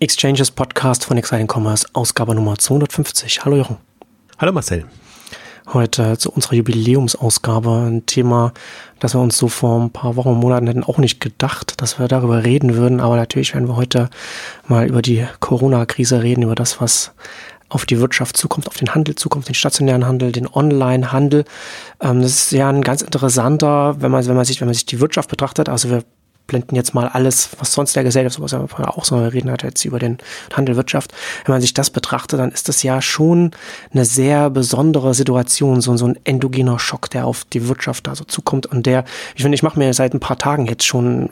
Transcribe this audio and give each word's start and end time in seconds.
Exchanges 0.00 0.52
Podcast 0.52 1.04
von 1.04 1.16
Exciting 1.16 1.48
Commerce, 1.52 1.84
Ausgabe 1.92 2.32
Nummer 2.32 2.56
250. 2.56 3.44
Hallo 3.44 3.56
Jochen. 3.56 3.78
Hallo 4.38 4.52
Marcel. 4.52 4.84
Heute 5.72 6.16
zu 6.16 6.30
unserer 6.30 6.54
Jubiläumsausgabe 6.54 7.88
ein 7.88 8.06
Thema, 8.06 8.52
das 9.00 9.14
wir 9.14 9.20
uns 9.20 9.36
so 9.36 9.48
vor 9.48 9.82
ein 9.82 9.90
paar 9.90 10.14
Wochen 10.14 10.28
und 10.28 10.38
Monaten 10.38 10.68
hätten 10.68 10.84
auch 10.84 10.98
nicht 10.98 11.20
gedacht, 11.20 11.82
dass 11.82 11.98
wir 11.98 12.06
darüber 12.06 12.44
reden 12.44 12.76
würden. 12.76 13.00
Aber 13.00 13.16
natürlich 13.16 13.54
werden 13.54 13.66
wir 13.66 13.74
heute 13.74 14.08
mal 14.68 14.86
über 14.86 15.02
die 15.02 15.26
Corona-Krise 15.40 16.22
reden, 16.22 16.44
über 16.44 16.54
das, 16.54 16.80
was 16.80 17.12
auf 17.68 17.84
die 17.84 17.98
Wirtschaft 17.98 18.36
zukommt, 18.36 18.68
auf 18.68 18.76
den 18.76 18.94
Handel 18.94 19.16
zukommt, 19.16 19.48
den 19.48 19.56
stationären 19.56 20.06
Handel, 20.06 20.30
den 20.30 20.46
Online-Handel. 20.46 21.44
Ähm, 22.00 22.22
das 22.22 22.30
ist 22.30 22.52
ja 22.52 22.68
ein 22.68 22.82
ganz 22.82 23.02
interessanter, 23.02 24.00
wenn 24.00 24.12
man, 24.12 24.24
wenn 24.24 24.36
man 24.36 24.44
sich, 24.44 24.60
wenn 24.60 24.68
man 24.68 24.74
sich 24.74 24.86
die 24.86 25.00
Wirtschaft 25.00 25.28
betrachtet. 25.28 25.68
Also 25.68 25.90
wir 25.90 26.04
blenden 26.48 26.74
jetzt 26.74 26.94
mal 26.94 27.06
alles, 27.06 27.50
was 27.60 27.72
sonst 27.72 27.94
der 27.94 28.02
Gesellschaft, 28.02 28.36
sowas 28.36 28.54
auch 28.54 29.04
so 29.04 29.16
reden 29.18 29.52
hat 29.52 29.62
jetzt 29.62 29.84
über 29.84 30.00
den 30.00 30.18
Handel, 30.52 30.74
Wirtschaft. 30.74 31.14
Wenn 31.44 31.52
man 31.52 31.60
sich 31.60 31.74
das 31.74 31.90
betrachtet, 31.90 32.40
dann 32.40 32.50
ist 32.50 32.68
das 32.68 32.82
ja 32.82 33.00
schon 33.00 33.52
eine 33.92 34.04
sehr 34.04 34.50
besondere 34.50 35.14
Situation, 35.14 35.80
so, 35.80 35.96
so 35.96 36.06
ein 36.06 36.18
endogener 36.24 36.80
Schock, 36.80 37.10
der 37.10 37.26
auf 37.26 37.44
die 37.44 37.68
Wirtschaft 37.68 38.08
da 38.08 38.16
so 38.16 38.24
zukommt 38.24 38.66
und 38.66 38.86
der, 38.86 39.04
ich 39.36 39.42
finde, 39.42 39.54
ich 39.54 39.62
mache 39.62 39.78
mir 39.78 39.94
seit 39.94 40.14
ein 40.14 40.20
paar 40.20 40.38
Tagen 40.38 40.66
jetzt 40.66 40.84
schon 40.84 41.30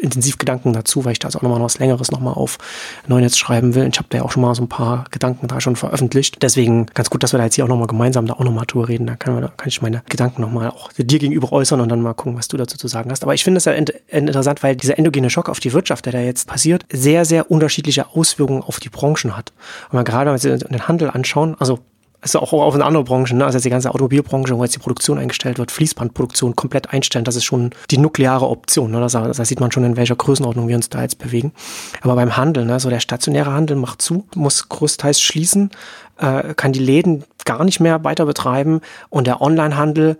intensiv 0.00 0.38
Gedanken 0.38 0.72
dazu, 0.72 1.04
weil 1.04 1.12
ich 1.12 1.18
da 1.18 1.28
jetzt 1.28 1.36
auch 1.36 1.42
nochmal 1.42 1.60
was 1.60 1.78
Längeres 1.78 2.10
nochmal 2.10 2.34
auf 2.34 2.58
Neunetz 3.06 3.36
schreiben 3.36 3.74
will. 3.74 3.88
Ich 3.90 3.98
habe 3.98 4.08
da 4.10 4.18
ja 4.18 4.24
auch 4.24 4.30
schon 4.30 4.42
mal 4.42 4.54
so 4.54 4.62
ein 4.62 4.68
paar 4.68 5.04
Gedanken 5.10 5.48
da 5.48 5.60
schon 5.60 5.76
veröffentlicht. 5.76 6.42
Deswegen 6.42 6.86
ganz 6.94 7.10
gut, 7.10 7.22
dass 7.22 7.32
wir 7.32 7.38
da 7.38 7.44
jetzt 7.44 7.54
hier 7.54 7.64
auch 7.64 7.68
nochmal 7.68 7.86
gemeinsam 7.86 8.26
da 8.26 8.34
auch 8.34 8.44
nochmal 8.44 8.66
drüber 8.66 8.88
reden. 8.88 9.06
Da 9.06 9.16
kann, 9.16 9.34
wir, 9.34 9.40
da 9.40 9.48
kann 9.48 9.68
ich 9.68 9.82
meine 9.82 10.02
Gedanken 10.08 10.42
nochmal 10.42 10.70
auch 10.70 10.92
dir 10.92 11.18
gegenüber 11.18 11.52
äußern 11.52 11.80
und 11.80 11.88
dann 11.88 12.00
mal 12.00 12.14
gucken, 12.14 12.36
was 12.36 12.48
du 12.48 12.56
dazu 12.56 12.76
zu 12.76 12.88
sagen 12.88 13.10
hast. 13.10 13.22
Aber 13.22 13.34
ich 13.34 13.44
finde 13.44 13.58
es 13.58 13.64
ja 13.64 13.72
interessant, 13.72 14.62
weil 14.62 14.76
dieser 14.76 14.98
endogene 14.98 15.30
Schock 15.30 15.48
auf 15.48 15.60
die 15.60 15.72
Wirtschaft, 15.72 16.06
der 16.06 16.12
da 16.12 16.20
jetzt 16.20 16.46
passiert, 16.46 16.84
sehr, 16.92 17.24
sehr 17.24 17.50
unterschiedliche 17.50 18.14
Auswirkungen 18.14 18.62
auf 18.62 18.80
die 18.80 18.88
Branchen 18.88 19.36
hat. 19.36 19.52
Und 19.90 19.94
man 19.94 20.04
gerade, 20.04 20.32
wenn 20.32 20.42
wir 20.42 20.58
den 20.58 20.88
Handel 20.88 21.10
anschauen, 21.10 21.56
also 21.58 21.80
also 22.20 22.40
auch 22.40 22.52
auf 22.52 22.74
in 22.74 22.82
andere 22.82 23.04
Branchen, 23.04 23.38
ne? 23.38 23.44
also 23.44 23.56
jetzt 23.56 23.64
die 23.64 23.70
ganze 23.70 23.90
Automobilbranche, 23.90 24.56
wo 24.56 24.64
jetzt 24.64 24.74
die 24.74 24.80
Produktion 24.80 25.18
eingestellt 25.18 25.58
wird, 25.58 25.70
Fließbandproduktion 25.70 26.56
komplett 26.56 26.92
einstellen, 26.92 27.24
das 27.24 27.36
ist 27.36 27.44
schon 27.44 27.70
die 27.90 27.98
nukleare 27.98 28.48
Option. 28.48 28.90
Ne? 28.90 29.00
Da, 29.00 29.06
da 29.08 29.44
sieht 29.44 29.60
man 29.60 29.70
schon, 29.70 29.84
in 29.84 29.96
welcher 29.96 30.16
Größenordnung 30.16 30.66
wir 30.68 30.76
uns 30.76 30.88
da 30.88 31.02
jetzt 31.02 31.18
bewegen. 31.18 31.52
Aber 32.00 32.16
beim 32.16 32.36
Handel, 32.36 32.64
ne? 32.64 32.80
so 32.80 32.90
der 32.90 33.00
stationäre 33.00 33.52
Handel 33.52 33.76
macht 33.76 34.02
zu, 34.02 34.24
muss 34.34 34.68
größtenteils 34.68 35.20
schließen, 35.20 35.70
äh, 36.18 36.54
kann 36.54 36.72
die 36.72 36.80
Läden 36.80 37.24
gar 37.44 37.64
nicht 37.64 37.78
mehr 37.78 38.02
weiter 38.02 38.26
betreiben 38.26 38.80
und 39.10 39.26
der 39.26 39.40
Onlinehandel 39.40 40.18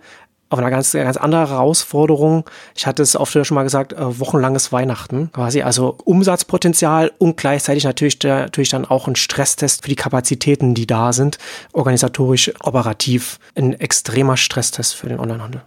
auf 0.49 0.59
einer 0.59 0.69
ganz, 0.69 0.91
ganz 0.91 1.17
andere 1.17 1.49
Herausforderung. 1.49 2.49
Ich 2.75 2.87
hatte 2.87 3.03
es 3.03 3.15
oft 3.15 3.33
schon 3.45 3.55
mal 3.55 3.63
gesagt, 3.63 3.93
äh, 3.93 4.19
wochenlanges 4.19 4.71
Weihnachten 4.71 5.31
quasi. 5.31 5.61
Also 5.61 5.97
Umsatzpotenzial 6.05 7.11
und 7.17 7.37
gleichzeitig 7.37 7.83
natürlich, 7.83 8.19
der, 8.19 8.41
natürlich 8.41 8.69
dann 8.69 8.85
auch 8.85 9.07
ein 9.07 9.15
Stresstest 9.15 9.83
für 9.83 9.89
die 9.89 9.95
Kapazitäten, 9.95 10.73
die 10.73 10.87
da 10.87 11.13
sind. 11.13 11.37
Organisatorisch, 11.73 12.51
operativ 12.61 13.39
ein 13.55 13.73
extremer 13.73 14.37
Stresstest 14.37 14.95
für 14.95 15.07
den 15.07 15.19
Onlinehandel. 15.19 15.61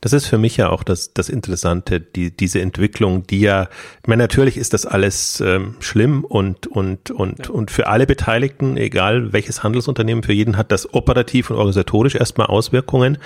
Das 0.00 0.12
ist 0.12 0.26
für 0.26 0.38
mich 0.38 0.56
ja 0.56 0.70
auch 0.70 0.82
das, 0.82 1.12
das 1.12 1.28
Interessante, 1.28 2.00
die, 2.00 2.34
diese 2.34 2.60
Entwicklung, 2.60 3.26
die 3.26 3.40
ja, 3.40 3.68
ich 4.02 4.08
meine, 4.08 4.22
natürlich 4.22 4.56
ist 4.56 4.72
das 4.72 4.86
alles 4.86 5.40
ähm, 5.40 5.76
schlimm 5.80 6.24
und, 6.24 6.66
und, 6.66 7.10
und, 7.10 7.46
ja. 7.46 7.50
und 7.50 7.70
für 7.70 7.86
alle 7.86 8.06
Beteiligten, 8.06 8.76
egal 8.76 9.32
welches 9.32 9.62
Handelsunternehmen, 9.62 10.22
für 10.22 10.32
jeden 10.32 10.56
hat 10.56 10.72
das 10.72 10.94
operativ 10.94 11.50
und 11.50 11.56
organisatorisch 11.56 12.14
erstmal 12.14 12.46
Auswirkungen. 12.46 13.18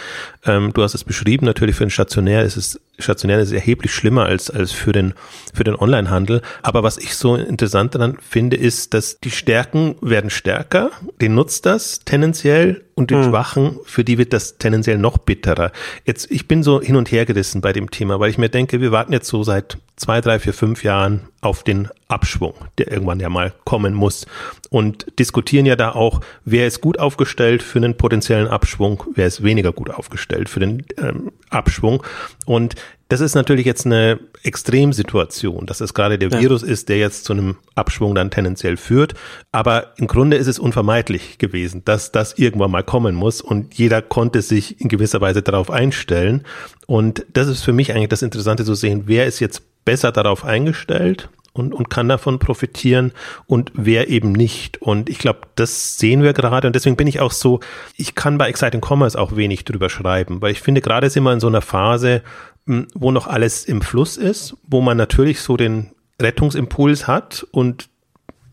Ähm, 0.45 0.73
du 0.73 0.83
hast 0.83 0.95
es 0.95 1.05
beschrieben, 1.05 1.47
natürlich 1.47 1.77
für 1.77 1.85
den 1.85 1.91
Stationär 1.91 2.43
ist 2.43 2.57
es 2.57 2.81
stationär 2.99 3.41
ist 3.41 3.53
erheblich 3.53 3.93
schlimmer 3.93 4.27
als, 4.27 4.51
als 4.51 4.73
für 4.73 4.93
den, 4.93 5.15
für 5.53 5.65
den 5.65 5.77
Onlinehandel. 5.77 6.43
Aber 6.63 6.83
was 6.83 6.99
ich 6.99 7.17
so 7.17 7.37
interessant 7.37 7.95
daran 7.95 8.19
finde, 8.21 8.57
ist, 8.57 8.95
dass 8.95 9.21
die 9.21 9.31
Stärken 9.31 9.97
werden 10.01 10.31
stärker, 10.31 10.91
den 11.21 11.35
nutzt 11.35 11.67
das 11.67 12.01
tendenziell 12.01 12.85
und 12.95 13.11
die 13.11 13.17
hm. 13.17 13.25
Schwachen, 13.25 13.79
für 13.85 14.05
die 14.05 14.19
wird 14.19 14.33
das 14.33 14.59
tendenziell 14.59 14.99
noch 14.99 15.19
bitterer. 15.19 15.73
Jetzt, 16.05 16.31
ich 16.31 16.47
bin 16.47 16.63
so 16.63 16.81
hin 16.81 16.97
und 16.97 17.11
her 17.11 17.27
gerissen 17.27 17.61
bei 17.61 17.73
dem 17.73 17.91
Thema, 17.91 18.21
weil 18.21 18.31
ich 18.31 18.39
mir 18.39 18.49
denke, 18.49 18.81
wir 18.81 18.93
warten 18.93 19.13
jetzt 19.13 19.29
so 19.29 19.43
seit 19.43 19.79
zwei, 19.97 20.21
drei, 20.21 20.39
vier, 20.39 20.55
fünf 20.55 20.85
Jahren 20.85 21.23
auf 21.41 21.63
den 21.63 21.89
Abschwung, 22.09 22.55
der 22.79 22.91
irgendwann 22.91 23.21
ja 23.21 23.29
mal 23.29 23.53
kommen 23.65 23.95
muss. 23.95 24.27
Und 24.71 25.07
diskutieren 25.19 25.67
ja 25.67 25.77
da 25.77 25.93
auch, 25.93 26.21
wer 26.45 26.67
ist 26.67 26.81
gut 26.81 26.99
aufgestellt 26.99 27.63
für 27.63 27.79
einen 27.79 27.97
potenziellen 27.97 28.49
Abschwung, 28.49 29.05
wer 29.15 29.27
ist 29.27 29.43
weniger 29.43 29.73
gut 29.73 29.91
aufgestellt 29.91 30.49
für 30.49 30.61
den 30.61 30.85
ähm, 30.99 31.33
Abschwung. 31.51 32.03
Und 32.47 32.75
das 33.09 33.21
ist 33.21 33.35
natürlich 33.35 33.67
jetzt 33.67 33.85
eine 33.85 34.19
Extremsituation, 34.43 35.67
dass 35.67 35.81
es 35.81 35.95
gerade 35.95 36.19
der 36.19 36.31
ja. 36.31 36.41
Virus 36.41 36.63
ist, 36.63 36.89
der 36.89 36.99
jetzt 36.99 37.25
zu 37.25 37.35
einem 37.35 37.57
Abschwung 37.75 38.15
dann 38.15 38.31
tendenziell 38.31 38.77
führt. 38.77 39.15
Aber 39.53 39.93
im 39.97 40.07
Grunde 40.07 40.37
ist 40.37 40.47
es 40.47 40.59
unvermeidlich 40.59 41.39
gewesen, 41.39 41.83
dass 41.85 42.13
das 42.13 42.39
irgendwann 42.39 42.71
mal 42.71 42.83
kommen 42.83 43.15
muss 43.15 43.41
und 43.41 43.75
jeder 43.75 44.01
konnte 44.01 44.43
sich 44.43 44.81
in 44.81 44.89
gewisser 44.89 45.21
Weise 45.21 45.43
darauf 45.43 45.71
einstellen. 45.71 46.45
Und 46.87 47.27
das 47.33 47.49
ist 47.49 47.63
für 47.63 47.73
mich 47.73 47.93
eigentlich 47.93 48.09
das 48.09 48.23
Interessante 48.23 48.65
zu 48.65 48.75
sehen, 48.75 49.03
wer 49.07 49.27
ist 49.27 49.41
jetzt 49.41 49.63
besser 49.85 50.11
darauf 50.11 50.45
eingestellt 50.45 51.29
und, 51.55 51.73
und 51.73 51.89
kann 51.89 52.09
davon 52.09 52.39
profitieren 52.39 53.13
und 53.47 53.71
wer 53.75 54.09
eben 54.09 54.33
nicht. 54.33 54.83
Und 54.83 55.09
ich 55.09 55.19
glaube, 55.19 55.41
das 55.55 55.99
sehen 55.99 56.23
wir 56.23 56.33
gerade 56.33 56.67
und 56.67 56.75
deswegen 56.75 56.97
bin 56.97 57.07
ich 57.07 57.21
auch 57.21 57.33
so, 57.33 57.61
ich 57.97 58.15
kann 58.15 58.39
bei 58.39 58.49
Exciting 58.49 58.83
Commerce 58.85 59.19
auch 59.19 59.37
wenig 59.37 59.65
drüber 59.65 59.89
schreiben, 59.89 60.43
weil 60.43 60.53
ich 60.53 60.61
finde, 60.61 60.81
gerade 60.81 61.09
sind 61.09 61.23
wir 61.23 61.33
in 61.33 61.41
so 61.41 61.47
einer 61.47 61.63
Phase, 61.63 62.23
wo 62.67 63.11
noch 63.11 63.27
alles 63.27 63.65
im 63.65 63.83
Fluss 63.83 64.17
ist, 64.17 64.57
wo 64.67 64.81
man 64.81 64.97
natürlich 64.97 65.41
so 65.41 65.57
den 65.57 65.93
Rettungsimpuls 66.21 67.07
hat 67.07 67.47
und 67.51 67.89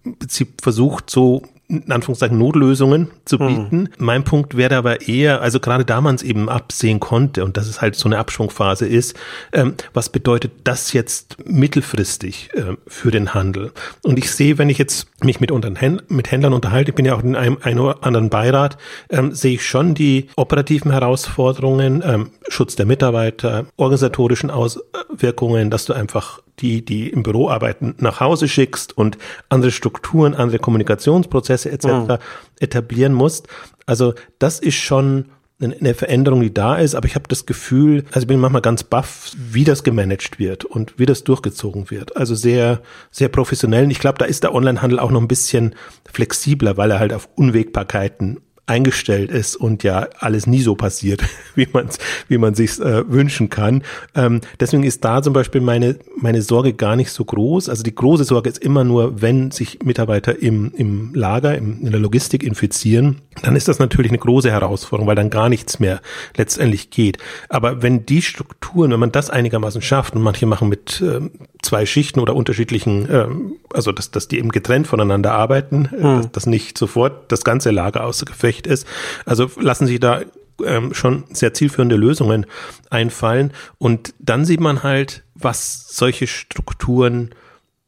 im 0.04 0.18
Prinzip 0.18 0.62
versucht, 0.62 1.10
so 1.10 1.44
in 1.72 1.92
Anführungszeichen 1.92 2.38
Notlösungen 2.38 3.08
zu 3.26 3.40
hm. 3.40 3.48
bieten. 3.48 3.80
Hm. 3.80 3.90
Mein 3.98 4.24
Punkt 4.24 4.58
wäre 4.58 4.76
aber 4.76 5.08
eher, 5.08 5.42
also 5.42 5.60
gerade 5.60 5.86
da 5.86 6.02
man 6.02 6.16
es 6.16 6.24
eben 6.24 6.50
absehen 6.50 7.00
konnte 7.00 7.44
und 7.44 7.58
dass 7.58 7.68
es 7.68 7.82
halt 7.82 7.96
so 7.96 8.08
eine 8.08 8.18
Abschwungphase 8.18 8.86
ist, 8.86 9.16
ähm, 9.54 9.76
was 9.94 10.10
bedeutet 10.10 10.52
das 10.66 10.94
jetzt 10.94 11.38
mittelfristig 11.46 12.50
äh, 12.54 12.76
für 12.88 13.12
den 13.12 13.34
Handel? 13.34 13.72
Und 14.04 14.20
ich 14.20 14.32
sehe, 14.32 14.58
wenn 14.58 14.70
ich 14.70 14.78
jetzt 14.78 15.08
mich 15.24 15.40
mit, 15.40 15.52
Händlern, 15.52 16.02
mit 16.10 16.32
Händlern 16.32 16.54
unterhalte, 16.54 16.92
ich 16.92 16.96
bin 16.96 17.06
ja 17.06 17.16
auch 17.16 17.24
in 17.24 17.36
einem, 17.36 17.58
einem 17.62 17.80
oder 17.80 18.04
anderen 18.04 18.30
Beirat, 18.30 18.78
ähm, 19.10 19.34
sehe 19.34 19.54
ich 19.54 19.66
schon 19.66 19.96
die 19.96 20.28
operativen 20.36 20.92
Herausforderungen, 20.92 22.04
ähm, 22.06 22.32
Schutz 22.50 22.76
der 22.76 22.86
Mitarbeiter, 22.86 23.66
organisatorischen 23.78 24.52
Auswirkungen, 24.52 25.70
dass 25.70 25.86
du 25.86 25.94
einfach 25.94 26.42
die, 26.62 26.84
die 26.86 27.10
im 27.10 27.24
Büro 27.24 27.50
arbeiten, 27.50 27.96
nach 28.00 28.20
Hause 28.20 28.48
schickst 28.48 28.98
und 28.98 29.18
andere 29.50 29.72
Strukturen, 29.72 30.34
andere 30.36 30.60
Kommunikationsprozesse 30.60 31.72
etc. 31.72 31.86
Mhm. 31.86 32.18
etablieren 32.60 33.14
musst. 33.14 33.48
Also 33.86 34.14
das 34.40 34.60
ist 34.60 34.76
schon 34.76 35.26
eine 35.62 35.94
Veränderung, 35.94 36.42
die 36.42 36.54
da 36.54 36.78
ist, 36.78 36.96
aber 36.96 37.06
ich 37.06 37.14
habe 37.16 37.28
das 37.28 37.46
Gefühl, 37.46 38.04
also 38.08 38.22
ich 38.22 38.28
bin 38.28 38.40
manchmal 38.40 38.64
ganz 38.64 38.84
baff, 38.84 39.32
wie 39.38 39.64
das 39.64 39.84
gemanagt 39.84 40.40
wird 40.40 40.66
und 40.66 40.98
wie 40.98 41.06
das 41.06 41.24
durchgezogen 41.24 41.92
wird. 41.92 42.18
Also 42.18 42.34
sehr, 42.34 42.82
sehr 43.12 43.30
professionell. 43.30 43.84
Und 43.84 43.92
ich 43.92 44.00
glaube, 44.00 44.18
da 44.18 44.26
ist 44.26 44.44
der 44.44 44.56
Onlinehandel 44.56 45.00
auch 45.00 45.12
noch 45.12 45.22
ein 45.22 45.28
bisschen 45.28 45.76
flexibler, 46.12 46.78
weil 46.78 46.90
er 46.92 47.00
halt 47.00 47.14
auf 47.14 47.30
Unwägbarkeiten 47.36 48.40
eingestellt 48.68 49.32
ist 49.32 49.56
und 49.56 49.84
ja 49.84 50.08
alles 50.20 50.48
nie 50.48 50.62
so 50.62 50.76
passiert, 50.76 51.22
wie 51.56 51.68
man 51.72 51.88
es 51.88 51.98
wie 52.28 52.38
man 52.38 52.56
sich 52.56 52.80
äh, 52.80 53.10
wünschen 53.12 53.50
kann. 53.50 53.84
Ähm, 54.16 54.42
deswegen 54.60 54.84
ist 54.84 55.04
da 55.04 55.22
zum 55.22 55.34
Beispiel 55.34 55.62
meine 55.62 55.98
meine 56.20 56.42
Sorge 56.42 56.74
gar 56.74 56.96
nicht 56.96 57.12
so 57.12 57.26
groß. 57.26 57.70
Also 57.70 57.84
die 57.84 57.94
große 57.94 58.24
Sorge 58.24 58.50
ist 58.50 58.60
immer 58.60 58.84
nur, 58.84 59.22
wenn 59.22 59.52
sich 59.52 59.80
Mitarbeiter 59.84 60.42
im 60.42 60.72
im 60.76 61.14
Lager 61.14 61.58
im, 61.58 61.82
in 61.82 61.92
der 61.92 62.00
Logistik 62.00 62.44
infizieren, 62.44 63.22
dann 63.42 63.56
ist 63.56 63.68
das 63.68 63.80
natürlich 63.80 64.12
eine 64.12 64.20
große 64.20 64.52
Herausforderung, 64.52 65.08
weil 65.08 65.16
dann 65.16 65.30
gar 65.30 65.50
nichts 65.50 65.80
mehr 65.80 66.00
letztendlich 66.38 66.92
geht. 66.92 67.18
Aber 67.50 67.82
wenn 67.82 68.06
die 68.06 68.22
Strukturen, 68.22 68.92
wenn 68.92 69.00
man 69.00 69.12
das 69.12 69.30
einigermaßen 69.30 69.82
schafft 69.82 70.16
und 70.16 70.22
manche 70.22 70.46
machen 70.46 70.70
mit 70.70 71.02
äh, 71.02 71.20
zwei 71.62 71.86
Schichten 71.86 72.20
oder 72.20 72.36
unterschiedlichen, 72.36 73.10
äh, 73.10 73.28
also 73.74 73.92
dass 73.92 74.12
dass 74.12 74.28
die 74.28 74.38
eben 74.38 74.50
getrennt 74.50 74.88
voneinander 74.88 75.34
arbeiten, 75.34 75.86
äh, 75.86 76.04
hm. 76.04 76.22
dass, 76.22 76.32
dass 76.32 76.46
nicht 76.46 76.78
sofort 76.78 77.32
das 77.32 77.44
ganze 77.44 77.72
Lager 77.72 78.06
außer 78.06 78.26
Gefecht 78.26 78.51
schlecht 78.52 78.68
ist. 78.68 78.88
Also 79.26 79.50
lassen 79.60 79.88
sich 79.88 80.00
da 80.00 80.22
ähm, 80.66 80.94
schon 80.94 81.24
sehr 81.32 81.54
zielführende 81.54 81.96
Lösungen 81.96 82.46
einfallen. 82.90 83.54
Und 83.78 84.14
dann 84.20 84.46
sieht 84.46 84.60
man 84.60 84.84
halt, 84.84 85.24
was 85.34 85.88
solche 85.90 86.28
Strukturen 86.28 87.32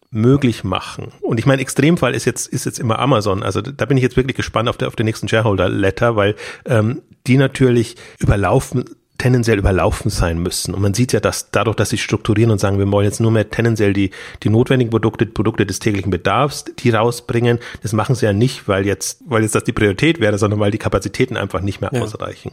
möglich 0.09 0.63
machen. 0.63 1.11
Und 1.21 1.39
ich 1.39 1.45
meine, 1.45 1.61
Extremfall 1.61 2.13
ist 2.13 2.25
jetzt, 2.25 2.47
ist 2.47 2.65
jetzt 2.65 2.79
immer 2.79 2.99
Amazon. 2.99 3.41
Also 3.43 3.61
da 3.61 3.85
bin 3.85 3.97
ich 3.97 4.03
jetzt 4.03 4.15
wirklich 4.15 4.37
gespannt 4.37 4.69
auf, 4.69 4.77
der, 4.77 4.87
auf 4.87 4.95
den 4.95 5.05
nächsten 5.05 5.27
Shareholder-Letter, 5.27 6.15
weil 6.15 6.35
ähm, 6.65 7.01
die 7.25 7.37
natürlich 7.37 7.95
überlaufen 8.19 8.85
tendenziell 9.17 9.59
überlaufen 9.59 10.09
sein 10.09 10.39
müssen. 10.39 10.73
Und 10.73 10.81
man 10.81 10.93
sieht 10.93 11.13
ja, 11.13 11.19
dass 11.19 11.51
dadurch, 11.51 11.75
dass 11.75 11.89
sie 11.89 11.97
strukturieren 11.97 12.51
und 12.51 12.59
sagen, 12.59 12.79
wir 12.79 12.91
wollen 12.91 13.05
jetzt 13.05 13.21
nur 13.21 13.31
mehr 13.31 13.49
tendenziell 13.49 13.93
die, 13.93 14.11
die 14.41 14.49
notwendigen 14.49 14.89
Produkte, 14.89 15.25
Produkte 15.25 15.65
des 15.65 15.79
täglichen 15.79 16.09
Bedarfs, 16.09 16.65
die 16.79 16.89
rausbringen, 16.89 17.59
das 17.83 17.93
machen 17.93 18.15
sie 18.15 18.25
ja 18.25 18.33
nicht, 18.33 18.67
weil 18.67 18.85
jetzt, 18.85 19.21
weil 19.25 19.43
jetzt 19.43 19.55
das 19.55 19.63
die 19.63 19.71
Priorität 19.71 20.19
wäre, 20.19 20.37
sondern 20.37 20.59
weil 20.59 20.71
die 20.71 20.77
Kapazitäten 20.77 21.37
einfach 21.37 21.61
nicht 21.61 21.79
mehr 21.79 21.91
ja. 21.93 22.01
ausreichen. 22.01 22.51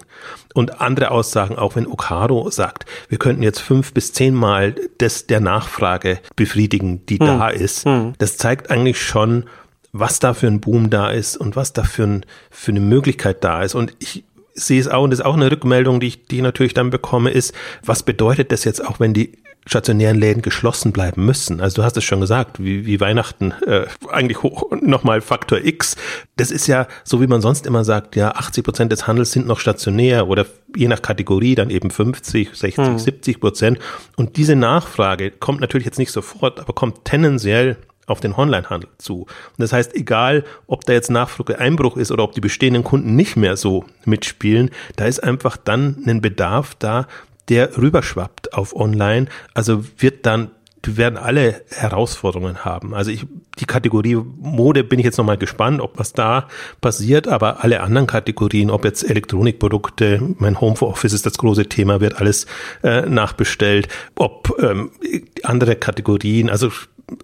Und 0.55 0.81
andere 0.81 1.11
Aussagen, 1.11 1.57
auch 1.57 1.77
wenn 1.77 1.87
Okado 1.87 2.51
sagt, 2.51 2.85
wir 3.09 3.19
könnten 3.19 3.43
jetzt 3.43 3.61
fünf 3.61 3.93
bis 3.93 4.13
zehnmal 4.13 4.75
des, 5.01 5.27
der 5.27 5.41
Nachfrage 5.41 6.21
befriedigen, 6.37 7.05
die 7.06 7.19
hm. 7.19 7.27
da 7.27 7.49
ist, 7.49 7.85
hm. 7.85 8.13
das 8.19 8.37
zeigt 8.37 8.71
eigentlich 8.71 9.03
schon, 9.03 9.45
was 9.93 10.21
da 10.21 10.35
für 10.35 10.47
ein 10.47 10.61
Boom 10.61 10.91
da 10.91 11.11
ist 11.11 11.37
und 11.37 11.56
was 11.56 11.73
da 11.73 11.83
für, 11.83 12.05
ein, 12.05 12.27
für 12.51 12.71
eine 12.71 12.81
Möglichkeit 12.81 13.43
da 13.43 13.63
ist. 13.63 13.75
Und 13.75 13.95
ich 13.99 14.25
sehe 14.67 14.81
es 14.81 14.89
auch, 14.89 15.05
und 15.05 15.11
das 15.11 15.21
ist 15.21 15.25
auch 15.25 15.35
eine 15.35 15.51
Rückmeldung, 15.51 16.01
die 16.01 16.09
ich, 16.09 16.27
die 16.27 16.37
ich 16.37 16.43
natürlich 16.43 16.75
dann 16.75 16.91
bekomme, 16.91 17.31
ist, 17.31 17.55
was 17.85 18.03
bedeutet 18.03 18.53
das 18.53 18.65
jetzt 18.65 18.85
auch, 18.85 19.01
wenn 19.01 19.15
die 19.15 19.39
stationären 19.67 20.19
Läden 20.19 20.43
geschlossen 20.43 20.91
bleiben 20.91 21.25
müssen. 21.25 21.61
Also 21.61 21.77
du 21.77 21.85
hast 21.85 21.97
es 21.97 22.05
schon 22.05 22.21
gesagt, 22.21 22.62
wie, 22.62 22.87
wie 22.87 22.99
Weihnachten 22.99 23.53
äh, 23.67 23.85
eigentlich 24.11 24.43
hoch 24.43 24.71
nochmal 24.81 25.21
Faktor 25.21 25.59
X. 25.62 25.97
Das 26.37 26.51
ist 26.51 26.67
ja 26.67 26.89
so, 27.05 27.21
wie 27.21 27.27
man 27.27 27.43
sonst 27.43 27.67
immer 27.67 27.85
sagt, 27.85 28.17
ja, 28.17 28.31
80 28.33 28.65
Prozent 28.65 28.93
des 28.93 29.07
Handels 29.07 29.33
sind 29.33 29.47
noch 29.47 29.61
stationär 29.61 30.29
oder 30.29 30.47
je 30.75 30.89
nach 30.89 31.03
Kategorie 31.03 31.55
dann 31.55 31.71
eben 31.71 31.91
50, 31.91 32.55
60, 32.55 32.77
hm. 32.77 32.99
70 32.99 33.41
Prozent. 33.41 33.79
Und 34.17 34.37
diese 34.37 34.56
Nachfrage 34.56 35.31
kommt 35.31 35.61
natürlich 35.61 35.85
jetzt 35.87 35.99
nicht 35.99 36.13
sofort, 36.13 36.59
aber 36.59 36.73
kommt 36.73 37.05
tendenziell 37.05 37.77
auf 38.06 38.20
den 38.20 38.35
Onlinehandel 38.35 38.88
zu. 38.99 39.23
Und 39.23 39.58
das 39.58 39.73
heißt, 39.73 39.94
egal, 39.94 40.44
ob 40.67 40.85
da 40.85 40.93
jetzt 40.93 41.11
Nachfrageeinbruch 41.11 41.97
ist 41.97 42.11
oder 42.11 42.25
ob 42.25 42.32
die 42.32 42.41
bestehenden 42.41 42.85
Kunden 42.85 43.17
nicht 43.17 43.37
mehr 43.37 43.56
so 43.56 43.85
mitspielen, 44.05 44.70
da 44.97 45.06
ist 45.06 45.23
einfach 45.23 45.56
dann 45.56 46.02
ein 46.06 46.20
Bedarf 46.20 46.75
da, 46.75 47.06
der 47.49 47.76
rüberschwappt 47.76 48.55
auf 48.55 48.75
Online. 48.75 49.26
Also 49.55 49.85
wird 49.99 50.26
dann 50.26 50.50
die 50.85 50.97
werden 50.97 51.19
alle 51.19 51.62
Herausforderungen 51.70 52.64
haben. 52.64 52.94
Also 52.94 53.11
ich, 53.11 53.26
die 53.58 53.67
Kategorie 53.67 54.14
Mode 54.14 54.82
bin 54.82 54.99
ich 54.99 55.05
jetzt 55.05 55.19
nochmal 55.19 55.37
gespannt, 55.37 55.81
ob 55.81 55.99
was 55.99 56.12
da 56.12 56.49
passiert, 56.81 57.29
aber 57.29 57.62
alle 57.62 57.81
anderen 57.81 58.06
Kategorien, 58.06 58.70
ob 58.70 58.85
jetzt 58.85 59.08
Elektronikprodukte, 59.08 60.35
mein 60.38 60.61
Home 60.61 60.76
for 60.76 60.88
Office 60.88 61.12
ist 61.12 61.26
das 61.26 61.37
große 61.37 61.67
Thema, 61.67 62.00
wird 62.00 62.19
alles 62.19 62.46
äh, 62.82 63.03
nachbestellt, 63.03 63.88
ob 64.14 64.56
ähm, 64.62 64.91
andere 65.43 65.76
Kategorien, 65.76 66.49
also 66.49 66.70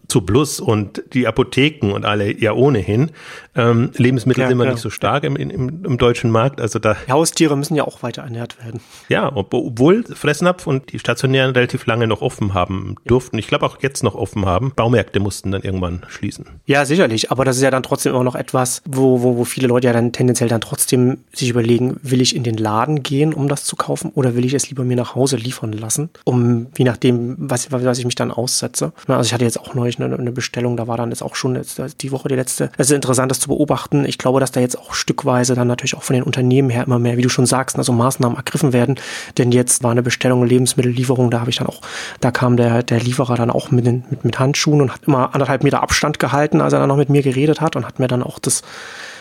zu 0.08 0.20
Plus 0.20 0.60
und 0.60 1.02
die 1.12 1.26
Apotheken 1.26 1.92
und 1.92 2.04
alle 2.04 2.38
ja 2.38 2.52
ohnehin. 2.52 3.10
Ähm, 3.54 3.90
Lebensmittel 3.96 4.42
ja, 4.42 4.48
sind 4.48 4.58
wir 4.58 4.64
ja. 4.64 4.72
nicht 4.72 4.82
so 4.82 4.90
stark 4.90 5.24
im, 5.24 5.36
im, 5.36 5.50
im, 5.50 5.98
deutschen 5.98 6.30
Markt. 6.30 6.60
Also 6.60 6.78
da 6.78 6.96
die 7.06 7.12
Haustiere 7.12 7.56
müssen 7.56 7.74
ja 7.74 7.84
auch 7.84 8.02
weiter 8.02 8.22
ernährt 8.22 8.62
werden. 8.62 8.80
Ja, 9.08 9.34
ob, 9.34 9.54
obwohl 9.54 10.04
Fressnapf 10.04 10.66
und 10.66 10.92
die 10.92 10.98
stationären 10.98 11.52
relativ 11.52 11.86
lange 11.86 12.06
noch 12.06 12.20
offen 12.20 12.52
haben 12.52 12.96
durften. 13.06 13.38
Ich 13.38 13.46
glaube 13.46 13.64
auch 13.64 13.78
jetzt 13.80 14.02
noch 14.02 14.14
offen 14.14 14.44
haben. 14.44 14.72
Baumärkte 14.76 15.20
mussten 15.20 15.52
dann 15.52 15.62
irgendwann 15.62 16.02
schließen. 16.08 16.46
Ja, 16.66 16.84
sicherlich. 16.84 17.30
Aber 17.30 17.44
das 17.44 17.56
ist 17.56 17.62
ja 17.62 17.70
dann 17.70 17.82
trotzdem 17.82 18.12
immer 18.12 18.24
noch 18.24 18.34
etwas, 18.34 18.82
wo, 18.84 19.22
wo, 19.22 19.36
wo 19.36 19.44
viele 19.44 19.68
Leute 19.68 19.86
ja 19.86 19.92
dann 19.92 20.12
tendenziell 20.12 20.48
dann 20.48 20.60
trotzdem 20.60 21.18
sich 21.32 21.48
überlegen, 21.48 21.98
will 22.02 22.20
ich 22.20 22.36
in 22.36 22.42
den 22.42 22.56
Laden 22.56 23.02
gehen, 23.02 23.32
um 23.32 23.48
das 23.48 23.64
zu 23.64 23.76
kaufen, 23.76 24.10
oder 24.14 24.36
will 24.36 24.44
ich 24.44 24.52
es 24.52 24.68
lieber 24.68 24.84
mir 24.84 24.96
nach 24.96 25.14
Hause 25.14 25.36
liefern 25.36 25.72
lassen, 25.72 26.10
um 26.24 26.66
je 26.76 26.84
nachdem, 26.84 27.36
was, 27.38 27.72
was 27.72 27.98
ich 27.98 28.04
mich 28.04 28.14
dann 28.14 28.30
aussetze. 28.30 28.92
Also 29.06 29.26
ich 29.26 29.32
hatte 29.32 29.44
jetzt 29.44 29.60
auch 29.60 29.74
neulich 29.76 30.00
eine, 30.00 30.16
eine 30.16 30.32
Bestellung, 30.32 30.76
da 30.76 30.86
war 30.88 30.96
dann 30.96 31.10
jetzt 31.10 31.22
auch 31.22 31.36
schon 31.36 31.54
jetzt 31.54 31.80
die 32.02 32.12
Woche 32.12 32.28
die 32.28 32.34
letzte. 32.34 32.70
Es 32.76 32.90
ist 32.90 32.96
interessant, 32.96 33.30
das 33.30 33.40
zu 33.40 33.48
beobachten. 33.48 34.04
Ich 34.04 34.18
glaube, 34.18 34.40
dass 34.40 34.50
da 34.50 34.60
jetzt 34.60 34.78
auch 34.78 34.94
stückweise 34.94 35.54
dann 35.54 35.68
natürlich 35.68 35.94
auch 35.94 36.02
von 36.02 36.14
den 36.14 36.22
Unternehmen 36.22 36.70
her 36.70 36.84
immer 36.84 36.98
mehr, 36.98 37.16
wie 37.16 37.22
du 37.22 37.28
schon 37.28 37.46
sagst, 37.46 37.76
also 37.76 37.92
Maßnahmen 37.92 38.36
ergriffen 38.36 38.72
werden. 38.72 38.96
Denn 39.38 39.52
jetzt 39.52 39.82
war 39.82 39.92
eine 39.92 40.02
Bestellung, 40.02 40.44
Lebensmittellieferung, 40.44 41.30
da 41.30 41.40
habe 41.40 41.50
ich 41.50 41.56
dann 41.56 41.68
auch, 41.68 41.80
da 42.20 42.30
kam 42.30 42.56
der, 42.56 42.82
der 42.82 43.00
Lieferer 43.00 43.36
dann 43.36 43.50
auch 43.50 43.70
mit, 43.70 43.86
den, 43.86 44.04
mit, 44.10 44.24
mit 44.24 44.38
Handschuhen 44.38 44.80
und 44.80 44.92
hat 44.92 45.04
immer 45.06 45.34
anderthalb 45.34 45.62
Meter 45.62 45.82
Abstand 45.82 46.18
gehalten, 46.18 46.60
als 46.60 46.72
er 46.72 46.80
dann 46.80 46.88
noch 46.88 46.96
mit 46.96 47.08
mir 47.08 47.22
geredet 47.22 47.60
hat 47.60 47.76
und 47.76 47.86
hat 47.86 47.98
mir 47.98 48.08
dann 48.08 48.22
auch 48.22 48.38
das 48.38 48.62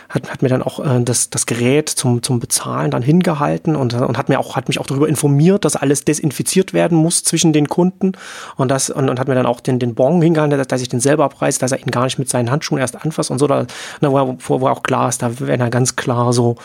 hat, 0.10 0.30
hat 0.30 0.42
mir 0.42 0.50
dann 0.50 0.62
auch 0.62 0.80
äh, 0.80 1.04
das, 1.04 1.30
das 1.30 1.46
Gerät 1.46 1.90
zum, 1.90 2.22
zum 2.22 2.40
Bezahlen 2.40 2.92
dann 2.92 3.02
hingehalten 3.02 3.76
und, 3.76 3.94
und 3.94 4.18
hat 4.18 4.30
mir 4.30 4.40
auch, 4.40 4.56
hat 4.56 4.68
mich 4.68 4.80
auch 4.80 4.88
darüber 4.88 5.08
informiert, 5.08 5.66
dass 5.66 5.76
alles 5.76 6.06
desinfiziert 6.06 6.74
werden 6.74 6.98
muss 6.98 7.24
zwischen 7.24 7.54
den 7.54 7.68
Kunden 7.68 8.14
und 8.56 8.70
das, 8.70 8.90
und, 8.90 9.10
und 9.10 9.20
hat 9.20 9.28
mir 9.28 9.36
dann 9.36 9.46
auch 9.46 9.60
den, 9.60 9.80
den 9.80 9.96
Bon 9.96 10.22
hingehalten, 10.22 10.58
dass, 10.58 10.68
dass 10.68 10.82
ich 10.82 10.90
den 10.90 11.00
selber 11.00 11.26
abreiße, 11.26 11.60
dass 11.60 11.72
er 11.72 11.80
ihn 11.80 11.92
gar 11.92 12.04
nicht 12.04 12.20
mit 12.20 12.30
seinen 12.30 12.52
Handschuhen 12.52 12.80
erst 12.80 13.04
anfasst 13.04 13.32
und 13.32 13.40
so, 13.40 13.48
da, 13.48 13.66
ne, 14.02 14.12
wo, 14.12 14.18
er, 14.18 14.38
wo 14.48 14.68
auch 14.68 14.84
klar 14.84 15.10
ist, 15.10 15.22
da 15.22 15.40
werden 15.40 15.62
ja 15.62 15.70
ganz 15.70 15.96
klar 15.96 16.34
so 16.34 16.56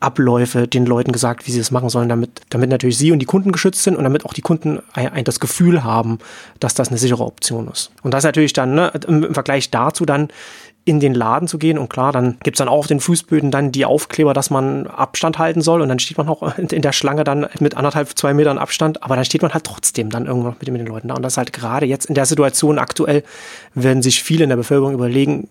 Abläufe 0.00 0.68
den 0.68 0.86
Leuten 0.86 1.12
gesagt, 1.12 1.46
wie 1.46 1.52
sie 1.52 1.58
das 1.58 1.70
machen 1.70 1.88
sollen, 1.88 2.08
damit, 2.08 2.40
damit 2.50 2.70
natürlich 2.70 2.98
sie 2.98 3.12
und 3.12 3.18
die 3.20 3.26
Kunden 3.26 3.52
geschützt 3.52 3.82
sind 3.82 3.96
und 3.96 4.04
damit 4.04 4.24
auch 4.24 4.32
die 4.32 4.42
Kunden 4.42 4.80
ein, 4.92 5.08
ein, 5.12 5.24
das 5.24 5.40
Gefühl 5.40 5.84
haben, 5.84 6.18
dass 6.58 6.74
das 6.74 6.88
eine 6.88 6.98
sichere 6.98 7.24
Option 7.24 7.68
ist. 7.68 7.90
Und 8.02 8.14
das 8.14 8.24
natürlich 8.24 8.52
dann 8.52 8.74
ne, 8.74 8.92
im 9.06 9.34
Vergleich 9.34 9.70
dazu 9.70 10.04
dann 10.04 10.28
in 10.90 10.98
den 10.98 11.14
Laden 11.14 11.46
zu 11.46 11.56
gehen. 11.56 11.78
Und 11.78 11.88
klar, 11.88 12.10
dann 12.10 12.36
gibt's 12.42 12.58
dann 12.58 12.66
auch 12.66 12.78
auf 12.78 12.86
den 12.88 12.98
Fußböden 12.98 13.52
dann 13.52 13.70
die 13.70 13.84
Aufkleber, 13.84 14.34
dass 14.34 14.50
man 14.50 14.88
Abstand 14.88 15.38
halten 15.38 15.62
soll. 15.62 15.82
Und 15.82 15.88
dann 15.88 16.00
steht 16.00 16.18
man 16.18 16.28
auch 16.28 16.58
in 16.58 16.82
der 16.82 16.90
Schlange 16.90 17.22
dann 17.22 17.46
mit 17.60 17.76
anderthalb, 17.76 18.18
zwei 18.18 18.34
Metern 18.34 18.58
Abstand. 18.58 19.04
Aber 19.04 19.14
dann 19.14 19.24
steht 19.24 19.42
man 19.42 19.54
halt 19.54 19.62
trotzdem 19.62 20.10
dann 20.10 20.26
irgendwann 20.26 20.56
mit, 20.58 20.66
den 20.66 20.86
Leuten 20.86 21.06
da. 21.06 21.14
Und 21.14 21.22
das 21.22 21.36
halt 21.36 21.52
gerade 21.52 21.86
jetzt 21.86 22.06
in 22.06 22.16
der 22.16 22.26
Situation 22.26 22.80
aktuell 22.80 23.22
werden 23.72 24.02
sich 24.02 24.20
viele 24.24 24.42
in 24.42 24.50
der 24.50 24.56
Bevölkerung 24.56 24.94
überlegen, 24.94 25.46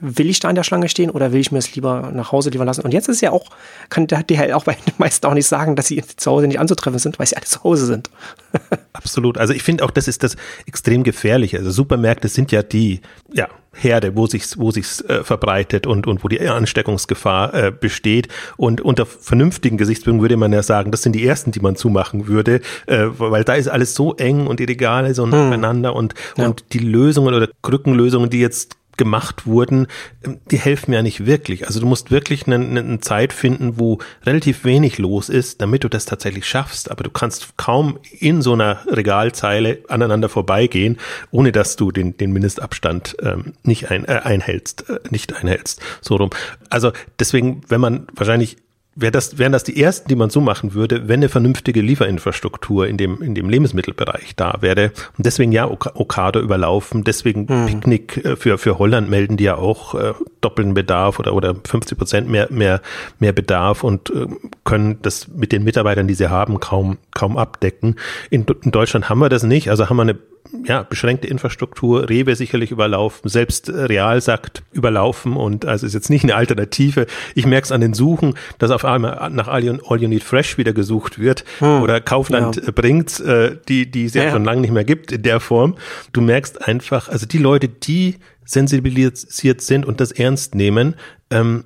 will 0.00 0.30
ich 0.30 0.40
da 0.40 0.48
in 0.48 0.54
der 0.54 0.62
Schlange 0.62 0.88
stehen 0.88 1.10
oder 1.10 1.32
will 1.32 1.40
ich 1.40 1.52
mir 1.52 1.58
es 1.58 1.74
lieber 1.74 2.10
nach 2.12 2.32
Hause 2.32 2.50
liefern 2.50 2.66
lassen? 2.66 2.82
Und 2.82 2.92
jetzt 2.92 3.08
ist 3.08 3.20
ja 3.20 3.32
auch, 3.32 3.50
kann 3.88 4.06
der 4.06 4.22
DHL 4.22 4.52
auch 4.52 4.64
bei 4.64 4.74
den 4.74 4.94
meisten 4.98 5.26
auch 5.26 5.34
nicht 5.34 5.46
sagen, 5.46 5.76
dass 5.76 5.88
sie 5.88 6.02
zu 6.16 6.30
Hause 6.30 6.46
nicht 6.46 6.60
anzutreffen 6.60 6.98
sind, 6.98 7.18
weil 7.18 7.26
sie 7.26 7.36
alle 7.36 7.46
zu 7.46 7.62
Hause 7.64 7.86
sind. 7.86 8.10
Absolut. 8.92 9.38
Also 9.38 9.52
ich 9.52 9.62
finde 9.62 9.84
auch, 9.84 9.90
das 9.90 10.08
ist 10.08 10.22
das 10.22 10.36
extrem 10.66 11.02
gefährliche. 11.04 11.58
Also 11.58 11.70
Supermärkte 11.70 12.28
sind 12.28 12.52
ja 12.52 12.62
die, 12.62 13.00
ja, 13.32 13.48
Herde, 13.72 14.16
wo 14.16 14.26
sich's, 14.26 14.58
wo 14.58 14.70
sich's 14.70 15.00
äh, 15.02 15.22
verbreitet 15.22 15.86
und, 15.86 16.06
und 16.06 16.24
wo 16.24 16.28
die 16.28 16.40
Ansteckungsgefahr 16.40 17.54
äh, 17.54 17.72
besteht. 17.72 18.28
Und 18.56 18.80
unter 18.80 19.06
vernünftigen 19.06 19.76
Gesichtspunkten 19.76 20.22
würde 20.22 20.36
man 20.36 20.52
ja 20.52 20.62
sagen, 20.62 20.90
das 20.90 21.02
sind 21.02 21.12
die 21.12 21.26
ersten, 21.26 21.52
die 21.52 21.60
man 21.60 21.76
zumachen 21.76 22.26
würde, 22.26 22.60
äh, 22.86 23.06
weil 23.18 23.44
da 23.44 23.54
ist 23.54 23.68
alles 23.68 23.94
so 23.94 24.14
eng 24.14 24.46
und 24.46 24.60
die 24.60 24.64
Regale 24.64 25.14
so 25.14 25.24
hm. 25.24 25.30
nacheinander 25.30 25.94
und, 25.94 26.14
ja. 26.36 26.46
und 26.46 26.64
die 26.72 26.78
Lösungen 26.78 27.34
oder 27.34 27.48
Krückenlösungen, 27.62 28.30
die 28.30 28.40
jetzt 28.40 28.76
gemacht 28.98 29.46
wurden, 29.46 29.86
ähm, 30.24 30.40
die 30.50 30.58
helfen 30.58 30.92
ja 30.92 31.02
nicht 31.02 31.24
wirklich. 31.24 31.66
Also 31.66 31.80
du 31.80 31.86
musst 31.86 32.10
wirklich 32.10 32.46
eine, 32.46 32.56
eine 32.56 33.00
Zeit 33.00 33.32
finden, 33.32 33.78
wo 33.78 33.98
relativ 34.26 34.64
wenig 34.64 34.98
los 34.98 35.30
ist, 35.30 35.62
damit 35.62 35.84
du 35.84 35.88
das 35.88 36.04
tatsächlich 36.04 36.46
schaffst. 36.46 36.90
Aber 36.90 37.02
du 37.02 37.10
kannst 37.10 37.56
kaum 37.56 37.98
in 38.18 38.42
so 38.42 38.52
einer 38.52 38.80
Regalzeile 38.86 39.78
aneinander 39.88 40.28
vorbeigehen, 40.28 40.98
ohne 41.30 41.52
dass 41.52 41.76
du 41.76 41.90
den, 41.90 42.16
den 42.18 42.32
Mindestabstand 42.32 43.16
ähm, 43.22 43.54
nicht 43.62 43.90
ein, 43.90 44.04
äh, 44.04 44.20
einhältst, 44.22 44.90
äh, 44.90 44.98
nicht 45.10 45.34
einhältst. 45.34 45.80
So 46.02 46.16
rum. 46.16 46.30
Also 46.68 46.92
deswegen, 47.18 47.62
wenn 47.68 47.80
man 47.80 48.06
wahrscheinlich 48.14 48.58
wär 49.00 49.12
das, 49.12 49.38
wären 49.38 49.52
das 49.52 49.62
die 49.62 49.80
ersten, 49.80 50.08
die 50.08 50.16
man 50.16 50.28
so 50.28 50.40
machen 50.40 50.74
würde, 50.74 51.06
wenn 51.06 51.20
eine 51.20 51.28
vernünftige 51.28 51.80
Lieferinfrastruktur 51.80 52.88
in 52.88 52.96
dem, 52.96 53.22
in 53.22 53.34
dem 53.34 53.48
Lebensmittelbereich 53.48 54.34
da 54.34 54.56
wäre. 54.60 54.92
Und 55.16 55.24
deswegen 55.24 55.52
ja 55.52 55.70
Okada 55.70 56.40
überlaufen, 56.40 57.04
deswegen 57.04 57.46
mhm. 57.48 57.66
Picknick 57.66 58.24
äh, 58.24 58.36
für, 58.36 58.58
für 58.58 58.78
Holland 58.78 59.08
melden 59.08 59.36
die 59.36 59.44
ja 59.44 59.56
auch 59.56 59.94
äh, 59.94 60.14
doppelten 60.40 60.74
Bedarf 60.74 61.20
oder, 61.20 61.34
oder 61.34 61.54
50 61.64 61.96
Prozent 61.96 62.28
mehr, 62.28 62.48
mehr, 62.50 62.80
mehr 63.20 63.32
Bedarf 63.32 63.84
und 63.84 64.10
äh, 64.10 64.26
können 64.64 64.98
das 65.02 65.28
mit 65.28 65.52
den 65.52 65.62
Mitarbeitern, 65.62 66.08
die 66.08 66.14
sie 66.14 66.28
haben, 66.28 66.58
kaum, 66.58 66.98
kaum 67.14 67.36
abdecken. 67.36 67.96
In, 68.30 68.46
in 68.64 68.72
Deutschland 68.72 69.08
haben 69.08 69.20
wir 69.20 69.28
das 69.28 69.44
nicht, 69.44 69.70
also 69.70 69.88
haben 69.88 69.96
wir 69.96 70.02
eine 70.02 70.18
ja, 70.64 70.82
beschränkte 70.82 71.28
Infrastruktur, 71.28 72.08
Rewe 72.08 72.34
sicherlich 72.36 72.70
überlaufen, 72.70 73.28
selbst 73.28 73.68
Real 73.70 74.20
sagt 74.20 74.62
überlaufen 74.72 75.36
und 75.36 75.66
also 75.66 75.86
ist 75.86 75.94
jetzt 75.94 76.10
nicht 76.10 76.24
eine 76.24 76.34
Alternative. 76.34 77.06
Ich 77.34 77.46
merke 77.46 77.64
es 77.64 77.72
an 77.72 77.80
den 77.80 77.94
Suchen, 77.94 78.34
dass 78.58 78.70
auf 78.70 78.84
einmal 78.84 79.30
nach 79.30 79.48
All 79.48 79.64
You, 79.64 80.08
Need 80.08 80.22
Fresh 80.22 80.58
wieder 80.58 80.72
gesucht 80.72 81.18
wird 81.18 81.44
hm, 81.58 81.82
oder 81.82 82.00
Kaufland 82.00 82.56
ja. 82.56 82.70
bringt, 82.72 83.20
äh, 83.20 83.56
die, 83.68 83.90
die 83.90 84.06
es 84.06 84.14
ja, 84.14 84.24
ja 84.24 84.30
schon 84.30 84.44
lange 84.44 84.60
nicht 84.60 84.72
mehr 84.72 84.84
gibt 84.84 85.12
in 85.12 85.22
der 85.22 85.40
Form. 85.40 85.76
Du 86.12 86.20
merkst 86.20 86.66
einfach, 86.66 87.08
also 87.08 87.26
die 87.26 87.38
Leute, 87.38 87.68
die 87.68 88.16
sensibilisiert 88.44 89.60
sind 89.60 89.84
und 89.84 90.00
das 90.00 90.12
ernst 90.12 90.54
nehmen, 90.54 90.94
ähm, 91.30 91.64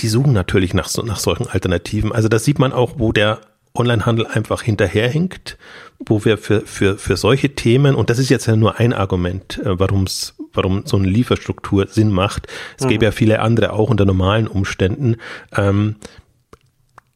die 0.00 0.08
suchen 0.08 0.32
natürlich 0.32 0.74
nach, 0.74 0.88
so, 0.88 1.02
nach 1.02 1.18
solchen 1.18 1.46
Alternativen. 1.46 2.12
Also 2.12 2.28
das 2.28 2.44
sieht 2.44 2.58
man 2.58 2.72
auch, 2.72 2.94
wo 2.98 3.12
der 3.12 3.40
Onlinehandel 3.76 4.26
einfach 4.26 4.62
hinterherhinkt, 4.62 5.58
wo 5.98 6.24
wir 6.24 6.38
für, 6.38 6.60
für, 6.60 6.96
für 6.96 7.16
solche 7.16 7.54
Themen, 7.54 7.96
und 7.96 8.08
das 8.08 8.18
ist 8.18 8.28
jetzt 8.28 8.46
ja 8.46 8.54
nur 8.54 8.78
ein 8.78 8.92
Argument, 8.92 9.58
äh, 9.58 9.78
warum's, 9.78 10.34
warum 10.52 10.86
so 10.86 10.96
eine 10.96 11.08
Lieferstruktur 11.08 11.88
Sinn 11.88 12.12
macht. 12.12 12.46
Es 12.78 12.84
mhm. 12.84 12.90
gäbe 12.90 13.04
ja 13.06 13.10
viele 13.10 13.40
andere 13.40 13.72
auch 13.72 13.90
unter 13.90 14.04
normalen 14.04 14.46
Umständen. 14.46 15.16
Ähm, 15.56 15.96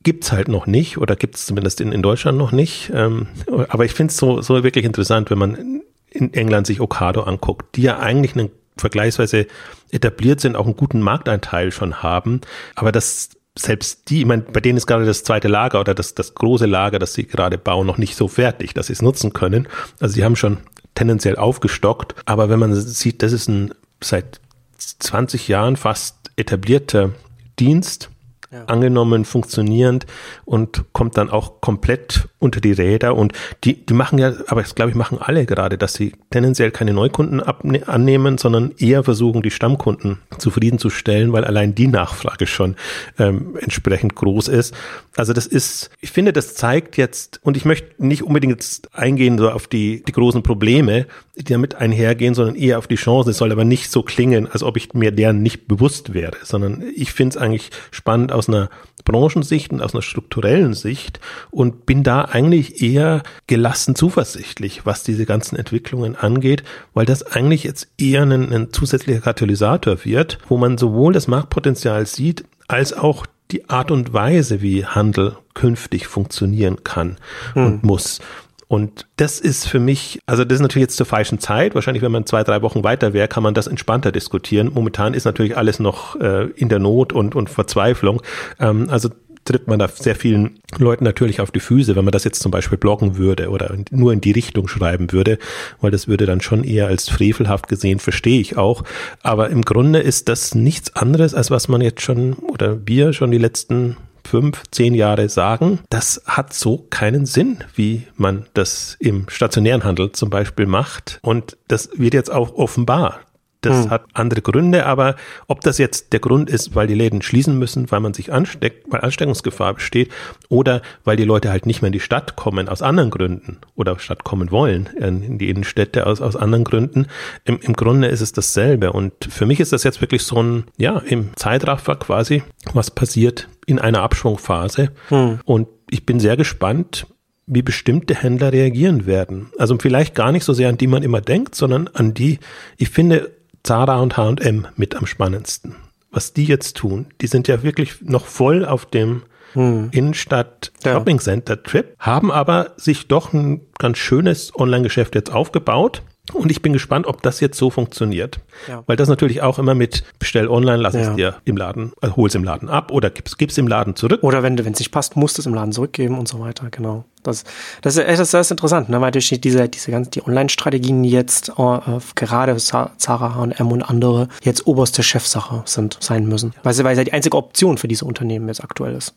gibt's 0.03 0.33
halt 0.33 0.49
noch 0.49 0.67
nicht 0.67 0.99
oder 0.99 1.15
gibt's 1.15 1.47
zumindest 1.47 1.81
in, 1.81 1.93
in 1.93 2.03
Deutschland 2.03 2.37
noch 2.37 2.51
nicht. 2.51 2.91
Ähm, 2.93 3.29
aber 3.69 3.85
ich 3.85 3.93
finde 3.93 4.11
es 4.11 4.17
so, 4.17 4.41
so 4.43 4.65
wirklich 4.65 4.85
interessant, 4.85 5.31
wenn 5.31 5.39
man 5.39 5.83
in 6.11 6.35
England 6.35 6.67
sich 6.67 6.81
Ocado 6.81 7.23
anguckt, 7.23 7.77
die 7.77 7.83
ja 7.83 7.99
eigentlich 8.01 8.35
einen 8.35 8.51
vergleichsweise 8.77 9.47
etabliert 9.91 10.41
sind, 10.41 10.57
auch 10.57 10.67
einen 10.67 10.77
guten 10.77 11.01
Markteinteil 11.01 11.71
schon 11.73 12.03
haben, 12.03 12.41
aber 12.75 12.93
das 12.93 13.31
selbst 13.59 14.09
die, 14.11 14.21
ich 14.21 14.27
meine, 14.27 14.43
bei 14.43 14.61
denen 14.61 14.77
ist 14.77 14.87
gerade 14.87 15.05
das 15.05 15.25
zweite 15.25 15.49
Lager 15.49 15.81
oder 15.81 15.95
das, 15.95 16.15
das 16.15 16.35
große 16.35 16.67
Lager, 16.67 16.99
das 16.99 17.15
sie 17.15 17.27
gerade 17.27 17.59
bauen, 17.59 17.87
noch 17.87 17.99
nicht 17.99 18.17
so 18.17 18.29
fertig, 18.29 18.75
dass 18.75 18.87
sie 18.87 18.93
es 18.93 19.03
nutzen 19.03 19.33
können. 19.33 19.69
Also 20.01 20.15
sie 20.15 20.25
haben 20.25 20.37
schon 20.37 20.59
tendenziell 20.95 21.37
aufgestockt. 21.37 22.15
Aber 22.25 22.49
wenn 22.49 22.59
man 22.59 22.75
sieht, 22.75 23.23
das 23.23 23.33
ist 23.33 23.49
ein 23.49 23.75
seit 24.03 24.41
20 24.79 25.49
Jahren 25.49 25.77
fast 25.77 26.31
etablierter 26.37 27.13
Dienst, 27.59 28.11
ja. 28.51 28.65
angenommen, 28.65 29.25
funktionierend 29.25 30.07
und 30.45 30.85
kommt 30.93 31.19
dann 31.19 31.31
auch 31.31 31.61
komplett 31.61 32.29
unter 32.39 32.61
die 32.61 32.73
Räder. 32.73 33.15
Und 33.15 33.33
die, 33.65 33.85
die 33.85 33.95
machen 33.95 34.19
ja, 34.19 34.33
aber 34.47 34.63
das 34.63 34.75
glaube 34.75 34.91
ich, 34.91 34.97
machen 34.97 35.19
alle 35.21 35.45
gerade, 35.45 35.77
dass 35.77 35.95
sie 35.95 36.13
tendenziell 36.31 36.71
keine 36.71 36.93
Neukunden 36.93 37.43
annehmen, 37.43 38.39
sondern 38.39 38.73
eher 38.79 39.05
versuchen, 39.05 39.43
die 39.43 39.51
Stammkunden 39.51 40.19
zufriedenzustellen, 40.39 41.33
weil 41.33 41.45
allein 41.45 41.75
die 41.75 41.89
Nachfrage 41.89 42.47
schon 42.47 42.77
ähm, 43.19 43.57
entsprechend 43.61 44.15
groß 44.15 44.49
ist. 44.49 44.75
Also 45.17 45.33
das 45.33 45.47
ist, 45.47 45.91
ich 46.01 46.11
finde, 46.11 46.33
das 46.33 46.55
zeigt 46.55 46.97
jetzt, 46.97 47.41
und 47.43 47.57
ich 47.57 47.65
möchte 47.65 48.05
nicht 48.05 48.23
unbedingt 48.23 48.53
jetzt 48.53 48.95
eingehen 48.95 49.39
so 49.39 49.51
auf 49.51 49.67
die, 49.67 50.03
die 50.05 50.13
großen 50.13 50.43
Probleme, 50.43 51.07
damit 51.45 51.77
einhergehen, 51.77 52.35
sondern 52.35 52.57
eher 52.57 52.79
auf 52.79 52.87
die 52.87 52.97
Chancen. 52.97 53.31
Es 53.31 53.39
soll 53.39 53.53
aber 53.53 53.65
nicht 53.65 53.91
so 53.91 54.03
klingen, 54.03 54.47
als 54.47 54.63
ob 54.63 54.77
ich 54.77 54.95
mir 54.95 55.13
deren 55.13 55.43
nicht 55.43 55.69
bewusst 55.69 56.15
wäre, 56.15 56.37
sondern 56.43 56.83
ich 56.95 57.13
finde 57.13 57.37
es 57.37 57.43
eigentlich 57.43 57.71
spannend 57.91 58.33
aus 58.33 58.49
einer 58.49 58.71
Branchensicht 59.05 59.73
und 59.73 59.81
aus 59.81 59.95
einer 59.95 60.03
strukturellen 60.03 60.75
Sicht 60.75 61.21
und 61.51 61.87
bin 61.87 62.03
da 62.03 62.23
eigentlich 62.23 62.83
eher 62.83 63.23
gelassen 63.47 63.95
zuversichtlich, 63.95 64.85
was 64.85 65.03
diese 65.03 65.27
ganzen 65.27 65.57
Entwicklungen 65.57 66.17
angeht, 66.17 66.65
weil 66.95 67.07
das 67.07 67.23
eigentlich 67.23 67.65
jetzt 67.65 67.89
eher 67.99 68.23
ein, 68.23 68.53
ein 68.53 68.73
zusätzlicher 68.73 69.21
Katalysator 69.21 70.05
wird, 70.05 70.39
wo 70.49 70.57
man 70.57 70.79
sowohl 70.79 71.13
das 71.13 71.29
Marktpotenzial 71.29 72.07
sieht, 72.07 72.45
als 72.67 72.93
auch 72.93 73.27
die 73.51 73.71
Art 73.71 73.91
und 73.91 74.13
Weise, 74.13 74.61
wie 74.61 74.85
Handel 74.85 75.37
künftig 75.55 76.07
funktionieren 76.07 76.85
kann 76.85 77.17
hm. 77.55 77.67
und 77.67 77.85
muss. 77.85 78.21
Und 78.69 79.07
das 79.17 79.41
ist 79.41 79.67
für 79.67 79.81
mich, 79.81 80.21
also 80.27 80.45
das 80.45 80.57
ist 80.57 80.61
natürlich 80.61 80.85
jetzt 80.85 80.97
zur 80.99 81.07
falschen 81.07 81.39
Zeit. 81.39 81.75
Wahrscheinlich, 81.75 82.03
wenn 82.03 82.13
man 82.13 82.27
zwei, 82.27 82.45
drei 82.45 82.61
Wochen 82.61 82.85
weiter 82.85 83.15
wäre, 83.15 83.27
kann 83.27 83.43
man 83.43 83.55
das 83.55 83.67
entspannter 83.67 84.13
diskutieren. 84.13 84.71
Momentan 84.75 85.15
ist 85.15 85.25
natürlich 85.25 85.57
alles 85.57 85.79
noch 85.79 86.21
äh, 86.21 86.51
in 86.51 86.69
der 86.69 86.79
Not 86.79 87.15
und, 87.15 87.35
und 87.35 87.49
Verzweiflung. 87.49 88.23
Ähm, 88.61 88.89
also 88.91 89.09
tritt 89.49 89.67
man 89.67 89.79
da 89.79 89.89
sehr 89.89 90.15
vielen 90.15 90.61
Leuten 90.77 91.05
natürlich 91.05 91.41
auf 91.41 91.51
die 91.51 91.61
Füße, 91.61 91.97
wenn 91.97 92.05
man 92.05 92.13
das 92.13 92.25
jetzt 92.25 92.43
zum 92.43 92.51
Beispiel 92.51 92.77
bloggen 92.77 93.17
würde 93.17 93.49
oder 93.49 93.75
nur 93.91 94.13
in 94.13 94.21
die 94.21 94.33
Richtung 94.33 94.69
schreiben 94.69 95.11
würde, 95.13 95.39
weil 95.81 95.91
das 95.91 96.07
würde 96.07 96.27
dann 96.27 96.43
schon 96.43 96.65
eher 96.65 96.89
als 96.89 97.09
frevelhaft 97.09 97.69
gesehen, 97.69 97.99
verstehe 97.99 98.41
ich 98.41 98.59
auch. 98.59 98.85
Aber 99.23 99.49
im 99.49 99.63
Grunde 99.63 100.01
ist 100.01 100.29
das 100.29 100.55
nichts 100.55 100.95
anderes, 100.95 101.33
als 101.33 101.51
was 101.51 101.69
man 101.69 101.81
jetzt 101.81 102.03
schon 102.03 102.35
oder 102.35 102.87
wir 102.87 103.15
schon 103.15 103.31
die 103.31 103.39
letzten 103.39 103.97
fünf, 104.25 104.63
zehn 104.71 104.95
Jahre 104.95 105.29
sagen, 105.29 105.81
das 105.91 106.23
hat 106.27 106.53
so 106.53 106.87
keinen 106.91 107.27
Sinn, 107.27 107.59
wie 107.75 108.07
man 108.17 108.47
das 108.55 108.97
im 109.01 109.29
stationären 109.29 109.85
Handel 109.85 110.13
zum 110.13 110.31
Beispiel 110.31 110.67
macht. 110.67 111.19
Und 111.23 111.57
das 111.69 111.91
wird 111.95 112.15
jetzt 112.15 112.31
auch 112.31 112.55
offenbar. 112.55 113.21
Das 113.61 113.85
hm. 113.85 113.91
hat 113.91 114.05
andere 114.13 114.41
Gründe, 114.41 114.87
aber 114.87 115.17
ob 115.49 115.63
das 115.63 115.79
jetzt 115.79 116.13
der 116.13 116.21
Grund 116.21 116.49
ist, 116.49 116.77
weil 116.77 116.87
die 116.87 116.95
Läden 116.95 117.23
schließen 117.23 117.59
müssen, 117.59 117.91
weil 117.91 117.99
man 117.99 118.15
sich 118.15 118.33
ansteckt, 118.33 118.87
weil 118.91 119.01
Ansteckungsgefahr 119.01 119.75
besteht, 119.75 120.13
oder 120.49 120.81
weil 121.05 121.17
die 121.17 121.25
Leute 121.25 121.51
halt 121.51 121.67
nicht 121.67 121.83
mehr 121.83 121.89
in 121.89 121.93
die 121.93 122.01
Stadt 122.01 122.37
kommen 122.37 122.69
aus 122.69 122.83
anderen 122.83 123.11
Gründen 123.11 123.59
oder 123.75 123.99
Stadt 123.99 124.23
kommen 124.23 124.53
wollen, 124.53 124.87
in 124.97 125.39
die 125.39 125.51
Innenstädte 125.51 126.07
aus, 126.07 126.21
aus 126.21 126.37
anderen 126.37 126.63
Gründen, 126.63 127.07
im, 127.45 127.59
im 127.61 127.73
Grunde 127.73 128.07
ist 128.09 128.21
es 128.21 128.33
dasselbe. 128.33 128.93
Und 128.93 129.13
für 129.29 129.47
mich 129.47 129.59
ist 129.59 129.73
das 129.73 129.83
jetzt 129.83 130.01
wirklich 130.01 130.23
so 130.23 130.41
ein, 130.41 130.65
ja, 130.77 130.99
im 130.99 131.31
Zeitraffer 131.35 131.97
quasi, 131.97 132.45
was 132.75 132.93
passiert 132.93 133.49
in 133.69 133.79
einer 133.79 134.03
Abschwungphase. 134.03 134.91
Hm. 135.09 135.41
Und 135.45 135.69
ich 135.91 136.07
bin 136.07 136.21
sehr 136.21 136.37
gespannt, 136.37 137.07
wie 137.47 137.63
bestimmte 137.63 138.15
Händler 138.15 138.53
reagieren 138.53 139.07
werden. 139.07 139.51
Also 139.59 139.77
vielleicht 139.79 140.15
gar 140.15 140.33
nicht 140.33 140.45
so 140.45 140.55
sehr 140.55 140.71
an 140.71 140.79
die 140.79 140.87
man 140.87 141.03
immer 141.03 141.21
denkt, 141.21 141.55
sondern 141.55 141.89
an 141.89 142.15
die, 142.15 142.39
ich 142.79 142.91
finde, 142.91 143.31
Zara 143.63 144.01
und 144.01 144.17
H&M 144.17 144.67
mit 144.77 144.97
am 144.97 145.07
spannendsten. 145.07 145.77
Was 146.11 146.33
die 146.33 146.47
jetzt 146.47 146.79
tun, 146.79 147.07
die 147.21 147.27
sind 147.27 147.47
ja 147.49 147.63
wirklich 147.63 148.01
noch 148.01 148.25
voll 148.25 148.65
auf 148.65 148.87
dem 148.87 149.23
hm. 149.53 149.89
Innenstadt 149.93 150.73
Shopping 150.83 151.19
Center 151.19 151.63
Trip, 151.63 151.95
haben 151.99 152.33
aber 152.33 152.73
sich 152.77 153.09
doch 153.09 153.33
ein 153.35 153.61
ganz 153.79 153.99
schönes 153.99 154.55
Online-Geschäft 154.55 155.15
jetzt 155.15 155.33
aufgebaut 155.33 156.03
und 156.35 156.51
ich 156.51 156.63
bin 156.63 156.73
gespannt, 156.73 157.07
ob 157.07 157.23
das 157.23 157.41
jetzt 157.41 157.59
so 157.59 157.71
funktioniert. 157.71 158.41
Ja. 158.69 158.83
Weil 158.87 158.97
das 158.97 159.09
natürlich 159.09 159.43
auch 159.43 159.59
immer 159.59 159.75
mit 159.75 160.05
bestell 160.19 160.49
online, 160.49 160.79
lass 160.79 160.95
ja. 160.95 161.01
es 161.01 161.17
dir 161.17 161.37
im 161.45 161.57
Laden, 161.57 161.93
also 162.01 162.17
hol 162.17 162.29
es 162.29 162.35
im 162.35 162.45
Laden 162.45 162.69
ab 162.69 162.91
oder 162.91 163.11
gib's, 163.11 163.37
gib's 163.37 163.59
im 163.59 163.69
Laden 163.69 163.97
zurück. 163.97 164.23
Oder 164.23 164.43
wenn 164.43 164.59
es 164.59 164.79
nicht 164.79 164.91
passt, 164.91 165.17
musst 165.17 165.39
du 165.39 165.43
es 165.43 165.47
im 165.47 165.55
Laden 165.55 165.73
zurückgeben 165.73 166.19
und 166.19 166.29
so 166.29 166.41
weiter, 166.41 166.69
genau. 166.71 167.05
Das, 167.23 167.45
das, 167.83 167.97
ist, 167.97 168.19
das 168.19 168.35
ist 168.35 168.51
interessant, 168.51 168.89
ne? 168.89 169.01
weil 169.01 169.11
durch 169.11 169.29
diese, 169.29 169.69
diese 169.69 169.91
ganzen, 169.91 170.11
die 170.13 170.25
Online-Strategien 170.25 171.05
jetzt 171.05 171.51
äh, 171.59 171.99
gerade 172.15 172.57
Zara, 172.57 173.35
H&M 173.35 173.73
und 173.73 173.83
andere 173.83 174.29
jetzt 174.43 174.67
oberste 174.67 175.03
Chefsache 175.03 175.63
sind, 175.65 175.99
sein 176.01 176.27
müssen. 176.27 176.55
Weil 176.63 176.79
weil 176.85 176.97
sie 176.97 177.05
die 177.05 177.13
einzige 177.13 177.37
Option 177.37 177.77
für 177.77 177.89
diese 177.89 178.05
Unternehmen 178.05 178.49
jetzt 178.49 178.63
aktuell 178.63 178.95
ist 178.95 179.15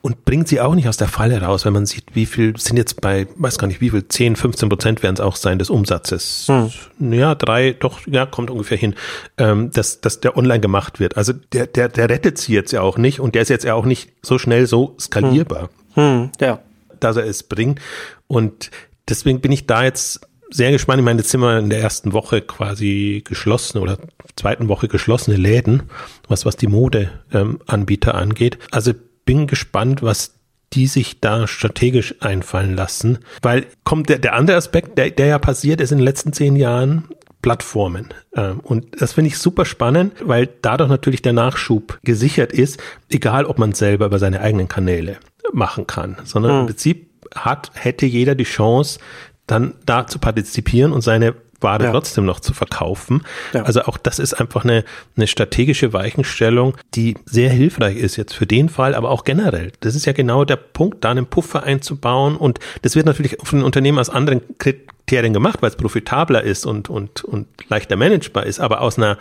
und 0.00 0.24
bringt 0.24 0.48
sie 0.48 0.60
auch 0.60 0.74
nicht 0.74 0.88
aus 0.88 0.96
der 0.96 1.08
Falle 1.08 1.42
raus, 1.42 1.64
wenn 1.64 1.72
man 1.72 1.86
sieht, 1.86 2.14
wie 2.14 2.26
viel 2.26 2.56
sind 2.56 2.76
jetzt 2.76 3.00
bei, 3.00 3.26
weiß 3.36 3.58
gar 3.58 3.66
nicht, 3.66 3.80
wie 3.80 3.90
viel, 3.90 4.06
10, 4.06 4.36
15 4.36 4.68
Prozent 4.68 5.02
werden 5.02 5.14
es 5.14 5.20
auch 5.20 5.36
sein 5.36 5.58
des 5.58 5.70
Umsatzes. 5.70 6.46
Hm. 6.48 7.12
Ja, 7.12 7.34
drei, 7.34 7.72
doch, 7.72 8.00
ja, 8.06 8.26
kommt 8.26 8.50
ungefähr 8.50 8.78
hin, 8.78 8.94
ähm, 9.38 9.70
dass, 9.72 10.00
dass 10.00 10.20
der 10.20 10.36
online 10.36 10.60
gemacht 10.60 11.00
wird. 11.00 11.16
Also 11.16 11.32
der, 11.52 11.66
der, 11.66 11.88
der 11.88 12.08
rettet 12.08 12.38
sie 12.38 12.52
jetzt 12.54 12.72
ja 12.72 12.82
auch 12.82 12.98
nicht 12.98 13.20
und 13.20 13.34
der 13.34 13.42
ist 13.42 13.48
jetzt 13.48 13.64
ja 13.64 13.74
auch 13.74 13.86
nicht 13.86 14.10
so 14.22 14.38
schnell 14.38 14.66
so 14.66 14.94
skalierbar. 15.00 15.70
Hm. 15.94 16.22
Hm, 16.22 16.30
ja. 16.40 16.60
Dass 17.00 17.16
er 17.16 17.26
es 17.26 17.42
bringt. 17.42 17.80
Und 18.26 18.70
deswegen 19.08 19.40
bin 19.40 19.52
ich 19.52 19.66
da 19.66 19.84
jetzt 19.84 20.20
sehr 20.50 20.70
gespannt. 20.70 21.00
Ich 21.00 21.04
meine, 21.04 21.18
jetzt 21.18 21.30
sind 21.30 21.40
wir 21.40 21.58
in 21.58 21.70
der 21.70 21.80
ersten 21.80 22.12
Woche 22.12 22.40
quasi 22.40 23.22
geschlossen 23.26 23.78
oder 23.78 23.98
zweiten 24.36 24.68
Woche 24.68 24.88
geschlossene 24.88 25.36
Läden, 25.36 25.84
was, 26.28 26.46
was 26.46 26.56
die 26.56 26.68
Modeanbieter 26.68 28.14
ähm, 28.14 28.20
angeht. 28.20 28.58
Also 28.70 28.92
bin 29.28 29.46
gespannt, 29.46 30.02
was 30.02 30.32
die 30.72 30.86
sich 30.86 31.20
da 31.20 31.46
strategisch 31.46 32.14
einfallen 32.20 32.74
lassen. 32.74 33.18
Weil 33.42 33.66
kommt 33.84 34.08
der, 34.08 34.18
der 34.18 34.32
andere 34.32 34.56
Aspekt, 34.56 34.96
der, 34.96 35.10
der 35.10 35.26
ja 35.26 35.38
passiert 35.38 35.82
ist 35.82 35.92
in 35.92 35.98
den 35.98 36.04
letzten 36.04 36.32
zehn 36.32 36.56
Jahren, 36.56 37.04
Plattformen. 37.42 38.08
Ähm, 38.34 38.60
und 38.60 39.02
das 39.02 39.12
finde 39.12 39.28
ich 39.28 39.36
super 39.36 39.66
spannend, 39.66 40.14
weil 40.22 40.48
dadurch 40.62 40.88
natürlich 40.88 41.20
der 41.20 41.34
Nachschub 41.34 41.98
gesichert 42.04 42.52
ist, 42.52 42.80
egal 43.10 43.44
ob 43.44 43.58
man 43.58 43.74
selber 43.74 44.06
über 44.06 44.18
seine 44.18 44.40
eigenen 44.40 44.66
Kanäle 44.66 45.18
machen 45.52 45.86
kann, 45.86 46.16
sondern 46.24 46.52
hm. 46.52 46.60
im 46.60 46.66
Prinzip 46.68 47.10
hat, 47.34 47.70
hätte 47.74 48.06
jeder 48.06 48.34
die 48.34 48.44
Chance, 48.44 48.98
dann 49.46 49.74
da 49.84 50.06
zu 50.06 50.18
partizipieren 50.18 50.92
und 50.92 51.02
seine 51.02 51.34
Ware 51.60 51.84
ja. 51.84 51.90
trotzdem 51.90 52.24
noch 52.24 52.40
zu 52.40 52.54
verkaufen. 52.54 53.24
Ja. 53.52 53.62
Also 53.62 53.82
auch 53.82 53.98
das 53.98 54.18
ist 54.18 54.34
einfach 54.34 54.64
eine, 54.64 54.84
eine 55.16 55.26
strategische 55.26 55.92
Weichenstellung, 55.92 56.76
die 56.94 57.16
sehr 57.24 57.50
hilfreich 57.50 57.96
ist 57.96 58.16
jetzt 58.16 58.34
für 58.34 58.46
den 58.46 58.68
Fall, 58.68 58.94
aber 58.94 59.10
auch 59.10 59.24
generell. 59.24 59.72
Das 59.80 59.94
ist 59.94 60.04
ja 60.06 60.12
genau 60.12 60.44
der 60.44 60.56
Punkt, 60.56 61.04
da 61.04 61.10
einen 61.10 61.26
Puffer 61.26 61.64
einzubauen 61.64 62.36
und 62.36 62.58
das 62.82 62.96
wird 62.96 63.06
natürlich 63.06 63.38
von 63.42 63.60
den 63.60 63.66
Unternehmen 63.66 63.98
aus 63.98 64.10
anderen 64.10 64.42
Kriterien 64.58 65.32
gemacht, 65.32 65.62
weil 65.62 65.70
es 65.70 65.76
profitabler 65.76 66.42
ist 66.42 66.66
und, 66.66 66.88
und, 66.88 67.24
und 67.24 67.48
leichter 67.68 67.96
managebar 67.96 68.46
ist, 68.46 68.60
aber 68.60 68.80
aus 68.80 68.98
einer, 68.98 69.18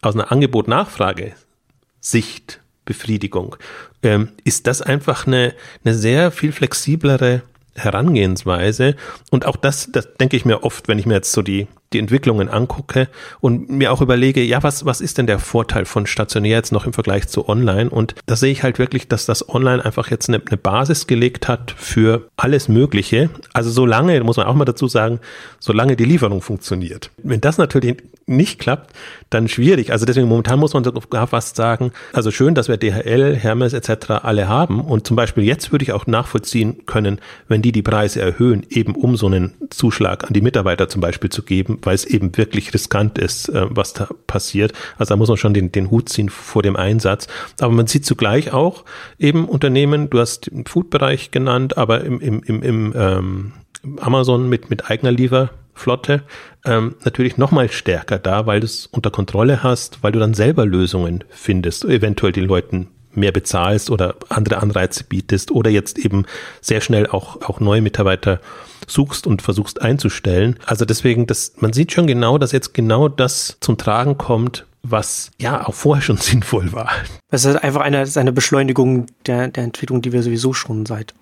aus 0.00 0.14
einer 0.14 0.30
Angebot-Nachfrage-Sicht 0.30 2.60
Befriedigung, 2.90 3.54
ähm, 4.02 4.30
ist 4.42 4.66
das 4.66 4.82
einfach 4.82 5.26
eine, 5.26 5.54
eine 5.84 5.94
sehr 5.94 6.32
viel 6.32 6.50
flexiblere 6.50 7.42
Herangehensweise. 7.76 8.96
Und 9.30 9.46
auch 9.46 9.54
das, 9.54 9.90
das 9.92 10.14
denke 10.14 10.36
ich 10.36 10.44
mir 10.44 10.64
oft, 10.64 10.88
wenn 10.88 10.98
ich 10.98 11.06
mir 11.06 11.14
jetzt 11.14 11.30
so 11.30 11.42
die, 11.42 11.68
die 11.92 11.98
Entwicklungen 11.98 12.48
angucke 12.48 13.08
und 13.40 13.68
mir 13.68 13.92
auch 13.92 14.00
überlege, 14.00 14.42
ja, 14.42 14.62
was, 14.62 14.84
was 14.84 15.00
ist 15.00 15.18
denn 15.18 15.26
der 15.26 15.38
Vorteil 15.38 15.84
von 15.84 16.06
stationär 16.06 16.56
jetzt 16.56 16.72
noch 16.72 16.86
im 16.86 16.92
Vergleich 16.92 17.28
zu 17.28 17.48
online? 17.48 17.90
Und 17.90 18.14
da 18.26 18.36
sehe 18.36 18.52
ich 18.52 18.62
halt 18.62 18.78
wirklich, 18.78 19.08
dass 19.08 19.26
das 19.26 19.48
Online 19.48 19.84
einfach 19.84 20.10
jetzt 20.10 20.28
eine, 20.28 20.40
eine 20.46 20.56
Basis 20.56 21.06
gelegt 21.06 21.48
hat 21.48 21.74
für 21.76 22.28
alles 22.36 22.68
Mögliche. 22.68 23.30
Also 23.52 23.70
solange, 23.70 24.22
muss 24.22 24.36
man 24.36 24.46
auch 24.46 24.54
mal 24.54 24.64
dazu 24.64 24.86
sagen, 24.86 25.20
solange 25.58 25.96
die 25.96 26.04
Lieferung 26.04 26.42
funktioniert. 26.42 27.10
Wenn 27.22 27.40
das 27.40 27.58
natürlich 27.58 27.96
nicht 28.26 28.60
klappt, 28.60 28.94
dann 29.28 29.48
schwierig. 29.48 29.92
Also 29.92 30.06
deswegen 30.06 30.28
momentan 30.28 30.60
muss 30.60 30.72
man 30.72 30.84
sogar 30.84 31.26
fast 31.26 31.56
sagen, 31.56 31.92
also 32.12 32.30
schön, 32.30 32.54
dass 32.54 32.68
wir 32.68 32.76
DHL, 32.76 33.34
Hermes 33.36 33.72
etc. 33.72 34.10
alle 34.22 34.48
haben. 34.48 34.80
Und 34.80 35.06
zum 35.06 35.16
Beispiel 35.16 35.44
jetzt 35.44 35.72
würde 35.72 35.82
ich 35.82 35.92
auch 35.92 36.06
nachvollziehen 36.06 36.86
können, 36.86 37.20
wenn 37.48 37.62
die 37.62 37.72
die 37.72 37.82
Preise 37.82 38.20
erhöhen, 38.20 38.64
eben 38.70 38.94
um 38.94 39.16
so 39.16 39.26
einen 39.26 39.54
Zuschlag 39.70 40.24
an 40.24 40.32
die 40.32 40.40
Mitarbeiter 40.40 40.88
zum 40.88 41.00
Beispiel 41.00 41.30
zu 41.30 41.42
geben, 41.42 41.79
weil 41.86 41.94
es 41.94 42.04
eben 42.04 42.36
wirklich 42.36 42.72
riskant 42.74 43.18
ist, 43.18 43.48
äh, 43.48 43.66
was 43.68 43.92
da 43.92 44.08
passiert. 44.26 44.72
Also 44.98 45.10
da 45.10 45.16
muss 45.16 45.28
man 45.28 45.36
schon 45.36 45.54
den, 45.54 45.72
den 45.72 45.90
Hut 45.90 46.08
ziehen 46.08 46.28
vor 46.28 46.62
dem 46.62 46.76
Einsatz. 46.76 47.26
Aber 47.60 47.72
man 47.72 47.86
sieht 47.86 48.06
zugleich 48.06 48.52
auch 48.52 48.84
eben 49.18 49.48
Unternehmen, 49.48 50.10
du 50.10 50.18
hast 50.18 50.50
den 50.50 50.66
Food-Bereich 50.66 51.30
genannt, 51.30 51.76
aber 51.76 52.02
im, 52.04 52.20
im, 52.20 52.42
im, 52.42 52.62
im 52.62 52.94
ähm, 52.96 53.52
Amazon 54.00 54.48
mit, 54.48 54.70
mit 54.70 54.90
eigener 54.90 55.12
Lieferflotte 55.12 56.22
ähm, 56.64 56.96
natürlich 57.04 57.38
nochmal 57.38 57.70
stärker 57.70 58.18
da, 58.18 58.46
weil 58.46 58.60
du 58.60 58.66
es 58.66 58.86
unter 58.86 59.10
Kontrolle 59.10 59.62
hast, 59.62 60.02
weil 60.02 60.12
du 60.12 60.18
dann 60.18 60.34
selber 60.34 60.66
Lösungen 60.66 61.24
findest, 61.30 61.84
eventuell 61.84 62.32
den 62.32 62.44
Leuten 62.44 62.88
mehr 63.12 63.32
bezahlst 63.32 63.90
oder 63.90 64.16
andere 64.28 64.58
Anreize 64.58 65.04
bietest 65.04 65.50
oder 65.50 65.70
jetzt 65.70 65.98
eben 65.98 66.26
sehr 66.60 66.80
schnell 66.80 67.06
auch, 67.06 67.42
auch 67.42 67.60
neue 67.60 67.82
Mitarbeiter 67.82 68.40
suchst 68.90 69.26
und 69.26 69.42
versuchst 69.42 69.80
einzustellen. 69.80 70.58
Also 70.66 70.84
deswegen, 70.84 71.26
das, 71.26 71.52
man 71.58 71.72
sieht 71.72 71.92
schon 71.92 72.06
genau, 72.06 72.38
dass 72.38 72.52
jetzt 72.52 72.74
genau 72.74 73.08
das 73.08 73.56
zum 73.60 73.78
Tragen 73.78 74.18
kommt, 74.18 74.66
was 74.82 75.30
ja 75.38 75.66
auch 75.66 75.74
vorher 75.74 76.02
schon 76.02 76.16
sinnvoll 76.18 76.72
war. 76.72 76.90
Das 77.30 77.44
ist 77.44 77.56
einfach 77.56 77.82
eine, 77.82 78.06
eine 78.14 78.32
Beschleunigung 78.32 79.06
der, 79.26 79.48
der 79.48 79.64
Entwicklung, 79.64 80.02
die 80.02 80.12
wir 80.12 80.22
sowieso 80.22 80.52
schon 80.52 80.86
seit 80.86 81.14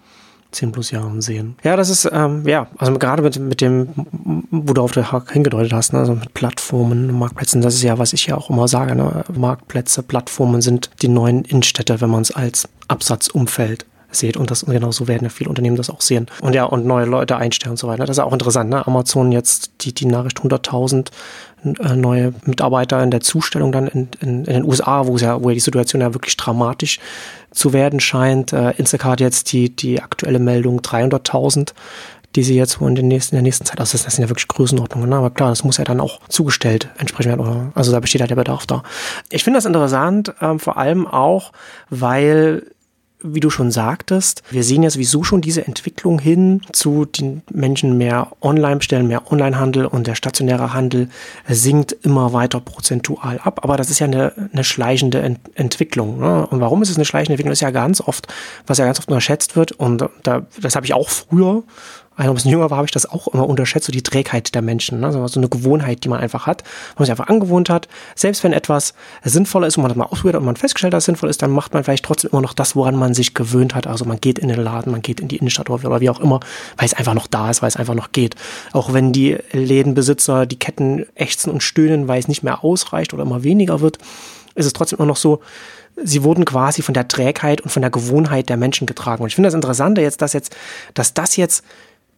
10 0.52 0.72
plus 0.72 0.90
Jahren 0.90 1.20
sehen. 1.20 1.56
Ja, 1.62 1.76
das 1.76 1.90
ist, 1.90 2.08
ähm, 2.10 2.46
ja, 2.46 2.68
also 2.78 2.98
gerade 2.98 3.22
mit, 3.22 3.38
mit 3.38 3.60
dem, 3.60 3.88
wo 4.50 4.72
du 4.72 4.80
auf 4.80 4.92
der 4.92 5.12
Hack 5.12 5.32
hingedeutet 5.32 5.72
hast, 5.72 5.92
ne, 5.92 5.98
also 5.98 6.14
mit 6.14 6.32
Plattformen, 6.32 7.12
Marktplätzen, 7.18 7.60
das 7.60 7.74
ist 7.74 7.82
ja, 7.82 7.98
was 7.98 8.14
ich 8.14 8.26
ja 8.26 8.36
auch 8.36 8.48
immer 8.48 8.66
sage, 8.66 8.94
ne, 8.94 9.24
Marktplätze, 9.34 10.02
Plattformen 10.02 10.62
sind 10.62 10.90
die 11.02 11.08
neuen 11.08 11.44
Innenstädte, 11.44 12.00
wenn 12.00 12.10
man 12.10 12.22
es 12.22 12.30
als 12.30 12.66
Absatzumfeld 12.88 13.84
seht. 14.10 14.36
Und 14.36 14.50
das 14.50 14.64
genau 14.64 14.90
so 14.90 15.08
werden 15.08 15.24
ja 15.24 15.30
viele 15.30 15.50
Unternehmen 15.50 15.76
das 15.76 15.90
auch 15.90 16.00
sehen. 16.00 16.26
Und 16.40 16.54
ja, 16.54 16.64
und 16.64 16.86
neue 16.86 17.06
Leute 17.06 17.36
einstellen 17.36 17.72
und 17.72 17.76
so 17.78 17.88
weiter. 17.88 18.04
Das 18.04 18.18
ist 18.18 18.24
auch 18.24 18.32
interessant. 18.32 18.70
Ne? 18.70 18.86
Amazon 18.86 19.32
jetzt 19.32 19.70
die, 19.80 19.92
die 19.92 20.06
Nachricht 20.06 20.38
100.000 20.38 21.08
äh, 21.64 21.96
neue 21.96 22.32
Mitarbeiter 22.44 23.02
in 23.02 23.10
der 23.10 23.20
Zustellung 23.20 23.72
dann 23.72 23.86
in, 23.88 24.08
in, 24.20 24.44
in 24.44 24.54
den 24.54 24.64
USA, 24.64 25.06
wo 25.06 25.16
es 25.16 25.22
ja, 25.22 25.42
wo 25.42 25.50
ja 25.50 25.54
die 25.54 25.60
Situation 25.60 26.00
ja 26.00 26.14
wirklich 26.14 26.36
dramatisch 26.36 27.00
zu 27.50 27.72
werden 27.72 28.00
scheint. 28.00 28.52
Äh, 28.52 28.72
Instacart 28.72 29.20
jetzt 29.20 29.52
die, 29.52 29.74
die 29.74 30.00
aktuelle 30.00 30.38
Meldung 30.38 30.80
300.000 30.80 31.72
die 32.36 32.42
sie 32.42 32.56
jetzt 32.56 32.80
in, 32.80 32.94
den 32.94 33.08
nächsten, 33.08 33.34
in 33.34 33.38
der 33.38 33.42
nächsten 33.42 33.64
Zeit, 33.64 33.80
also 33.80 33.96
das 33.96 34.14
sind 34.14 34.22
ja 34.22 34.28
wirklich 34.28 34.48
Größenordnungen, 34.48 35.08
ne? 35.08 35.16
aber 35.16 35.30
klar, 35.30 35.48
das 35.48 35.64
muss 35.64 35.78
ja 35.78 35.84
dann 35.84 35.98
auch 35.98 36.20
zugestellt 36.28 36.88
entsprechend 36.98 37.38
werden, 37.38 37.72
also 37.74 37.90
da 37.90 38.00
besteht 38.00 38.20
ja 38.20 38.26
der 38.26 38.36
Bedarf 38.36 38.66
da. 38.66 38.82
Ich 39.30 39.44
finde 39.44 39.56
das 39.56 39.64
interessant, 39.64 40.34
ähm, 40.42 40.60
vor 40.60 40.76
allem 40.76 41.06
auch, 41.06 41.52
weil 41.88 42.66
wie 43.20 43.40
du 43.40 43.50
schon 43.50 43.70
sagtest, 43.70 44.42
wir 44.50 44.62
sehen 44.62 44.82
ja 44.82 44.90
sowieso 44.90 45.24
schon 45.24 45.40
diese 45.40 45.66
Entwicklung 45.66 46.18
hin 46.18 46.62
zu 46.72 47.04
den 47.04 47.42
Menschen 47.50 47.98
mehr 47.98 48.28
online 48.40 48.76
bestellen, 48.76 49.08
mehr 49.08 49.30
Onlinehandel 49.30 49.86
und 49.86 50.06
der 50.06 50.14
stationäre 50.14 50.72
Handel 50.72 51.08
sinkt 51.48 51.92
immer 52.02 52.32
weiter 52.32 52.60
prozentual 52.60 53.38
ab. 53.38 53.60
Aber 53.64 53.76
das 53.76 53.90
ist 53.90 53.98
ja 53.98 54.06
eine, 54.06 54.32
eine 54.52 54.64
schleichende 54.64 55.20
Ent 55.20 55.40
Entwicklung. 55.54 56.20
Ne? 56.20 56.46
Und 56.46 56.60
warum 56.60 56.82
ist 56.82 56.90
es 56.90 56.96
eine 56.96 57.04
schleichende 57.04 57.32
Entwicklung? 57.32 57.50
Das 57.50 57.58
ist 57.58 57.62
ja 57.62 57.70
ganz 57.70 58.00
oft, 58.00 58.28
was 58.66 58.78
ja 58.78 58.84
ganz 58.84 58.98
oft 58.98 59.08
unterschätzt 59.08 59.56
wird. 59.56 59.72
Und 59.72 60.04
da, 60.22 60.46
das 60.60 60.76
habe 60.76 60.86
ich 60.86 60.94
auch 60.94 61.08
früher 61.08 61.64
als 62.18 62.24
ich 62.24 62.30
ein 62.30 62.34
bisschen 62.34 62.50
jünger 62.50 62.68
war, 62.68 62.78
habe 62.78 62.86
ich 62.86 62.92
das 62.92 63.08
auch 63.08 63.28
immer 63.28 63.48
unterschätzt, 63.48 63.86
so 63.86 63.92
die 63.92 64.02
Trägheit 64.02 64.52
der 64.52 64.60
Menschen. 64.60 64.98
Ne? 64.98 65.12
So 65.12 65.38
eine 65.38 65.48
Gewohnheit, 65.48 66.02
die 66.02 66.08
man 66.08 66.18
einfach 66.18 66.48
hat, 66.48 66.64
man 66.96 67.06
sich 67.06 67.12
einfach 67.12 67.28
angewohnt 67.28 67.70
hat. 67.70 67.86
Selbst 68.16 68.42
wenn 68.42 68.52
etwas 68.52 68.94
sinnvoller 69.22 69.68
ist 69.68 69.76
und 69.76 69.82
man 69.82 69.90
das 69.90 69.96
mal 69.96 70.06
ausprobiert 70.06 70.34
und 70.34 70.44
man 70.44 70.56
festgestellt 70.56 70.92
hat, 70.92 70.96
dass 70.96 71.04
es 71.04 71.06
sinnvoll 71.06 71.30
ist, 71.30 71.42
dann 71.42 71.52
macht 71.52 71.74
man 71.74 71.84
vielleicht 71.84 72.04
trotzdem 72.04 72.30
immer 72.32 72.40
noch 72.40 72.54
das, 72.54 72.74
woran 72.74 72.96
man 72.96 73.14
sich 73.14 73.34
gewöhnt 73.34 73.76
hat. 73.76 73.86
Also 73.86 74.04
man 74.04 74.20
geht 74.20 74.40
in 74.40 74.48
den 74.48 74.60
Laden, 74.60 74.90
man 74.90 75.00
geht 75.00 75.20
in 75.20 75.28
die 75.28 75.36
Innenstadt 75.36 75.70
oder 75.70 76.00
wie 76.00 76.10
auch 76.10 76.18
immer, 76.18 76.40
weil 76.76 76.86
es 76.86 76.94
einfach 76.94 77.14
noch 77.14 77.28
da 77.28 77.50
ist, 77.50 77.62
weil 77.62 77.68
es 77.68 77.76
einfach 77.76 77.94
noch 77.94 78.10
geht. 78.10 78.34
Auch 78.72 78.92
wenn 78.92 79.12
die 79.12 79.38
Lädenbesitzer 79.52 80.46
die 80.46 80.58
Ketten 80.58 81.06
ächzen 81.14 81.52
und 81.52 81.62
stöhnen, 81.62 82.08
weil 82.08 82.18
es 82.18 82.26
nicht 82.26 82.42
mehr 82.42 82.64
ausreicht 82.64 83.14
oder 83.14 83.22
immer 83.22 83.44
weniger 83.44 83.80
wird, 83.80 83.98
ist 84.56 84.66
es 84.66 84.72
trotzdem 84.72 84.98
immer 84.98 85.06
noch 85.06 85.16
so, 85.16 85.40
sie 86.02 86.22
wurden 86.22 86.44
quasi 86.44 86.82
von 86.82 86.94
der 86.94 87.08
Trägheit 87.08 87.60
und 87.60 87.70
von 87.70 87.82
der 87.82 87.90
Gewohnheit 87.90 88.48
der 88.48 88.56
Menschen 88.56 88.86
getragen. 88.86 89.22
Und 89.22 89.28
ich 89.28 89.34
finde 89.34 89.48
das 89.48 89.54
Interessante 89.54 90.00
jetzt, 90.00 90.22
dass 90.22 90.32
jetzt, 90.32 90.56
dass 90.94 91.14
das 91.14 91.36
jetzt 91.36 91.64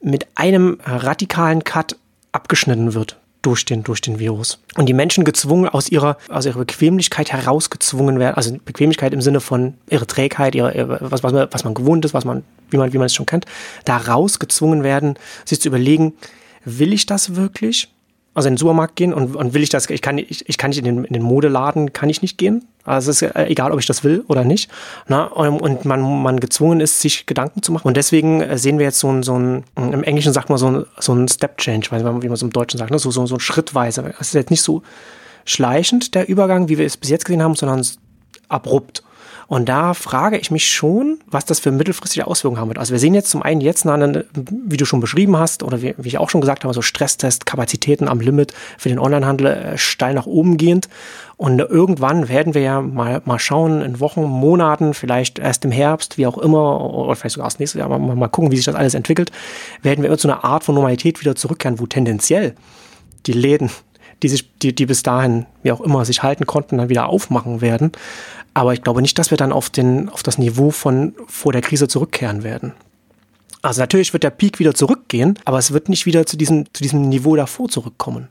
mit 0.00 0.26
einem 0.34 0.78
radikalen 0.84 1.64
Cut 1.64 1.96
abgeschnitten 2.32 2.94
wird 2.94 3.16
durch 3.42 3.64
den, 3.64 3.82
durch 3.82 4.00
den 4.00 4.18
Virus. 4.18 4.58
Und 4.76 4.86
die 4.86 4.92
Menschen 4.92 5.24
gezwungen, 5.24 5.68
aus 5.68 5.88
ihrer, 5.88 6.18
aus 6.28 6.44
ihrer 6.44 6.58
Bequemlichkeit 6.58 7.32
herausgezwungen 7.32 8.18
werden, 8.18 8.34
also 8.34 8.56
Bequemlichkeit 8.64 9.14
im 9.14 9.22
Sinne 9.22 9.40
von 9.40 9.74
ihre 9.88 10.06
Trägheit, 10.06 10.54
ihre 10.54 10.98
was, 11.00 11.22
was, 11.22 11.32
man, 11.32 11.48
was 11.50 11.64
man 11.64 11.74
gewohnt 11.74 12.04
ist, 12.04 12.12
was 12.12 12.24
man, 12.24 12.44
wie 12.70 12.76
man, 12.76 12.92
wie 12.92 12.98
man 12.98 13.06
es 13.06 13.14
schon 13.14 13.26
kennt, 13.26 13.46
da 13.84 13.96
rausgezwungen 13.96 14.82
werden, 14.82 15.18
sich 15.44 15.60
zu 15.60 15.68
überlegen, 15.68 16.14
will 16.64 16.92
ich 16.92 17.06
das 17.06 17.34
wirklich? 17.34 17.88
Also 18.32 18.48
in 18.48 18.54
den 18.54 18.58
Supermarkt 18.58 18.96
gehen 18.96 19.12
und, 19.12 19.34
und 19.34 19.54
will 19.54 19.62
ich 19.62 19.70
das, 19.70 19.90
ich 19.90 20.02
kann, 20.02 20.18
ich, 20.18 20.48
ich 20.48 20.56
kann 20.56 20.70
nicht 20.70 20.78
in 20.78 20.84
den, 20.84 21.04
in 21.04 21.12
den 21.12 21.22
Modeladen, 21.22 21.92
kann 21.92 22.08
ich 22.08 22.22
nicht 22.22 22.38
gehen. 22.38 22.64
Also 22.84 23.10
es 23.10 23.22
ist 23.22 23.34
äh, 23.34 23.46
egal, 23.46 23.72
ob 23.72 23.80
ich 23.80 23.86
das 23.86 24.04
will 24.04 24.24
oder 24.28 24.44
nicht. 24.44 24.70
Na, 25.08 25.24
und 25.24 25.84
man, 25.84 26.22
man 26.22 26.38
gezwungen 26.38 26.80
ist, 26.80 27.00
sich 27.00 27.26
Gedanken 27.26 27.62
zu 27.62 27.72
machen. 27.72 27.88
Und 27.88 27.96
deswegen 27.96 28.40
äh, 28.40 28.56
sehen 28.56 28.78
wir 28.78 28.86
jetzt 28.86 29.00
so 29.00 29.10
ein, 29.10 29.22
so 29.22 29.36
ein 29.36 29.64
im 29.76 30.04
Englischen 30.04 30.32
sagt 30.32 30.48
man 30.48 30.58
so 30.58 30.70
ein, 30.70 30.86
so 30.98 31.12
ein 31.12 31.26
Step 31.28 31.58
Change, 31.58 31.88
wie 31.90 32.02
man 32.02 32.32
es 32.32 32.42
im 32.42 32.50
Deutschen 32.50 32.78
sagt, 32.78 32.92
ne? 32.92 32.98
so, 32.98 33.10
so, 33.10 33.26
so 33.26 33.34
ein 33.34 33.40
schrittweise. 33.40 34.14
Es 34.20 34.28
ist 34.28 34.34
jetzt 34.34 34.50
nicht 34.50 34.62
so 34.62 34.82
schleichend, 35.44 36.14
der 36.14 36.28
Übergang, 36.28 36.68
wie 36.68 36.78
wir 36.78 36.86
es 36.86 36.96
bis 36.96 37.10
jetzt 37.10 37.24
gesehen 37.24 37.42
haben, 37.42 37.56
sondern 37.56 37.84
abrupt. 38.48 39.02
Und 39.50 39.68
da 39.68 39.94
frage 39.94 40.38
ich 40.38 40.52
mich 40.52 40.68
schon, 40.68 41.18
was 41.26 41.44
das 41.44 41.58
für 41.58 41.72
mittelfristige 41.72 42.24
Auswirkungen 42.28 42.60
haben 42.60 42.68
wird. 42.68 42.78
Also 42.78 42.92
wir 42.92 43.00
sehen 43.00 43.14
jetzt 43.14 43.30
zum 43.30 43.42
einen 43.42 43.60
jetzt, 43.60 43.84
eine, 43.84 44.24
wie 44.32 44.76
du 44.76 44.84
schon 44.84 45.00
beschrieben 45.00 45.36
hast, 45.36 45.64
oder 45.64 45.82
wie, 45.82 45.92
wie 45.98 46.06
ich 46.06 46.18
auch 46.18 46.30
schon 46.30 46.40
gesagt 46.40 46.62
habe, 46.62 46.72
so 46.72 46.82
Stresstest, 46.82 47.46
Kapazitäten 47.46 48.06
am 48.06 48.20
Limit 48.20 48.54
für 48.78 48.90
den 48.90 49.00
Onlinehandel 49.00 49.46
äh, 49.48 49.76
steil 49.76 50.14
nach 50.14 50.26
oben 50.26 50.56
gehend. 50.56 50.88
Und 51.36 51.58
irgendwann 51.58 52.28
werden 52.28 52.54
wir 52.54 52.62
ja 52.62 52.80
mal, 52.80 53.22
mal 53.24 53.40
schauen, 53.40 53.82
in 53.82 53.98
Wochen, 53.98 54.22
Monaten, 54.22 54.94
vielleicht 54.94 55.40
erst 55.40 55.64
im 55.64 55.72
Herbst, 55.72 56.16
wie 56.16 56.28
auch 56.28 56.38
immer, 56.38 56.88
oder 56.94 57.16
vielleicht 57.16 57.34
sogar 57.34 57.48
erst 57.48 57.58
nächstes 57.58 57.80
Jahr, 57.80 57.88
mal, 57.88 57.98
mal 57.98 58.28
gucken, 58.28 58.52
wie 58.52 58.56
sich 58.56 58.66
das 58.66 58.76
alles 58.76 58.94
entwickelt, 58.94 59.32
werden 59.82 60.04
wir 60.04 60.16
zu 60.16 60.28
einer 60.28 60.44
Art 60.44 60.62
von 60.62 60.76
Normalität 60.76 61.20
wieder 61.20 61.34
zurückkehren, 61.34 61.80
wo 61.80 61.86
tendenziell 61.86 62.54
die 63.26 63.32
Läden 63.32 63.68
die 64.22 64.28
sich, 64.28 64.54
die, 64.58 64.74
die 64.74 64.86
bis 64.86 65.02
dahin, 65.02 65.46
wie 65.62 65.72
auch 65.72 65.80
immer, 65.80 66.04
sich 66.04 66.22
halten 66.22 66.46
konnten, 66.46 66.78
dann 66.78 66.88
wieder 66.88 67.08
aufmachen 67.08 67.60
werden. 67.60 67.92
Aber 68.54 68.72
ich 68.72 68.82
glaube 68.82 69.02
nicht, 69.02 69.18
dass 69.18 69.30
wir 69.30 69.38
dann 69.38 69.52
auf, 69.52 69.70
den, 69.70 70.08
auf 70.08 70.22
das 70.22 70.38
Niveau 70.38 70.70
von 70.70 71.14
vor 71.26 71.52
der 71.52 71.62
Krise 71.62 71.88
zurückkehren 71.88 72.42
werden. 72.42 72.72
Also 73.62 73.80
natürlich 73.80 74.12
wird 74.12 74.22
der 74.22 74.30
Peak 74.30 74.58
wieder 74.58 74.74
zurückgehen, 74.74 75.38
aber 75.44 75.58
es 75.58 75.72
wird 75.72 75.88
nicht 75.88 76.06
wieder 76.06 76.26
zu 76.26 76.36
diesem, 76.36 76.64
zu 76.72 76.82
diesem 76.82 77.08
Niveau 77.08 77.36
davor 77.36 77.68
zurückkommen. 77.68 78.28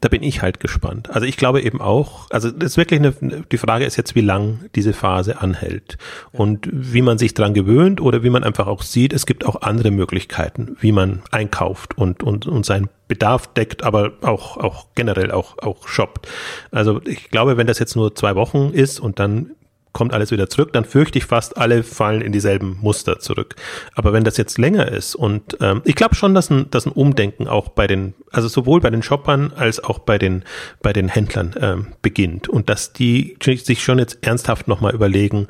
Da 0.00 0.08
bin 0.08 0.22
ich 0.22 0.40
halt 0.40 0.60
gespannt. 0.60 1.10
Also 1.10 1.26
ich 1.26 1.36
glaube 1.36 1.60
eben 1.60 1.80
auch, 1.80 2.30
also 2.30 2.50
das 2.50 2.72
ist 2.72 2.76
wirklich 2.76 3.00
eine, 3.00 3.12
die 3.52 3.58
Frage 3.58 3.84
ist 3.84 3.96
jetzt, 3.96 4.14
wie 4.14 4.22
lang 4.22 4.60
diese 4.74 4.92
Phase 4.92 5.40
anhält 5.40 5.98
und 6.32 6.68
wie 6.72 7.02
man 7.02 7.18
sich 7.18 7.34
dran 7.34 7.52
gewöhnt 7.52 8.00
oder 8.00 8.22
wie 8.22 8.30
man 8.30 8.42
einfach 8.42 8.66
auch 8.66 8.82
sieht, 8.82 9.12
es 9.12 9.26
gibt 9.26 9.44
auch 9.44 9.62
andere 9.62 9.90
Möglichkeiten, 9.90 10.76
wie 10.80 10.92
man 10.92 11.22
einkauft 11.30 11.98
und, 11.98 12.22
und, 12.22 12.46
und 12.46 12.64
seinen 12.64 12.88
Bedarf 13.08 13.48
deckt, 13.48 13.82
aber 13.82 14.12
auch, 14.22 14.56
auch 14.56 14.86
generell 14.94 15.32
auch, 15.32 15.58
auch 15.58 15.88
shoppt. 15.88 16.28
Also 16.70 17.00
ich 17.04 17.30
glaube, 17.30 17.56
wenn 17.56 17.66
das 17.66 17.78
jetzt 17.78 17.96
nur 17.96 18.14
zwei 18.14 18.36
Wochen 18.36 18.70
ist 18.72 19.00
und 19.00 19.18
dann 19.18 19.50
kommt 19.92 20.12
alles 20.14 20.30
wieder 20.30 20.48
zurück, 20.48 20.72
dann 20.72 20.84
fürchte 20.84 21.18
ich 21.18 21.24
fast, 21.24 21.56
alle 21.56 21.82
fallen 21.82 22.20
in 22.20 22.32
dieselben 22.32 22.78
Muster 22.80 23.18
zurück. 23.18 23.56
Aber 23.94 24.12
wenn 24.12 24.24
das 24.24 24.36
jetzt 24.36 24.58
länger 24.58 24.90
ist 24.90 25.14
und 25.14 25.56
ähm, 25.60 25.82
ich 25.84 25.94
glaube 25.94 26.14
schon, 26.14 26.34
dass 26.34 26.50
ein, 26.50 26.70
dass 26.70 26.86
ein 26.86 26.92
Umdenken 26.92 27.48
auch 27.48 27.68
bei 27.68 27.86
den, 27.86 28.14
also 28.30 28.48
sowohl 28.48 28.80
bei 28.80 28.90
den 28.90 29.02
Shoppern 29.02 29.52
als 29.54 29.82
auch 29.82 29.98
bei 29.98 30.18
den, 30.18 30.44
bei 30.82 30.92
den 30.92 31.08
Händlern 31.08 31.54
ähm, 31.60 31.86
beginnt 32.02 32.48
und 32.48 32.68
dass 32.68 32.92
die 32.92 33.36
sich 33.42 33.82
schon 33.82 33.98
jetzt 33.98 34.18
ernsthaft 34.22 34.68
nochmal 34.68 34.94
überlegen, 34.94 35.48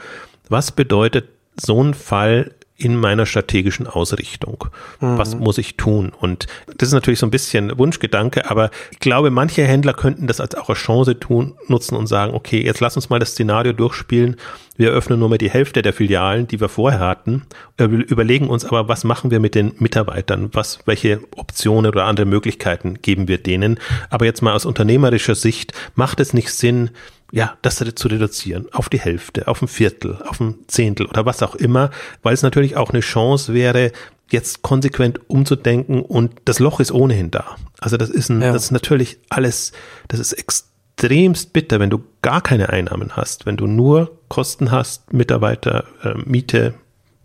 was 0.49 0.73
bedeutet 0.73 1.29
so 1.57 1.83
ein 1.83 1.95
Fall 1.95 2.53
in 2.81 2.97
meiner 2.97 3.27
strategischen 3.27 3.87
Ausrichtung. 3.87 4.67
Mhm. 5.01 5.19
Was 5.19 5.37
muss 5.37 5.59
ich 5.59 5.77
tun? 5.77 6.13
Und 6.19 6.47
das 6.79 6.89
ist 6.89 6.95
natürlich 6.95 7.21
so 7.21 7.27
ein 7.27 7.31
bisschen 7.31 7.79
Wunschgedanke, 7.79 8.51
aber 8.51 8.71
ich 8.91 8.99
glaube, 8.99 9.31
manche 9.31 9.65
Händler 9.65 9.93
könnten 9.93 10.27
das 10.27 10.41
als 10.41 10.55
auch 10.55 10.71
als 10.71 10.79
Chance 10.79 11.21
tun, 11.21 11.55
nutzen 11.69 11.95
und 11.95 12.07
sagen, 12.07 12.35
okay, 12.35 12.65
jetzt 12.65 12.81
lass 12.81 12.97
uns 12.97 13.11
mal 13.11 13.19
das 13.19 13.33
Szenario 13.33 13.73
durchspielen. 13.73 14.37
Wir 14.77 14.91
öffnen 14.93 15.19
nur 15.19 15.29
mal 15.29 15.37
die 15.37 15.51
Hälfte 15.51 15.83
der 15.83 15.93
Filialen, 15.93 16.49
die 16.49 16.59
wir 16.59 16.71
vorher 16.71 17.01
hatten, 17.01 17.43
überlegen 17.77 18.49
uns 18.49 18.65
aber, 18.65 18.89
was 18.89 19.05
machen 19.05 19.31
wir 19.31 19.39
mit 19.39 19.55
den 19.55 19.73
Mitarbeitern? 19.79 20.49
Was, 20.53 20.79
welche 20.87 21.21
Optionen 21.37 21.91
oder 21.91 22.07
andere 22.07 22.25
Möglichkeiten 22.25 22.95
geben 23.03 23.29
wir 23.29 23.37
denen? 23.37 23.79
Aber 24.09 24.25
jetzt 24.25 24.41
mal 24.41 24.55
aus 24.55 24.65
unternehmerischer 24.65 25.35
Sicht 25.35 25.75
macht 25.97 26.19
es 26.19 26.33
nicht 26.33 26.51
Sinn, 26.51 26.91
ja, 27.33 27.57
das 27.63 27.77
zu 27.77 28.09
reduzieren 28.09 28.67
auf 28.73 28.89
die 28.89 29.01
Hälfte, 29.01 29.49
auf 29.49 29.63
ein 29.63 29.69
Viertel, 29.69 30.19
auf 30.27 30.41
ein 30.41 30.57
Zehntel 30.67 31.07
oder 31.07 31.27
was 31.27 31.43
auch 31.43 31.55
immer, 31.55 31.91
weil 32.23 32.35
es 32.35 32.43
natürlich 32.43 32.77
auch 32.77 32.91
eine 32.91 33.01
Chance 33.01 33.55
wäre, 33.55 33.93
jetzt 34.31 34.63
konsequent 34.63 35.29
umzudenken 35.29 36.03
und 36.03 36.33
das 36.45 36.59
Loch 36.59 36.81
ist 36.81 36.93
ohnehin 36.93 37.31
da. 37.31 37.57
Also 37.81 37.97
das 37.97 38.11
ist 38.11 38.29
ein, 38.29 38.43
ja. 38.43 38.53
das 38.53 38.65
ist 38.65 38.71
natürlich 38.71 39.19
alles, 39.29 39.73
das 40.09 40.21
ist 40.21 40.33
extremst 40.33 41.53
bitter, 41.53 41.81
wenn 41.81 41.91
du 41.91 42.03
gar 42.23 42.41
keine 42.41 42.71
Einnahmen 42.71 43.17
hast, 43.17 43.47
wenn 43.47 43.57
du 43.57 43.67
nur 43.67 44.19
Kosten 44.29 44.71
hast, 44.71 45.13
Mitarbeiter, 45.13 45.85
äh, 46.03 46.15
Miete, 46.25 46.75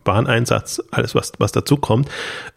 Bahneinsatz, 0.06 0.82
alles 0.92 1.14
was, 1.14 1.34
was 1.40 1.52
dazu 1.52 1.76
kommt. 1.76 2.08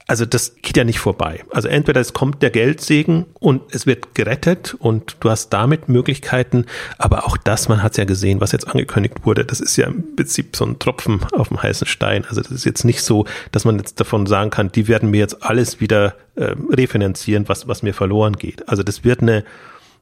Also 0.07 0.25
das 0.25 0.55
geht 0.63 0.77
ja 0.77 0.85
nicht 0.85 1.01
vorbei. 1.01 1.45
Also 1.51 1.67
entweder 1.67 2.01
es 2.01 2.13
kommt 2.13 2.41
der 2.43 2.51
Geldsegen 2.51 3.27
und 3.41 3.75
es 3.75 3.87
wird 3.87 4.15
gerettet 4.15 4.77
und 4.79 5.17
du 5.21 5.31
hast 5.31 5.51
damit 5.51 5.89
Möglichkeiten, 5.89 6.67
aber 6.97 7.27
auch 7.27 7.37
das, 7.37 7.69
man 7.69 7.83
hat 7.83 7.93
es 7.93 7.99
ja 7.99 8.05
gesehen, 8.05 8.41
was 8.41 8.53
jetzt 8.53 8.69
angekündigt 8.69 9.17
wurde, 9.25 9.45
das 9.45 9.61
ist 9.61 9.77
ja 9.77 9.89
im 9.89 10.15
Prinzip 10.15 10.55
so 10.55 10.65
ein 10.65 10.79
Tropfen 10.79 11.21
auf 11.33 11.49
dem 11.49 11.61
heißen 11.61 11.89
Stein. 11.89 12.25
Also 12.29 12.41
das 12.41 12.53
ist 12.53 12.65
jetzt 12.65 12.85
nicht 12.85 13.03
so, 13.03 13.27
dass 13.51 13.65
man 13.65 13.79
jetzt 13.79 13.99
davon 13.99 14.27
sagen 14.27 14.51
kann, 14.51 14.71
die 14.71 14.87
werden 14.87 15.11
mir 15.11 15.19
jetzt 15.19 15.43
alles 15.43 15.81
wieder 15.81 16.15
äh, 16.37 16.55
refinanzieren, 16.71 17.49
was, 17.49 17.67
was 17.67 17.83
mir 17.83 17.95
verloren 17.95 18.35
geht. 18.35 18.69
Also 18.69 18.83
das 18.83 19.03
wird 19.03 19.23
eine, 19.23 19.45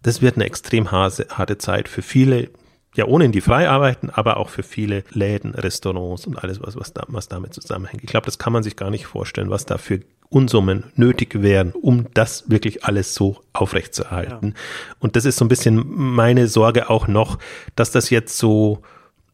das 0.03 0.21
wird 0.21 0.35
eine 0.35 0.45
extrem 0.45 0.91
harte 0.91 1.59
Zeit 1.59 1.89
für 1.89 2.03
viele 2.03 2.51
ja 2.97 3.07
ohnehin 3.07 3.33
die 3.33 3.41
frei 3.41 3.69
arbeiten, 3.69 4.11
aber 4.11 4.39
auch 4.39 4.49
für 4.49 4.63
viele 4.63 5.05
Läden, 5.11 5.55
Restaurants 5.55 6.27
und 6.27 6.43
alles, 6.43 6.61
was, 6.61 6.77
was, 6.77 6.93
da, 6.93 7.05
was 7.09 7.29
damit 7.29 7.55
zusammenhängt. 7.55 8.03
Ich 8.03 8.11
glaube, 8.11 8.27
das 8.27 8.39
kann 8.39 8.53
man 8.53 8.63
sich 8.63 8.77
gar 8.77 8.91
nicht 8.91 9.07
vorstellen, 9.07 9.51
was 9.51 9.67
da 9.67 9.79
für 9.79 10.01
Unsummen 10.29 10.85
nötig 10.97 11.41
wären, 11.41 11.71
um 11.73 12.07
das 12.15 12.51
wirklich 12.51 12.85
alles 12.85 13.15
so 13.15 13.41
aufrechtzuerhalten. 13.53 14.49
Ja. 14.49 14.95
Und 14.99 15.15
das 15.15 15.25
ist 15.25 15.37
so 15.37 15.45
ein 15.45 15.49
bisschen 15.49 15.85
meine 15.87 16.49
Sorge 16.49 16.91
auch 16.91 17.07
noch, 17.07 17.39
dass 17.77 17.93
das 17.93 18.11
jetzt 18.11 18.37
so 18.37 18.83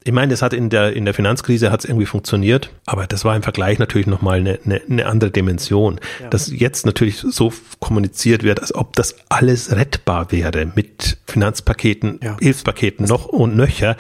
ich 0.05 0.13
meine, 0.13 0.31
das 0.31 0.43
hat 0.43 0.53
in 0.53 0.71
der, 0.71 0.95
in 0.95 1.05
der 1.05 1.15
Finanzkrise 1.15 1.71
hat 1.71 1.81
es 1.81 1.85
irgendwie 1.85 2.07
funktioniert, 2.07 2.71
aber 2.87 3.07
das 3.07 3.25
war 3.25 3.37
im 3.37 3.43
Vergleich 3.43 3.79
natürlich 3.79 4.07
nochmal 4.07 4.39
eine, 4.39 4.59
eine, 4.65 4.81
eine 4.89 5.07
andere 5.07 5.31
Dimension. 5.31 6.01
Ja. 6.21 6.29
Dass 6.29 6.51
jetzt 6.51 6.87
natürlich 6.87 7.19
so 7.19 7.53
kommuniziert 7.81 8.43
wird, 8.43 8.61
als 8.61 8.75
ob 8.75 8.95
das 8.97 9.17
alles 9.29 9.75
rettbar 9.75 10.33
wäre 10.33 10.71
mit 10.75 11.19
Finanzpaketen, 11.27 12.21
ja. 12.23 12.37
Hilfspaketen 12.41 13.07
noch 13.07 13.27
und 13.27 13.57
nöcher. 13.57 13.97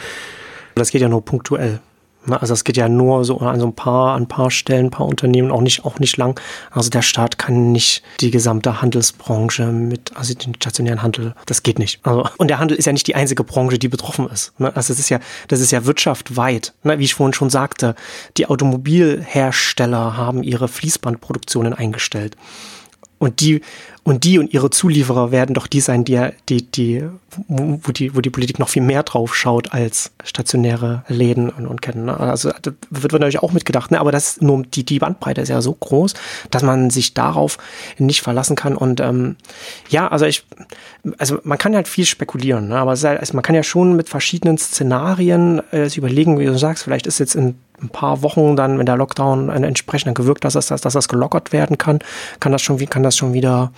Das 0.74 0.90
geht 0.90 1.02
ja 1.02 1.08
nur 1.08 1.24
punktuell. 1.24 1.80
Ne, 2.24 2.40
also 2.40 2.54
es 2.54 2.62
geht 2.62 2.76
ja 2.76 2.88
nur 2.88 3.24
so 3.24 3.38
an 3.38 3.58
so 3.58 3.66
ein 3.66 3.74
paar, 3.74 4.14
an 4.14 4.22
ein 4.22 4.28
paar 4.28 4.50
Stellen, 4.50 4.86
ein 4.86 4.90
paar 4.90 5.06
Unternehmen, 5.06 5.50
auch 5.50 5.60
nicht, 5.60 5.84
auch 5.84 5.98
nicht 5.98 6.16
lang. 6.16 6.38
Also 6.70 6.88
der 6.88 7.02
Staat 7.02 7.38
kann 7.38 7.72
nicht 7.72 8.02
die 8.20 8.30
gesamte 8.30 8.80
Handelsbranche 8.80 9.66
mit, 9.66 10.16
also 10.16 10.32
den 10.34 10.54
stationären 10.54 11.02
Handel, 11.02 11.34
das 11.46 11.62
geht 11.64 11.78
nicht. 11.78 12.00
Also, 12.04 12.28
und 12.38 12.48
der 12.48 12.60
Handel 12.60 12.76
ist 12.76 12.86
ja 12.86 12.92
nicht 12.92 13.08
die 13.08 13.16
einzige 13.16 13.42
Branche, 13.42 13.78
die 13.78 13.88
betroffen 13.88 14.28
ist. 14.28 14.58
Ne? 14.60 14.68
Also 14.76 14.92
das 14.92 15.00
ist 15.00 15.08
ja, 15.08 15.18
das 15.48 15.60
ist 15.60 15.72
ja 15.72 15.84
wirtschaftweit. 15.84 16.74
Ne? 16.84 16.98
Wie 16.98 17.04
ich 17.04 17.14
vorhin 17.14 17.34
schon 17.34 17.50
sagte, 17.50 17.96
die 18.36 18.46
Automobilhersteller 18.46 20.16
haben 20.16 20.44
ihre 20.44 20.68
Fließbandproduktionen 20.68 21.74
eingestellt. 21.74 22.36
Und 23.18 23.40
die, 23.40 23.62
und 24.04 24.24
die 24.24 24.40
und 24.40 24.52
ihre 24.52 24.70
Zulieferer 24.70 25.30
werden 25.30 25.54
doch 25.54 25.68
die 25.68 25.80
sein, 25.80 26.04
die, 26.04 26.20
die, 26.48 26.68
die, 26.68 27.04
wo 27.46 27.92
die, 27.92 28.16
wo 28.16 28.20
die 28.20 28.30
Politik 28.30 28.58
noch 28.58 28.68
viel 28.68 28.82
mehr 28.82 29.04
drauf 29.04 29.34
schaut 29.36 29.72
als 29.72 30.10
stationäre 30.24 31.04
Läden 31.06 31.50
und, 31.50 31.66
und 31.68 31.82
Ketten. 31.82 32.06
Ne? 32.06 32.18
Also 32.18 32.50
da 32.62 32.72
wird 32.90 33.12
natürlich 33.12 33.42
auch 33.42 33.52
mitgedacht, 33.52 33.92
ne? 33.92 34.00
aber 34.00 34.10
das 34.10 34.40
nur 34.40 34.64
die, 34.64 34.84
die 34.84 34.98
Bandbreite 34.98 35.40
ist 35.40 35.50
ja 35.50 35.62
so 35.62 35.72
groß, 35.72 36.14
dass 36.50 36.64
man 36.64 36.90
sich 36.90 37.14
darauf 37.14 37.58
nicht 37.96 38.22
verlassen 38.22 38.56
kann. 38.56 38.76
Und 38.76 39.00
ähm, 39.00 39.36
ja, 39.88 40.08
also 40.08 40.26
ich, 40.26 40.44
also 41.18 41.38
man 41.44 41.58
kann 41.58 41.76
halt 41.76 41.86
viel 41.86 42.04
spekulieren, 42.04 42.68
ne? 42.68 42.78
aber 42.78 42.96
halt, 42.96 43.20
also 43.20 43.34
man 43.34 43.42
kann 43.42 43.54
ja 43.54 43.62
schon 43.62 43.94
mit 43.94 44.08
verschiedenen 44.08 44.58
Szenarien 44.58 45.62
äh, 45.72 45.88
überlegen, 45.94 46.40
wie 46.40 46.46
du 46.46 46.58
sagst, 46.58 46.82
vielleicht 46.82 47.06
ist 47.06 47.20
jetzt 47.20 47.36
in 47.36 47.54
ein 47.82 47.88
paar 47.88 48.22
Wochen 48.22 48.56
dann, 48.56 48.78
wenn 48.78 48.86
der 48.86 48.96
Lockdown 48.96 49.48
entsprechend 49.48 50.14
gewirkt, 50.14 50.44
dass 50.44 50.54
das, 50.54 50.68
dass 50.68 50.80
das 50.80 51.08
gelockert 51.08 51.52
werden 51.52 51.78
kann, 51.78 51.98
kann 52.40 52.52
das 52.52 52.62
schon, 52.62 52.78
kann 52.86 53.02
das 53.02 53.16
schon 53.16 53.32
wieder 53.32 53.72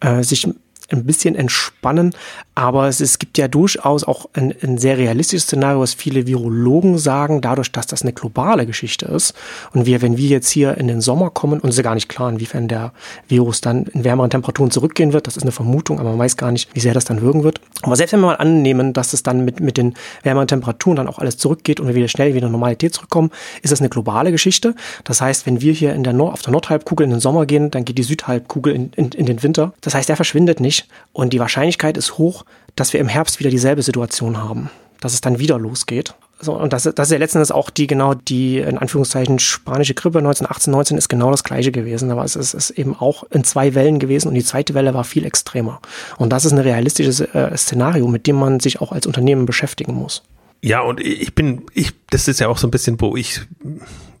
äh, 0.00 0.22
sich 0.22 0.46
ein 0.90 1.04
bisschen 1.04 1.34
entspannen. 1.34 2.14
Aber 2.54 2.88
es, 2.88 3.00
es 3.00 3.18
gibt 3.18 3.38
ja 3.38 3.46
durchaus 3.46 4.04
auch 4.04 4.28
ein, 4.32 4.52
ein 4.62 4.78
sehr 4.78 4.98
realistisches 4.98 5.44
Szenario, 5.44 5.80
was 5.80 5.94
viele 5.94 6.26
Virologen 6.26 6.98
sagen, 6.98 7.40
dadurch, 7.40 7.70
dass 7.70 7.86
das 7.86 8.02
eine 8.02 8.12
globale 8.12 8.66
Geschichte 8.66 9.06
ist. 9.06 9.34
Und 9.72 9.86
wir, 9.86 10.02
wenn 10.02 10.16
wir 10.16 10.28
jetzt 10.28 10.48
hier 10.50 10.76
in 10.76 10.88
den 10.88 11.00
Sommer 11.00 11.30
kommen, 11.30 11.60
uns 11.60 11.74
ist 11.74 11.78
ja 11.78 11.82
gar 11.84 11.94
nicht 11.94 12.08
klar, 12.08 12.30
inwiefern 12.30 12.66
der 12.66 12.92
Virus 13.28 13.60
dann 13.60 13.84
in 13.84 14.02
wärmeren 14.02 14.30
Temperaturen 14.30 14.70
zurückgehen 14.70 15.12
wird. 15.12 15.26
Das 15.26 15.36
ist 15.36 15.42
eine 15.42 15.52
Vermutung, 15.52 16.00
aber 16.00 16.10
man 16.10 16.18
weiß 16.18 16.36
gar 16.36 16.50
nicht, 16.50 16.74
wie 16.74 16.80
sehr 16.80 16.94
das 16.94 17.04
dann 17.04 17.22
wirken 17.22 17.44
wird. 17.44 17.60
Aber 17.82 17.94
selbst 17.94 18.12
wenn 18.12 18.20
wir 18.20 18.28
mal 18.28 18.36
annehmen, 18.36 18.92
dass 18.92 19.12
es 19.12 19.22
dann 19.22 19.44
mit, 19.44 19.60
mit 19.60 19.76
den 19.76 19.94
wärmeren 20.22 20.48
Temperaturen 20.48 20.96
dann 20.96 21.06
auch 21.06 21.18
alles 21.18 21.36
zurückgeht 21.36 21.78
und 21.78 21.86
wir 21.86 21.94
wieder 21.94 22.08
schnell 22.08 22.34
wieder 22.34 22.46
in 22.46 22.52
Normalität 22.52 22.94
zurückkommen, 22.94 23.30
ist 23.62 23.70
das 23.70 23.80
eine 23.80 23.88
globale 23.88 24.32
Geschichte. 24.32 24.74
Das 25.04 25.20
heißt, 25.20 25.46
wenn 25.46 25.60
wir 25.60 25.72
hier 25.72 25.94
in 25.94 26.02
der 26.02 26.12
Nord 26.12 26.32
auf 26.32 26.42
der 26.42 26.52
Nordhalbkugel 26.52 27.04
in 27.04 27.10
den 27.10 27.20
Sommer 27.20 27.46
gehen, 27.46 27.70
dann 27.70 27.84
geht 27.84 27.98
die 27.98 28.02
Südhalbkugel 28.02 28.74
in, 28.74 28.92
in, 28.96 29.12
in 29.12 29.26
den 29.26 29.42
Winter. 29.42 29.72
Das 29.80 29.94
heißt, 29.94 30.08
der 30.08 30.16
verschwindet 30.16 30.60
nicht 30.60 30.77
nicht. 30.78 30.88
Und 31.12 31.32
die 31.32 31.40
Wahrscheinlichkeit 31.40 31.96
ist 31.96 32.18
hoch, 32.18 32.44
dass 32.76 32.92
wir 32.92 33.00
im 33.00 33.08
Herbst 33.08 33.40
wieder 33.40 33.50
dieselbe 33.50 33.82
Situation 33.82 34.38
haben, 34.38 34.70
dass 35.00 35.14
es 35.14 35.20
dann 35.20 35.38
wieder 35.38 35.58
losgeht. 35.58 36.14
So, 36.40 36.52
und 36.52 36.72
das, 36.72 36.84
das 36.84 37.08
ist 37.08 37.12
ja 37.12 37.18
letztendlich 37.18 37.52
auch 37.52 37.68
die, 37.68 37.88
genau 37.88 38.14
die, 38.14 38.58
in 38.58 38.78
Anführungszeichen, 38.78 39.40
spanische 39.40 39.94
Grippe 39.94 40.18
1918, 40.18 40.70
19 40.70 40.98
ist 40.98 41.08
genau 41.08 41.32
das 41.32 41.42
gleiche 41.42 41.72
gewesen. 41.72 42.12
Aber 42.12 42.24
es 42.24 42.36
ist, 42.36 42.54
ist 42.54 42.70
eben 42.70 42.94
auch 42.94 43.24
in 43.30 43.42
zwei 43.42 43.74
Wellen 43.74 43.98
gewesen 43.98 44.28
und 44.28 44.34
die 44.34 44.44
zweite 44.44 44.74
Welle 44.74 44.94
war 44.94 45.02
viel 45.02 45.24
extremer. 45.24 45.80
Und 46.16 46.32
das 46.32 46.44
ist 46.44 46.52
ein 46.52 46.58
realistisches 46.58 47.20
äh, 47.20 47.56
Szenario, 47.56 48.06
mit 48.06 48.28
dem 48.28 48.36
man 48.36 48.60
sich 48.60 48.80
auch 48.80 48.92
als 48.92 49.06
Unternehmen 49.06 49.46
beschäftigen 49.46 49.94
muss. 49.94 50.22
Ja, 50.62 50.80
und 50.80 51.00
ich 51.00 51.34
bin, 51.34 51.62
ich, 51.74 51.92
das 52.10 52.28
ist 52.28 52.38
ja 52.38 52.48
auch 52.48 52.58
so 52.58 52.68
ein 52.68 52.70
bisschen, 52.70 53.00
wo 53.00 53.16
ich 53.16 53.40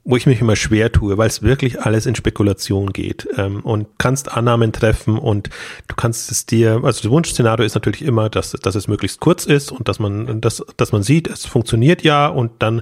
wo 0.08 0.16
ich 0.16 0.24
mich 0.24 0.40
immer 0.40 0.56
schwer 0.56 0.90
tue, 0.90 1.18
weil 1.18 1.28
es 1.28 1.42
wirklich 1.42 1.82
alles 1.82 2.06
in 2.06 2.14
Spekulation 2.14 2.94
geht. 2.94 3.28
Ähm, 3.36 3.60
und 3.60 3.86
kannst 3.98 4.32
Annahmen 4.32 4.72
treffen 4.72 5.18
und 5.18 5.50
du 5.86 5.94
kannst 5.96 6.32
es 6.32 6.46
dir, 6.46 6.80
also 6.82 7.02
das 7.02 7.10
Wunschszenario 7.10 7.66
ist 7.66 7.74
natürlich 7.74 8.02
immer, 8.02 8.30
dass, 8.30 8.52
dass 8.52 8.74
es 8.74 8.88
möglichst 8.88 9.20
kurz 9.20 9.44
ist 9.44 9.70
und 9.70 9.86
dass 9.86 9.98
man, 9.98 10.40
dass, 10.40 10.64
dass 10.78 10.92
man 10.92 11.02
sieht, 11.02 11.28
es 11.28 11.44
funktioniert 11.44 12.02
ja 12.02 12.26
und 12.26 12.52
dann 12.60 12.80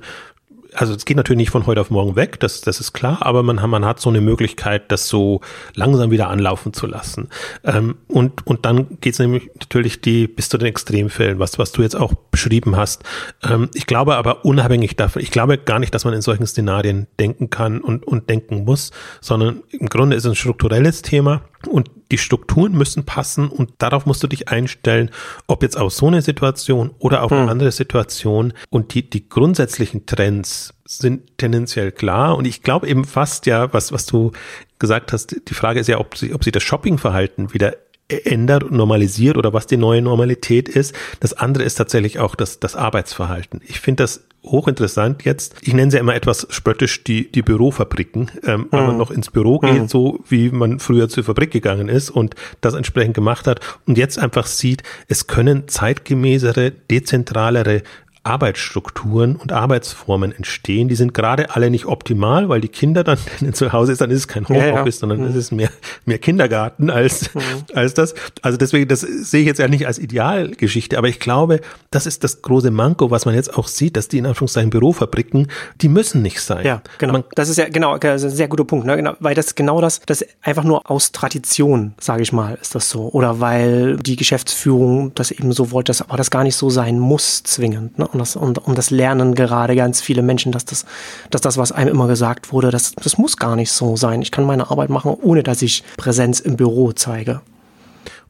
also 0.76 0.94
es 0.94 1.04
geht 1.04 1.16
natürlich 1.16 1.38
nicht 1.38 1.50
von 1.50 1.66
heute 1.66 1.80
auf 1.80 1.90
morgen 1.90 2.16
weg, 2.16 2.38
das, 2.40 2.60
das 2.60 2.80
ist 2.80 2.92
klar, 2.92 3.18
aber 3.20 3.42
man, 3.42 3.56
man 3.68 3.84
hat 3.84 4.00
so 4.00 4.10
eine 4.10 4.20
Möglichkeit, 4.20 4.92
das 4.92 5.08
so 5.08 5.40
langsam 5.74 6.10
wieder 6.10 6.28
anlaufen 6.28 6.72
zu 6.72 6.86
lassen. 6.86 7.28
Ähm, 7.64 7.96
und, 8.08 8.46
und 8.46 8.66
dann 8.66 8.98
geht 9.00 9.14
es 9.14 9.18
nämlich 9.18 9.50
natürlich 9.58 10.00
die 10.00 10.26
bis 10.26 10.48
zu 10.48 10.58
den 10.58 10.68
Extremfällen, 10.68 11.38
was, 11.38 11.58
was 11.58 11.72
du 11.72 11.82
jetzt 11.82 11.96
auch 11.96 12.12
beschrieben 12.30 12.76
hast. 12.76 13.04
Ähm, 13.42 13.70
ich 13.74 13.86
glaube 13.86 14.16
aber 14.16 14.44
unabhängig 14.44 14.96
davon, 14.96 15.22
ich 15.22 15.30
glaube 15.30 15.58
gar 15.58 15.78
nicht, 15.78 15.94
dass 15.94 16.04
man 16.04 16.14
in 16.14 16.22
solchen 16.22 16.46
Szenarien 16.46 17.06
denken 17.18 17.50
kann 17.50 17.80
und, 17.80 18.06
und 18.06 18.28
denken 18.28 18.64
muss, 18.64 18.90
sondern 19.20 19.62
im 19.70 19.88
Grunde 19.88 20.16
ist 20.16 20.24
es 20.24 20.30
ein 20.30 20.36
strukturelles 20.36 21.02
Thema 21.02 21.42
und 21.68 21.90
die 22.10 22.18
Strukturen 22.18 22.72
müssen 22.72 23.04
passen 23.04 23.48
und 23.48 23.70
darauf 23.78 24.06
musst 24.06 24.22
du 24.22 24.26
dich 24.26 24.48
einstellen, 24.48 25.10
ob 25.46 25.62
jetzt 25.62 25.76
auf 25.76 25.92
so 25.92 26.06
eine 26.06 26.22
Situation 26.22 26.94
oder 26.98 27.22
auf 27.22 27.30
hm. 27.30 27.38
eine 27.38 27.50
andere 27.50 27.72
Situation 27.72 28.52
und 28.70 28.94
die, 28.94 29.08
die 29.08 29.28
grundsätzlichen 29.28 30.06
Trends 30.06 30.74
sind 30.84 31.38
tendenziell 31.38 31.90
klar 31.90 32.36
und 32.36 32.46
ich 32.46 32.62
glaube 32.62 32.88
eben 32.88 33.04
fast 33.04 33.46
ja, 33.46 33.72
was, 33.72 33.92
was 33.92 34.06
du 34.06 34.32
gesagt 34.78 35.12
hast, 35.12 35.36
die 35.48 35.54
Frage 35.54 35.80
ist 35.80 35.88
ja, 35.88 35.98
ob 35.98 36.16
sie, 36.16 36.32
ob 36.34 36.44
sie 36.44 36.52
das 36.52 36.62
Shoppingverhalten 36.62 37.52
wieder 37.54 37.76
ändert 38.08 38.64
und 38.64 38.72
normalisiert 38.72 39.36
oder 39.36 39.52
was 39.52 39.66
die 39.66 39.76
neue 39.76 40.02
Normalität 40.02 40.68
ist. 40.68 40.94
Das 41.20 41.32
andere 41.32 41.64
ist 41.64 41.74
tatsächlich 41.74 42.18
auch 42.18 42.34
das, 42.34 42.60
das 42.60 42.76
Arbeitsverhalten. 42.76 43.60
Ich 43.66 43.80
finde 43.80 44.04
das 44.04 44.24
hochinteressant 44.44 45.24
jetzt. 45.24 45.56
Ich 45.62 45.74
nenne 45.74 45.90
sie 45.90 45.96
ja 45.96 46.00
immer 46.00 46.14
etwas 46.14 46.46
spöttisch 46.50 47.02
die, 47.04 47.30
die 47.30 47.42
Bürofabriken, 47.42 48.30
ähm, 48.44 48.60
mhm. 48.60 48.66
wenn 48.70 48.86
man 48.86 48.96
noch 48.96 49.10
ins 49.10 49.30
Büro 49.30 49.58
geht, 49.58 49.82
mhm. 49.82 49.88
so 49.88 50.20
wie 50.28 50.50
man 50.50 50.78
früher 50.78 51.08
zur 51.08 51.24
Fabrik 51.24 51.50
gegangen 51.50 51.88
ist 51.88 52.10
und 52.10 52.34
das 52.60 52.74
entsprechend 52.74 53.14
gemacht 53.14 53.46
hat 53.46 53.60
und 53.86 53.98
jetzt 53.98 54.18
einfach 54.18 54.46
sieht, 54.46 54.82
es 55.08 55.26
können 55.26 55.68
zeitgemäßere, 55.68 56.70
dezentralere 56.70 57.82
Arbeitsstrukturen 58.26 59.36
und 59.36 59.52
Arbeitsformen 59.52 60.32
entstehen. 60.32 60.88
Die 60.88 60.96
sind 60.96 61.14
gerade 61.14 61.54
alle 61.54 61.70
nicht 61.70 61.86
optimal, 61.86 62.48
weil 62.48 62.60
die 62.60 62.68
Kinder 62.68 63.04
dann, 63.04 63.18
wenn 63.40 63.54
zu 63.54 63.72
Hause 63.72 63.92
ist, 63.92 64.00
dann 64.00 64.10
ist 64.10 64.18
es 64.18 64.28
kein 64.28 64.48
Homeoffice, 64.48 64.72
ja, 64.72 64.84
ja. 64.84 64.92
sondern 64.92 65.20
mhm. 65.20 65.26
es 65.28 65.36
ist 65.36 65.52
mehr, 65.52 65.70
mehr 66.04 66.18
Kindergarten 66.18 66.90
als, 66.90 67.32
mhm. 67.34 67.40
als 67.74 67.94
das. 67.94 68.14
Also 68.42 68.58
deswegen, 68.58 68.88
das 68.88 69.00
sehe 69.00 69.40
ich 69.42 69.46
jetzt 69.46 69.58
ja 69.58 69.68
nicht 69.68 69.86
als 69.86 69.98
Idealgeschichte, 69.98 70.98
aber 70.98 71.08
ich 71.08 71.20
glaube, 71.20 71.60
das 71.90 72.06
ist 72.06 72.24
das 72.24 72.42
große 72.42 72.70
Manko, 72.70 73.10
was 73.10 73.24
man 73.26 73.34
jetzt 73.34 73.56
auch 73.56 73.68
sieht, 73.68 73.96
dass 73.96 74.08
die 74.08 74.18
in 74.18 74.26
Anführungszeichen 74.26 74.70
Bürofabriken, 74.70 75.48
die 75.80 75.88
müssen 75.88 76.22
nicht 76.22 76.40
sein. 76.40 76.66
Ja, 76.66 76.82
genau. 76.98 77.12
Man, 77.12 77.24
das 77.34 77.48
ist 77.48 77.58
ja 77.58 77.68
genau, 77.68 77.96
das 77.98 78.22
ist 78.22 78.32
ein 78.32 78.36
sehr 78.36 78.48
guter 78.48 78.64
Punkt, 78.64 78.86
ne? 78.86 78.96
genau, 78.96 79.14
weil 79.20 79.34
das 79.34 79.54
genau 79.54 79.80
das, 79.80 80.00
das 80.06 80.24
einfach 80.42 80.64
nur 80.64 80.90
aus 80.90 81.12
Tradition, 81.12 81.94
sage 82.00 82.22
ich 82.22 82.32
mal, 82.32 82.58
ist 82.60 82.74
das 82.74 82.90
so. 82.90 83.08
Oder 83.10 83.40
weil 83.40 83.96
die 83.96 84.16
Geschäftsführung 84.16 85.12
das 85.14 85.30
eben 85.30 85.52
so 85.52 85.70
wollte, 85.70 85.90
dass 85.90 86.02
aber 86.02 86.16
das 86.16 86.30
gar 86.30 86.42
nicht 86.42 86.56
so 86.56 86.70
sein 86.70 86.98
muss, 86.98 87.42
zwingend. 87.44 87.98
Ne? 87.98 88.08
Und 88.16 88.20
das, 88.20 88.36
und, 88.36 88.58
und 88.58 88.78
das 88.78 88.90
lernen 88.90 89.34
gerade 89.34 89.76
ganz 89.76 90.00
viele 90.00 90.22
Menschen, 90.22 90.52
dass 90.52 90.64
das, 90.64 90.86
dass 91.30 91.40
das, 91.40 91.58
was 91.58 91.72
einem 91.72 91.90
immer 91.90 92.08
gesagt 92.08 92.52
wurde, 92.52 92.70
das, 92.70 92.92
das 92.92 93.18
muss 93.18 93.36
gar 93.36 93.56
nicht 93.56 93.70
so 93.70 93.96
sein. 93.96 94.22
Ich 94.22 94.30
kann 94.30 94.44
meine 94.44 94.70
Arbeit 94.70 94.90
machen, 94.90 95.14
ohne 95.20 95.42
dass 95.42 95.62
ich 95.62 95.84
Präsenz 95.96 96.40
im 96.40 96.56
Büro 96.56 96.92
zeige. 96.92 97.42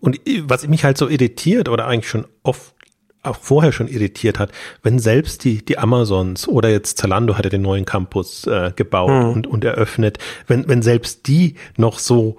Und 0.00 0.20
was 0.42 0.66
mich 0.66 0.84
halt 0.84 0.98
so 0.98 1.08
irritiert 1.08 1.68
oder 1.68 1.86
eigentlich 1.86 2.08
schon 2.08 2.26
oft 2.42 2.74
auch 3.22 3.36
vorher 3.36 3.72
schon 3.72 3.88
irritiert 3.88 4.38
hat, 4.38 4.52
wenn 4.82 4.98
selbst 4.98 5.44
die, 5.44 5.64
die 5.64 5.78
Amazons 5.78 6.46
oder 6.46 6.68
jetzt 6.68 6.98
Zalando 6.98 7.36
hat 7.36 7.44
ja 7.44 7.50
den 7.50 7.62
neuen 7.62 7.84
Campus 7.84 8.46
äh, 8.46 8.72
gebaut 8.76 9.10
mhm. 9.10 9.30
und, 9.32 9.46
und 9.46 9.64
eröffnet, 9.64 10.18
wenn, 10.46 10.68
wenn 10.68 10.82
selbst 10.82 11.26
die 11.26 11.56
noch 11.76 11.98
so 11.98 12.36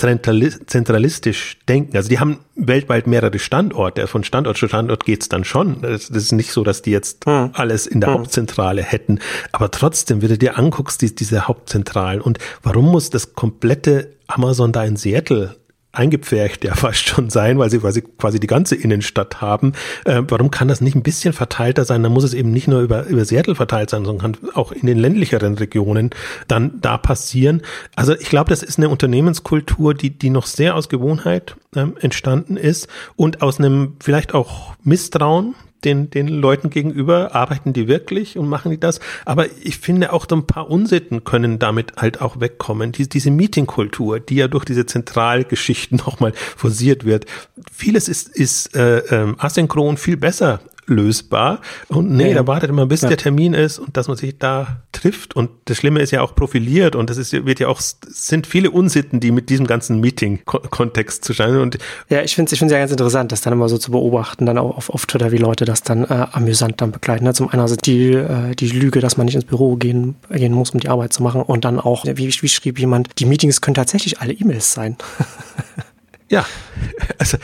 zentralistisch 0.00 1.58
denken. 1.68 1.96
Also 1.96 2.08
die 2.08 2.18
haben 2.18 2.38
weltweit 2.56 3.06
mehrere 3.06 3.38
Standorte. 3.38 4.06
Von 4.06 4.24
Standort 4.24 4.56
zu 4.56 4.68
Standort 4.68 5.04
geht's 5.04 5.28
dann 5.28 5.44
schon. 5.44 5.82
Das 5.82 6.08
ist 6.08 6.32
nicht 6.32 6.52
so, 6.52 6.64
dass 6.64 6.82
die 6.82 6.90
jetzt 6.90 7.26
hm. 7.26 7.50
alles 7.52 7.86
in 7.86 8.00
der 8.00 8.10
hm. 8.10 8.20
Hauptzentrale 8.20 8.82
hätten. 8.82 9.20
Aber 9.52 9.70
trotzdem, 9.70 10.22
wenn 10.22 10.28
du 10.28 10.38
dir 10.38 10.58
anguckst, 10.58 11.02
die, 11.02 11.14
diese 11.14 11.46
Hauptzentralen 11.46 12.20
und 12.20 12.38
warum 12.62 12.86
muss 12.86 13.10
das 13.10 13.34
komplette 13.34 14.12
Amazon 14.26 14.72
da 14.72 14.84
in 14.84 14.96
Seattle 14.96 15.56
eingepfercht 15.92 16.64
ja 16.64 16.74
fast 16.76 17.06
schon 17.06 17.30
sein, 17.30 17.58
weil 17.58 17.70
sie 17.70 17.78
quasi, 17.78 18.02
quasi 18.02 18.40
die 18.40 18.46
ganze 18.46 18.74
Innenstadt 18.76 19.40
haben. 19.40 19.72
Äh, 20.04 20.22
warum 20.28 20.50
kann 20.50 20.68
das 20.68 20.80
nicht 20.80 20.94
ein 20.94 21.02
bisschen 21.02 21.32
verteilter 21.32 21.84
sein? 21.84 22.02
Dann 22.02 22.12
muss 22.12 22.24
es 22.24 22.34
eben 22.34 22.52
nicht 22.52 22.68
nur 22.68 22.80
über, 22.80 23.06
über 23.06 23.24
Seattle 23.24 23.54
verteilt 23.54 23.90
sein, 23.90 24.04
sondern 24.04 24.34
kann 24.34 24.50
auch 24.54 24.72
in 24.72 24.86
den 24.86 24.98
ländlicheren 24.98 25.56
Regionen 25.56 26.10
dann 26.48 26.80
da 26.80 26.98
passieren. 26.98 27.62
Also 27.96 28.14
ich 28.14 28.28
glaube, 28.28 28.50
das 28.50 28.62
ist 28.62 28.78
eine 28.78 28.88
Unternehmenskultur, 28.88 29.94
die, 29.94 30.10
die 30.10 30.30
noch 30.30 30.46
sehr 30.46 30.76
aus 30.76 30.88
Gewohnheit 30.88 31.56
ähm, 31.74 31.96
entstanden 32.00 32.56
ist 32.56 32.88
und 33.16 33.42
aus 33.42 33.58
einem 33.58 33.96
vielleicht 34.00 34.34
auch 34.34 34.74
Misstrauen 34.82 35.54
den, 35.84 36.10
den 36.10 36.28
Leuten 36.28 36.70
gegenüber, 36.70 37.34
arbeiten 37.34 37.72
die 37.72 37.88
wirklich 37.88 38.36
und 38.38 38.48
machen 38.48 38.70
die 38.70 38.80
das. 38.80 39.00
Aber 39.24 39.46
ich 39.62 39.78
finde 39.78 40.12
auch 40.12 40.26
so 40.28 40.36
ein 40.36 40.46
paar 40.46 40.70
Unsitten 40.70 41.24
können 41.24 41.58
damit 41.58 41.94
halt 41.96 42.20
auch 42.20 42.40
wegkommen. 42.40 42.92
Die, 42.92 43.08
diese 43.08 43.30
Meetingkultur, 43.30 44.20
die 44.20 44.36
ja 44.36 44.48
durch 44.48 44.64
diese 44.64 44.86
Zentralgeschichten 44.86 45.96
nochmal 46.06 46.32
forciert 46.34 47.04
wird. 47.04 47.26
Vieles 47.72 48.08
ist, 48.08 48.28
ist 48.28 48.74
äh, 48.76 48.98
äh, 48.98 49.34
asynchron 49.38 49.96
viel 49.96 50.16
besser 50.16 50.60
lösbar. 50.90 51.60
Und 51.88 52.10
nee, 52.10 52.30
ja, 52.30 52.34
da 52.34 52.46
wartet 52.46 52.68
immer, 52.68 52.86
bis 52.86 53.02
ja. 53.02 53.08
der 53.08 53.16
Termin 53.16 53.54
ist 53.54 53.78
und 53.78 53.96
dass 53.96 54.08
man 54.08 54.16
sich 54.16 54.38
da 54.38 54.82
trifft. 54.92 55.34
Und 55.34 55.50
das 55.66 55.78
Schlimme 55.78 56.00
ist 56.00 56.10
ja 56.10 56.20
auch 56.20 56.34
profiliert 56.34 56.96
und 56.96 57.08
das 57.08 57.16
ist, 57.16 57.32
wird 57.32 57.60
ja 57.60 57.68
auch, 57.68 57.80
sind 57.80 58.46
viele 58.46 58.70
Unsitten, 58.70 59.20
die 59.20 59.30
mit 59.30 59.48
diesem 59.48 59.66
ganzen 59.66 60.00
Meeting-Kontext 60.00 61.24
zu 61.24 61.32
scheinen. 61.32 61.60
Und 61.60 61.78
ja, 62.08 62.22
ich 62.22 62.34
finde 62.34 62.48
es 62.48 62.52
ich 62.52 62.58
find's 62.58 62.72
ja 62.72 62.78
ganz 62.78 62.90
interessant, 62.90 63.32
das 63.32 63.40
dann 63.40 63.52
immer 63.52 63.68
so 63.68 63.78
zu 63.78 63.92
beobachten, 63.92 64.46
dann 64.46 64.58
auch 64.58 64.76
auf, 64.76 64.90
auf 64.90 65.06
Twitter, 65.06 65.32
wie 65.32 65.38
Leute 65.38 65.64
das 65.64 65.82
dann 65.82 66.04
äh, 66.04 66.26
amüsant 66.32 66.80
dann 66.80 66.92
begleiten. 66.92 67.24
Ne? 67.24 67.32
Zum 67.32 67.48
einen 67.48 67.62
also 67.62 67.76
die, 67.76 68.12
äh, 68.12 68.54
die 68.54 68.68
Lüge, 68.68 69.00
dass 69.00 69.16
man 69.16 69.26
nicht 69.26 69.36
ins 69.36 69.44
Büro 69.44 69.76
gehen, 69.76 70.16
gehen 70.30 70.52
muss, 70.52 70.70
um 70.70 70.80
die 70.80 70.88
Arbeit 70.88 71.12
zu 71.12 71.22
machen. 71.22 71.42
Und 71.42 71.64
dann 71.64 71.78
auch, 71.78 72.04
wie, 72.04 72.28
wie 72.28 72.48
schrieb 72.48 72.78
jemand, 72.78 73.18
die 73.18 73.26
Meetings 73.26 73.60
können 73.60 73.74
tatsächlich 73.74 74.20
alle 74.20 74.32
E-Mails 74.32 74.74
sein. 74.74 74.96
Ja, 76.30 76.46
also 77.18 77.38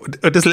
und, 0.00 0.24
und, 0.24 0.34
das, 0.34 0.46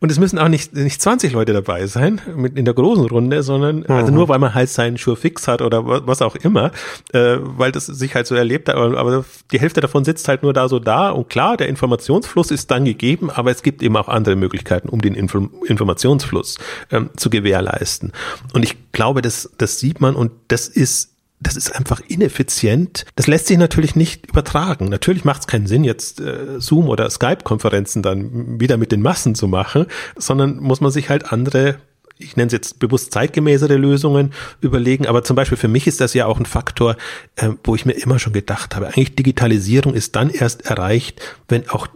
und 0.00 0.10
es 0.10 0.18
müssen 0.18 0.38
auch 0.38 0.48
nicht, 0.48 0.74
nicht 0.74 1.00
20 1.00 1.32
Leute 1.32 1.52
dabei 1.52 1.86
sein 1.86 2.22
mit 2.34 2.56
in 2.56 2.64
der 2.64 2.72
großen 2.72 3.04
Runde, 3.04 3.42
sondern 3.42 3.82
also 3.82 3.92
mhm. 3.92 3.98
also 3.98 4.12
nur 4.12 4.28
weil 4.28 4.38
man 4.38 4.54
halt 4.54 4.70
seinen 4.70 4.96
Schuh 4.96 5.14
fix 5.14 5.46
hat 5.46 5.60
oder 5.60 6.06
was 6.06 6.22
auch 6.22 6.36
immer, 6.36 6.72
äh, 7.12 7.36
weil 7.40 7.70
das 7.70 7.84
sich 7.84 8.14
halt 8.14 8.26
so 8.26 8.34
erlebt 8.34 8.70
hat, 8.70 8.76
aber, 8.76 8.96
aber 8.96 9.24
die 9.52 9.60
Hälfte 9.60 9.82
davon 9.82 10.06
sitzt 10.06 10.26
halt 10.26 10.42
nur 10.42 10.54
da 10.54 10.68
so 10.68 10.78
da 10.78 11.10
und 11.10 11.28
klar, 11.28 11.58
der 11.58 11.68
Informationsfluss 11.68 12.50
ist 12.50 12.70
dann 12.70 12.86
gegeben, 12.86 13.30
aber 13.30 13.50
es 13.50 13.62
gibt 13.62 13.82
eben 13.82 13.96
auch 13.98 14.08
andere 14.08 14.34
Möglichkeiten, 14.34 14.88
um 14.88 15.02
den 15.02 15.14
Info 15.14 15.50
Informationsfluss 15.66 16.56
ähm, 16.90 17.10
zu 17.16 17.28
gewährleisten. 17.28 18.12
Und 18.54 18.62
ich 18.64 18.92
glaube, 18.92 19.20
das, 19.20 19.50
das 19.58 19.78
sieht 19.78 20.00
man 20.00 20.16
und 20.16 20.32
das 20.48 20.66
ist 20.66 21.17
das 21.40 21.56
ist 21.56 21.74
einfach 21.74 22.00
ineffizient. 22.08 23.06
Das 23.16 23.26
lässt 23.26 23.46
sich 23.46 23.58
natürlich 23.58 23.94
nicht 23.94 24.26
übertragen. 24.26 24.88
Natürlich 24.88 25.24
macht 25.24 25.42
es 25.42 25.46
keinen 25.46 25.66
Sinn, 25.66 25.84
jetzt 25.84 26.20
äh, 26.20 26.58
Zoom 26.58 26.88
oder 26.88 27.08
Skype-Konferenzen 27.08 28.02
dann 28.02 28.60
wieder 28.60 28.76
mit 28.76 28.92
den 28.92 29.02
Massen 29.02 29.34
zu 29.34 29.46
machen, 29.46 29.86
sondern 30.16 30.58
muss 30.58 30.80
man 30.80 30.90
sich 30.90 31.08
halt 31.08 31.32
andere 31.32 31.78
ich 32.20 32.36
nenne 32.36 32.48
es 32.48 32.52
jetzt 32.52 32.78
bewusst 32.80 33.12
zeitgemäßere 33.12 33.76
Lösungen 33.76 34.32
überlegen, 34.60 35.06
aber 35.06 35.22
zum 35.22 35.36
Beispiel 35.36 35.56
für 35.56 35.68
mich 35.68 35.86
ist 35.86 36.00
das 36.00 36.14
ja 36.14 36.26
auch 36.26 36.40
ein 36.40 36.46
Faktor, 36.46 36.96
äh, 37.36 37.50
wo 37.62 37.76
ich 37.76 37.86
mir 37.86 37.92
immer 37.92 38.18
schon 38.18 38.32
gedacht 38.32 38.74
habe, 38.74 38.88
eigentlich 38.88 39.14
Digitalisierung 39.14 39.94
ist 39.94 40.16
dann 40.16 40.30
erst 40.30 40.66
erreicht, 40.66 41.20
wenn 41.46 41.68
auch 41.70 41.86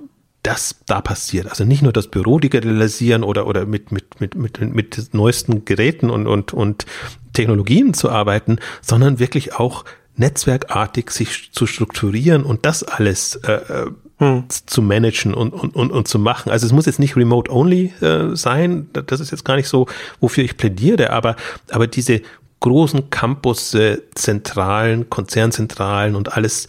das 0.42 0.76
da 0.87 1.00
passiert. 1.00 1.48
Also 1.48 1.64
nicht 1.64 1.83
nur 1.83 1.92
das 1.92 2.09
Büro 2.09 2.38
digitalisieren 2.38 3.22
oder, 3.22 3.46
oder 3.46 3.64
mit, 3.64 3.92
mit, 3.92 4.20
mit, 4.20 4.35
mit, 4.35 4.61
mit 4.61 5.14
neuesten 5.14 5.64
Geräten 5.64 6.11
und, 6.11 6.26
und, 6.26 6.52
und 6.52 6.87
Technologien 7.32 7.94
zu 7.94 8.10
arbeiten, 8.10 8.58
sondern 8.80 9.18
wirklich 9.18 9.54
auch 9.54 9.84
netzwerkartig 10.16 11.10
sich 11.10 11.52
zu 11.52 11.66
strukturieren 11.66 12.44
und 12.44 12.66
das 12.66 12.82
alles 12.82 13.36
äh, 13.36 13.52
äh, 13.52 13.90
hm. 14.18 14.44
zu 14.48 14.82
managen 14.82 15.34
und, 15.34 15.52
und, 15.52 15.74
und, 15.74 15.90
und 15.90 16.08
zu 16.08 16.18
machen. 16.18 16.50
Also 16.50 16.66
es 16.66 16.72
muss 16.72 16.86
jetzt 16.86 16.98
nicht 16.98 17.16
remote 17.16 17.50
only 17.50 17.92
äh, 18.00 18.36
sein, 18.36 18.88
das 18.92 19.20
ist 19.20 19.30
jetzt 19.30 19.44
gar 19.44 19.56
nicht 19.56 19.68
so, 19.68 19.86
wofür 20.20 20.44
ich 20.44 20.56
plädiere, 20.56 21.10
aber, 21.10 21.36
aber 21.70 21.86
diese 21.86 22.20
großen 22.60 23.10
Campus, 23.10 23.74
äh, 23.74 23.98
Zentralen, 24.14 25.10
Konzernzentralen 25.10 26.14
und 26.14 26.36
alles 26.36 26.68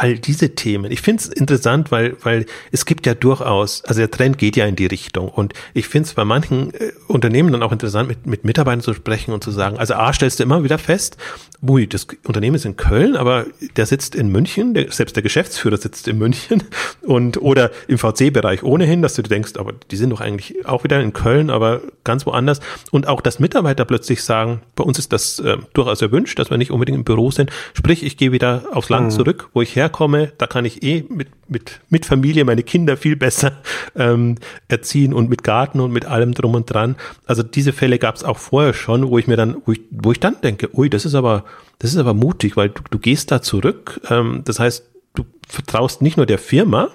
all 0.00 0.18
diese 0.18 0.54
Themen. 0.54 0.90
Ich 0.90 1.02
finde 1.02 1.22
es 1.22 1.28
interessant, 1.28 1.90
weil, 1.90 2.16
weil 2.22 2.46
es 2.72 2.86
gibt 2.86 3.06
ja 3.06 3.12
durchaus, 3.14 3.84
also 3.84 4.00
der 4.00 4.10
Trend 4.10 4.38
geht 4.38 4.56
ja 4.56 4.64
in 4.64 4.74
die 4.74 4.86
Richtung. 4.86 5.28
Und 5.28 5.52
ich 5.74 5.88
finde 5.88 6.08
es 6.08 6.14
bei 6.14 6.24
manchen 6.24 6.72
äh, 6.72 6.92
Unternehmen 7.06 7.52
dann 7.52 7.62
auch 7.62 7.72
interessant, 7.72 8.08
mit, 8.08 8.26
mit 8.26 8.44
Mitarbeitern 8.44 8.80
zu 8.80 8.94
sprechen 8.94 9.32
und 9.32 9.44
zu 9.44 9.50
sagen, 9.50 9.76
also 9.76 9.94
A, 9.94 10.10
stellst 10.14 10.38
du 10.38 10.42
immer 10.42 10.64
wieder 10.64 10.78
fest, 10.78 11.18
ui, 11.66 11.86
das 11.86 12.06
Unternehmen 12.26 12.56
ist 12.56 12.64
in 12.64 12.76
Köln, 12.76 13.16
aber 13.16 13.46
der 13.76 13.84
sitzt 13.84 14.14
in 14.14 14.32
München, 14.32 14.72
der, 14.72 14.90
selbst 14.90 15.16
der 15.16 15.22
Geschäftsführer 15.22 15.76
sitzt 15.76 16.08
in 16.08 16.16
München 16.16 16.62
und 17.02 17.40
oder 17.42 17.70
im 17.86 17.98
VC-Bereich 17.98 18.62
ohnehin, 18.62 19.02
dass 19.02 19.14
du 19.14 19.22
denkst, 19.22 19.52
aber 19.58 19.74
die 19.90 19.96
sind 19.96 20.10
doch 20.10 20.20
eigentlich 20.20 20.66
auch 20.66 20.84
wieder 20.84 21.00
in 21.00 21.12
Köln, 21.12 21.50
aber 21.50 21.82
ganz 22.04 22.24
woanders. 22.24 22.60
Und 22.90 23.06
auch, 23.08 23.20
dass 23.20 23.40
Mitarbeiter 23.40 23.84
plötzlich 23.84 24.22
sagen, 24.22 24.62
bei 24.74 24.84
uns 24.84 24.98
ist 24.98 25.12
das 25.12 25.38
äh, 25.38 25.58
durchaus 25.74 26.00
erwünscht, 26.00 26.38
dass 26.38 26.50
wir 26.50 26.56
nicht 26.56 26.70
unbedingt 26.70 26.96
im 26.96 27.04
Büro 27.04 27.30
sind. 27.30 27.50
Sprich, 27.74 28.04
ich 28.04 28.16
gehe 28.16 28.32
wieder 28.32 28.64
aufs 28.72 28.88
Land 28.88 29.06
mhm. 29.06 29.10
zurück, 29.10 29.50
wo 29.52 29.60
ich 29.60 29.76
herkomme, 29.76 30.32
da 30.38 30.46
kann 30.46 30.64
ich 30.64 30.82
eh 30.82 31.04
mit, 31.10 31.28
mit, 31.48 31.80
mit 31.90 32.06
Familie 32.06 32.44
meine 32.44 32.62
Kinder 32.62 32.96
viel 32.96 33.16
besser 33.16 33.52
ähm, 33.96 34.36
erziehen 34.68 35.12
und 35.12 35.28
mit 35.28 35.44
Garten 35.44 35.80
und 35.80 35.92
mit 35.92 36.06
allem 36.06 36.32
drum 36.32 36.54
und 36.54 36.72
dran. 36.72 36.96
Also 37.26 37.42
diese 37.42 37.74
Fälle 37.74 37.98
gab 37.98 38.16
es 38.16 38.24
auch 38.24 38.38
vorher 38.38 38.72
schon, 38.72 39.08
wo 39.10 39.18
ich 39.18 39.26
mir 39.26 39.36
dann, 39.36 39.56
wo 39.66 39.72
ich, 39.72 39.82
wo 39.90 40.12
ich 40.12 40.20
dann 40.20 40.40
denke, 40.40 40.74
ui, 40.74 40.88
das 40.88 41.04
ist 41.04 41.14
aber 41.14 41.44
das 41.78 41.92
ist 41.92 41.98
aber 41.98 42.14
mutig, 42.14 42.56
weil 42.56 42.68
du, 42.70 42.82
du 42.90 42.98
gehst 42.98 43.30
da 43.30 43.42
zurück. 43.42 44.00
Ähm, 44.10 44.42
das 44.44 44.60
heißt, 44.60 44.84
du 45.14 45.24
vertraust 45.48 46.02
nicht 46.02 46.16
nur 46.16 46.26
der 46.26 46.38
Firma, 46.38 46.90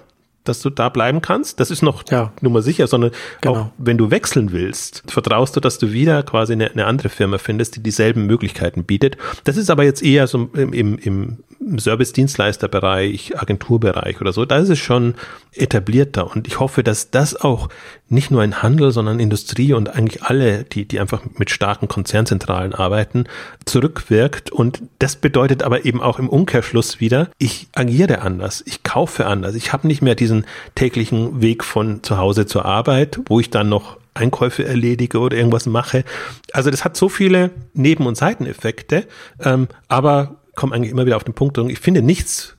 dass 0.46 0.62
du 0.62 0.70
da 0.70 0.90
bleiben 0.90 1.22
kannst. 1.22 1.60
Das 1.60 1.72
ist 1.72 1.82
noch 1.82 2.04
ja. 2.10 2.32
Nummer 2.40 2.62
sicher, 2.62 2.88
sondern 2.88 3.12
genau. 3.42 3.56
auch 3.56 3.68
wenn 3.78 3.98
du 3.98 4.12
wechseln 4.12 4.52
willst, 4.52 5.04
vertraust 5.08 5.56
du, 5.56 5.60
dass 5.60 5.78
du 5.78 5.92
wieder 5.92 6.24
quasi 6.24 6.54
eine, 6.54 6.72
eine, 6.72 6.86
andere 6.86 7.10
Firma 7.10 7.38
findest, 7.38 7.76
die 7.76 7.84
dieselben 7.84 8.26
Möglichkeiten 8.26 8.86
bietet. 8.86 9.18
Das 9.44 9.58
ist 9.58 9.70
aber 9.70 9.84
jetzt 9.84 10.04
eher 10.04 10.28
so 10.28 10.50
im, 10.54 10.72
im, 10.72 10.98
im 11.00 11.38
Service-Dienstleisterbereich, 11.80 13.40
Agenturbereich 13.40 14.22
oder 14.22 14.34
so. 14.34 14.46
Da 14.46 14.58
ist 14.58 14.70
es 14.70 14.80
schon 14.80 15.16
etablierter 15.54 16.30
und 16.30 16.48
ich 16.48 16.60
hoffe, 16.60 16.84
dass 16.84 17.10
das 17.10 17.36
auch 17.36 17.70
nicht 18.08 18.30
nur 18.30 18.42
ein 18.42 18.62
Handel, 18.62 18.92
sondern 18.92 19.20
Industrie 19.20 19.74
und 19.74 19.90
eigentlich 19.90 20.24
alle, 20.24 20.64
die, 20.64 20.86
die 20.86 21.00
einfach 21.00 21.24
mit 21.38 21.50
starken 21.50 21.88
Konzernzentralen 21.88 22.74
arbeiten, 22.74 23.26
zurückwirkt. 23.66 24.52
Und 24.52 24.84
das 25.00 25.16
bedeutet 25.16 25.64
aber 25.64 25.86
eben 25.86 26.02
auch 26.02 26.20
im 26.20 26.30
Umkehrschluss 26.30 27.00
wieder, 27.00 27.30
ich 27.40 27.68
agiere 27.74 28.22
anders, 28.22 28.64
ich 28.66 28.84
kaufe 28.84 29.26
anders, 29.26 29.56
ich 29.56 29.74
habe 29.74 29.88
nicht 29.88 30.02
mehr 30.02 30.16
diesen 30.16 30.46
täglichen 30.76 31.42
Weg 31.42 31.64
von 31.64 32.04
zu 32.04 32.18
Hause 32.18 32.46
zur 32.46 32.66
Arbeit, 32.66 33.20
wo 33.26 33.40
ich 33.40 33.50
dann 33.50 33.70
noch 33.70 33.98
Einkäufe 34.14 34.66
erledige 34.66 35.20
oder 35.20 35.36
irgendwas 35.36 35.66
mache. 35.66 36.06
Also 36.54 36.70
das 36.70 36.86
hat 36.86 36.96
so 36.96 37.10
viele 37.10 37.52
Neben- 37.74 38.06
und 38.06 38.16
Seiteneffekte, 38.16 39.08
ähm, 39.44 39.68
aber 39.88 40.36
komme 40.56 40.74
eigentlich 40.74 40.92
immer 40.92 41.06
wieder 41.06 41.18
auf 41.18 41.24
den 41.24 41.34
Punkt, 41.34 41.58
ich 41.58 41.80
finde 41.80 42.02
nichts 42.02 42.56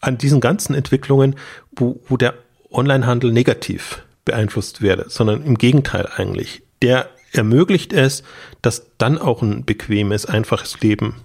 an 0.00 0.18
diesen 0.18 0.40
ganzen 0.40 0.74
Entwicklungen, 0.74 1.36
wo, 1.74 2.00
wo 2.08 2.16
der 2.16 2.34
Onlinehandel 2.70 3.32
negativ 3.32 4.02
beeinflusst 4.28 4.80
werde, 4.80 5.06
sondern 5.08 5.42
im 5.42 5.58
Gegenteil 5.58 6.08
eigentlich. 6.14 6.62
Der 6.82 7.08
ermöglicht 7.32 7.92
es, 7.92 8.22
dass 8.62 8.86
dann 8.98 9.18
auch 9.18 9.42
ein 9.42 9.64
bequemes, 9.64 10.26
einfaches 10.26 10.80
Leben 10.80 11.16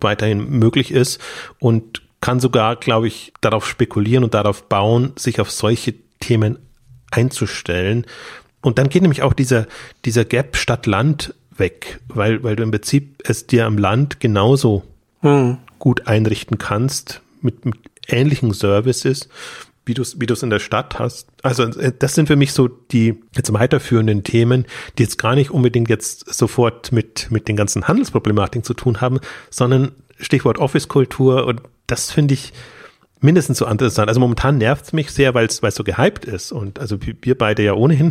weiterhin 0.00 0.48
möglich 0.48 0.92
ist 0.92 1.20
und 1.58 2.02
kann 2.20 2.40
sogar, 2.40 2.76
glaube 2.76 3.08
ich, 3.08 3.32
darauf 3.40 3.66
spekulieren 3.66 4.24
und 4.24 4.34
darauf 4.34 4.68
bauen, 4.68 5.12
sich 5.16 5.40
auf 5.40 5.50
solche 5.50 5.94
Themen 6.20 6.58
einzustellen. 7.10 8.06
Und 8.62 8.78
dann 8.78 8.88
geht 8.88 9.02
nämlich 9.02 9.22
auch 9.22 9.34
dieser, 9.34 9.66
dieser 10.04 10.24
Gap 10.24 10.56
Stadt-Land 10.56 11.34
weg, 11.56 12.00
weil, 12.08 12.42
weil 12.42 12.56
du 12.56 12.62
im 12.62 12.70
Prinzip 12.70 13.22
es 13.24 13.46
dir 13.46 13.66
am 13.66 13.76
Land 13.76 14.20
genauso 14.20 14.84
hm. 15.20 15.58
gut 15.78 16.06
einrichten 16.06 16.56
kannst 16.56 17.20
mit, 17.42 17.66
mit 17.66 17.76
ähnlichen 18.08 18.52
Services 18.52 19.28
wie 19.86 19.94
du 19.94 20.02
es 20.02 20.20
wie 20.20 20.26
du's 20.26 20.42
in 20.42 20.50
der 20.50 20.58
Stadt 20.58 20.98
hast. 20.98 21.28
Also 21.42 21.64
äh, 21.64 21.92
das 21.98 22.14
sind 22.14 22.26
für 22.26 22.36
mich 22.36 22.52
so 22.52 22.68
die 22.68 23.22
jetzt 23.36 23.52
weiterführenden 23.52 24.24
Themen, 24.24 24.64
die 24.98 25.02
jetzt 25.02 25.18
gar 25.18 25.34
nicht 25.34 25.50
unbedingt 25.50 25.90
jetzt 25.90 26.32
sofort 26.32 26.92
mit, 26.92 27.30
mit 27.30 27.48
den 27.48 27.56
ganzen 27.56 27.86
Handelsproblematiken 27.86 28.64
zu 28.64 28.74
tun 28.74 29.00
haben, 29.00 29.20
sondern 29.50 29.92
Stichwort 30.18 30.58
Office-Kultur 30.58 31.46
und 31.46 31.60
das 31.86 32.10
finde 32.10 32.34
ich 32.34 32.52
mindestens 33.24 33.58
so 33.58 33.66
interessant. 33.66 34.08
Also 34.08 34.20
momentan 34.20 34.58
nervt 34.58 34.84
es 34.84 34.92
mich 34.92 35.10
sehr, 35.10 35.34
weil 35.34 35.46
es 35.46 35.60
so 35.74 35.82
gehypt 35.82 36.26
ist. 36.26 36.52
Und 36.52 36.78
also 36.78 36.98
wir 37.00 37.36
beide 37.36 37.64
ja 37.64 37.72
ohnehin 37.72 38.10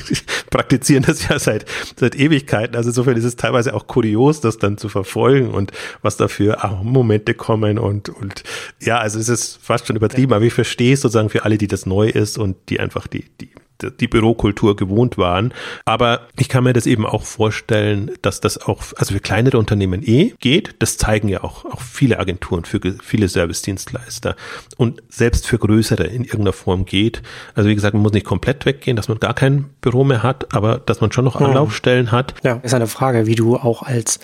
praktizieren 0.50 1.04
das 1.06 1.28
ja 1.28 1.38
seit, 1.38 1.66
seit 1.96 2.16
Ewigkeiten. 2.16 2.74
Also 2.74 2.88
insofern 2.88 3.16
ist 3.16 3.24
es 3.24 3.36
teilweise 3.36 3.74
auch 3.74 3.86
kurios, 3.86 4.40
das 4.40 4.58
dann 4.58 4.78
zu 4.78 4.88
verfolgen 4.88 5.50
und 5.50 5.72
was 6.02 6.16
dafür 6.16 6.64
auch 6.64 6.82
Momente 6.82 7.34
kommen 7.34 7.78
und, 7.78 8.08
und 8.08 8.42
ja, 8.80 8.98
also 8.98 9.18
es 9.18 9.28
ist 9.28 9.58
fast 9.62 9.86
schon 9.86 9.96
übertrieben, 9.96 10.32
aber 10.32 10.44
ich 10.44 10.54
verstehe 10.54 10.94
es 10.94 11.02
sozusagen 11.02 11.28
für 11.28 11.44
alle, 11.44 11.58
die 11.58 11.68
das 11.68 11.84
neu 11.84 12.08
ist 12.08 12.38
und 12.38 12.56
die 12.70 12.80
einfach 12.80 13.06
die, 13.06 13.26
die 13.40 13.50
die 13.90 14.08
Bürokultur 14.08 14.76
gewohnt 14.76 15.18
waren. 15.18 15.52
Aber 15.84 16.28
ich 16.38 16.48
kann 16.48 16.64
mir 16.64 16.72
das 16.72 16.86
eben 16.86 17.06
auch 17.06 17.24
vorstellen, 17.24 18.10
dass 18.22 18.40
das 18.40 18.58
auch, 18.58 18.82
also 18.96 19.14
für 19.14 19.20
kleinere 19.20 19.58
Unternehmen 19.58 20.02
eh 20.02 20.34
geht. 20.40 20.76
Das 20.80 20.96
zeigen 20.98 21.28
ja 21.28 21.42
auch, 21.42 21.64
auch 21.64 21.80
viele 21.80 22.18
Agenturen 22.18 22.64
für 22.64 22.80
viele 23.02 23.28
Service-Dienstleister 23.28 24.36
und 24.76 25.02
selbst 25.08 25.46
für 25.46 25.58
größere 25.58 26.04
in 26.04 26.24
irgendeiner 26.24 26.52
Form 26.52 26.84
geht. 26.84 27.22
Also 27.54 27.68
wie 27.68 27.74
gesagt, 27.74 27.94
man 27.94 28.02
muss 28.02 28.12
nicht 28.12 28.26
komplett 28.26 28.66
weggehen, 28.66 28.96
dass 28.96 29.08
man 29.08 29.18
gar 29.18 29.34
kein 29.34 29.66
Büro 29.80 30.04
mehr 30.04 30.22
hat, 30.22 30.54
aber 30.54 30.78
dass 30.78 31.00
man 31.00 31.12
schon 31.12 31.24
noch 31.24 31.40
hm. 31.40 31.46
Anlaufstellen 31.46 32.12
hat. 32.12 32.34
Ja, 32.42 32.60
ist 32.62 32.74
eine 32.74 32.86
Frage, 32.86 33.26
wie 33.26 33.34
du 33.34 33.56
auch 33.56 33.82
als 33.82 34.20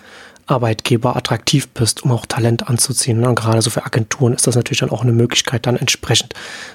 Arbeitgeber 0.47 1.15
attraktiv 1.15 1.67
bist, 1.69 2.03
um 2.03 2.11
auch 2.11 2.25
Talent 2.25 2.69
anzuziehen. 2.69 3.23
Und 3.23 3.35
gerade 3.35 3.61
so 3.61 3.69
für 3.69 3.85
Agenturen 3.85 4.33
ist 4.33 4.47
das 4.47 4.55
natürlich 4.55 4.79
dann 4.79 4.89
auch 4.89 5.01
eine 5.01 5.11
Möglichkeit, 5.11 5.65
dann 5.65 5.75
entsprechend 5.75 6.33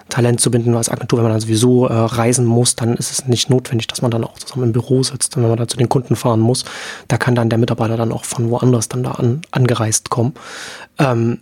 Talent 0.09 0.41
zu 0.41 0.51
binden. 0.51 0.75
Als 0.75 0.89
Agentur, 0.89 1.19
wenn 1.19 1.25
man 1.25 1.33
dann 1.33 1.41
sowieso 1.41 1.87
äh, 1.87 1.93
reisen 1.93 2.45
muss, 2.45 2.77
dann 2.77 2.97
ist 2.97 3.11
es 3.11 3.27
nicht 3.27 3.51
notwendig, 3.51 3.87
dass 3.87 4.03
man 4.03 4.11
dann 4.11 4.25
auch 4.25 4.39
zusammen 4.39 4.65
im 4.65 4.73
Büro 4.73 5.03
sitzt. 5.03 5.37
Und 5.37 5.43
wenn 5.43 5.51
man 5.51 5.59
dann 5.59 5.69
zu 5.69 5.77
den 5.77 5.89
Kunden 5.89 6.17
fahren 6.17 6.41
muss, 6.41 6.65
da 7.09 7.19
kann 7.19 7.35
dann 7.35 7.51
der 7.51 7.59
Mitarbeiter 7.59 7.97
dann 7.97 8.13
auch 8.13 8.25
von 8.25 8.51
woanders 8.51 8.89
dann 8.89 9.03
da 9.03 9.13
an, 9.13 9.43
angereist 9.51 10.11
kommen. 10.11 10.35
Ähm, 10.99 11.41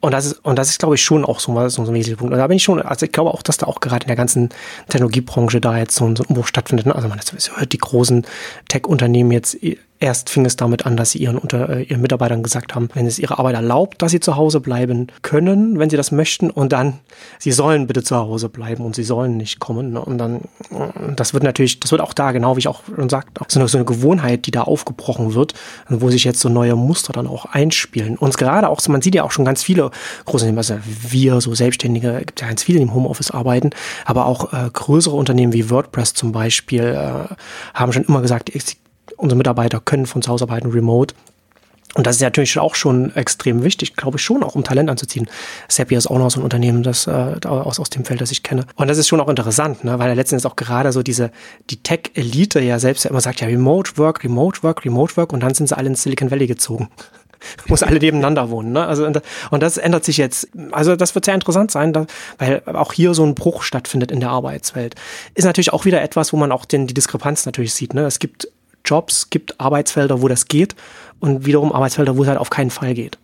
und 0.00 0.12
das 0.12 0.26
ist, 0.26 0.44
und 0.44 0.56
das 0.56 0.70
ist, 0.70 0.78
glaube 0.78 0.94
ich, 0.94 1.02
schon 1.02 1.24
auch 1.24 1.40
so, 1.40 1.52
so 1.68 1.82
ein 1.82 1.86
wesentlicher 1.88 2.16
Punkt. 2.16 2.32
Und 2.32 2.38
da 2.38 2.46
bin 2.46 2.56
ich 2.56 2.62
schon, 2.62 2.80
also 2.80 3.04
ich 3.04 3.12
glaube 3.12 3.32
auch, 3.32 3.42
dass 3.42 3.56
da 3.56 3.66
auch 3.66 3.80
gerade 3.80 4.04
in 4.04 4.08
der 4.08 4.16
ganzen 4.16 4.50
Technologiebranche 4.88 5.60
da 5.60 5.76
jetzt 5.76 5.96
so 5.96 6.04
ein, 6.04 6.14
so 6.14 6.22
ein 6.22 6.26
Umbruch 6.26 6.46
stattfindet. 6.46 6.86
Ne? 6.86 6.94
Also 6.94 7.08
man 7.08 7.18
hört 7.18 7.72
die 7.72 7.78
großen 7.78 8.24
Tech-Unternehmen 8.68 9.32
jetzt 9.32 9.56
Erst 10.00 10.30
fing 10.30 10.44
es 10.44 10.54
damit 10.56 10.86
an, 10.86 10.96
dass 10.96 11.10
sie 11.10 11.18
ihren, 11.18 11.38
unter, 11.38 11.68
äh, 11.70 11.82
ihren 11.82 12.00
Mitarbeitern 12.00 12.44
gesagt 12.44 12.74
haben, 12.74 12.88
wenn 12.94 13.06
es 13.06 13.18
ihre 13.18 13.38
Arbeit 13.38 13.56
erlaubt, 13.56 14.00
dass 14.00 14.12
sie 14.12 14.20
zu 14.20 14.36
Hause 14.36 14.60
bleiben 14.60 15.08
können, 15.22 15.78
wenn 15.78 15.90
sie 15.90 15.96
das 15.96 16.12
möchten, 16.12 16.50
und 16.50 16.72
dann, 16.72 17.00
sie 17.38 17.50
sollen 17.50 17.88
bitte 17.88 18.04
zu 18.04 18.16
Hause 18.16 18.48
bleiben 18.48 18.84
und 18.84 18.94
sie 18.94 19.02
sollen 19.02 19.36
nicht 19.36 19.58
kommen. 19.58 19.94
Ne? 19.94 20.00
Und 20.00 20.18
dann, 20.18 20.42
das 21.16 21.34
wird 21.34 21.42
natürlich, 21.42 21.80
das 21.80 21.90
wird 21.90 22.00
auch 22.00 22.12
da, 22.12 22.30
genau 22.30 22.54
wie 22.54 22.60
ich 22.60 22.68
auch 22.68 22.82
schon 22.94 23.08
sagte, 23.08 23.42
so 23.48 23.58
eine, 23.58 23.68
so 23.68 23.76
eine 23.76 23.84
Gewohnheit, 23.84 24.46
die 24.46 24.52
da 24.52 24.62
aufgebrochen 24.62 25.34
wird, 25.34 25.54
wo 25.88 26.10
sich 26.10 26.22
jetzt 26.22 26.40
so 26.40 26.48
neue 26.48 26.76
Muster 26.76 27.12
dann 27.12 27.26
auch 27.26 27.46
einspielen. 27.46 28.16
Und 28.16 28.38
gerade 28.38 28.68
auch, 28.68 28.86
man 28.88 29.02
sieht 29.02 29.16
ja 29.16 29.24
auch 29.24 29.32
schon 29.32 29.44
ganz 29.44 29.64
viele 29.64 29.90
große 30.26 30.44
Unternehmen, 30.44 30.58
also 30.58 30.76
wir, 30.84 31.40
so 31.40 31.54
Selbstständige, 31.54 32.22
gibt 32.24 32.40
ja 32.40 32.46
ganz 32.46 32.62
viele, 32.62 32.78
die 32.78 32.84
im 32.84 32.94
Homeoffice 32.94 33.32
arbeiten, 33.32 33.70
aber 34.04 34.26
auch 34.26 34.52
äh, 34.52 34.70
größere 34.72 35.16
Unternehmen 35.16 35.52
wie 35.52 35.70
WordPress 35.70 36.14
zum 36.14 36.30
Beispiel 36.30 36.82
äh, 36.84 37.34
haben 37.74 37.92
schon 37.92 38.04
immer 38.04 38.22
gesagt, 38.22 38.50
unsere 39.18 39.36
Mitarbeiter 39.36 39.80
können 39.80 40.06
von 40.06 40.22
zu 40.22 40.30
Hause 40.30 40.44
arbeiten, 40.44 40.70
remote. 40.70 41.14
Und 41.94 42.06
das 42.06 42.16
ist 42.16 42.22
natürlich 42.22 42.58
auch 42.58 42.74
schon 42.74 43.14
extrem 43.16 43.64
wichtig, 43.64 43.96
glaube 43.96 44.18
ich 44.18 44.22
schon, 44.22 44.42
auch 44.42 44.54
um 44.54 44.62
Talent 44.62 44.90
anzuziehen. 44.90 45.26
Zapier 45.68 45.98
ist 45.98 46.06
auch 46.06 46.18
noch 46.18 46.30
so 46.30 46.40
ein 46.40 46.44
Unternehmen, 46.44 46.82
das 46.82 47.06
äh, 47.06 47.36
aus, 47.44 47.80
aus 47.80 47.90
dem 47.90 48.04
Feld, 48.04 48.20
das 48.20 48.30
ich 48.30 48.42
kenne. 48.42 48.66
Und 48.76 48.88
das 48.88 48.98
ist 48.98 49.08
schon 49.08 49.20
auch 49.20 49.28
interessant, 49.28 49.84
ne? 49.84 49.98
weil 49.98 50.14
letztendlich 50.14 50.50
auch 50.50 50.56
gerade 50.56 50.92
so 50.92 51.02
diese, 51.02 51.30
die 51.70 51.82
Tech-Elite 51.82 52.60
ja 52.60 52.78
selbst 52.78 53.04
ja 53.04 53.10
immer 53.10 53.20
sagt, 53.20 53.40
ja, 53.40 53.48
Remote 53.48 53.96
Work, 53.96 54.22
Remote 54.22 54.62
Work, 54.62 54.84
Remote 54.84 55.16
Work 55.16 55.32
und 55.32 55.40
dann 55.40 55.54
sind 55.54 55.68
sie 55.68 55.76
alle 55.76 55.88
ins 55.88 56.02
Silicon 56.02 56.30
Valley 56.30 56.46
gezogen. 56.46 56.88
Muss 57.68 57.82
alle 57.82 57.98
nebeneinander 57.98 58.50
wohnen. 58.50 58.72
Ne? 58.72 58.86
Also, 58.86 59.06
und 59.50 59.62
das 59.62 59.76
ändert 59.78 60.04
sich 60.04 60.18
jetzt. 60.18 60.48
Also 60.72 60.94
das 60.94 61.14
wird 61.14 61.24
sehr 61.24 61.34
interessant 61.34 61.70
sein, 61.70 61.92
da, 61.92 62.06
weil 62.36 62.62
auch 62.66 62.92
hier 62.92 63.14
so 63.14 63.24
ein 63.24 63.34
Bruch 63.34 63.62
stattfindet 63.62 64.10
in 64.10 64.20
der 64.20 64.30
Arbeitswelt. 64.30 64.94
Ist 65.34 65.44
natürlich 65.44 65.72
auch 65.72 65.84
wieder 65.84 66.02
etwas, 66.02 66.32
wo 66.32 66.36
man 66.36 66.52
auch 66.52 66.64
den, 66.64 66.86
die 66.86 66.94
Diskrepanz 66.94 67.46
natürlich 67.46 67.74
sieht. 67.74 67.94
Ne? 67.94 68.04
Es 68.04 68.18
gibt 68.18 68.48
Jobs, 68.88 69.30
gibt 69.30 69.60
Arbeitsfelder, 69.60 70.22
wo 70.22 70.28
das 70.28 70.46
geht 70.46 70.74
und 71.20 71.46
wiederum 71.46 71.72
Arbeitsfelder, 71.72 72.16
wo 72.16 72.22
es 72.22 72.28
halt 72.28 72.38
auf 72.38 72.50
keinen 72.50 72.70
Fall 72.70 72.94
geht. 72.94 73.18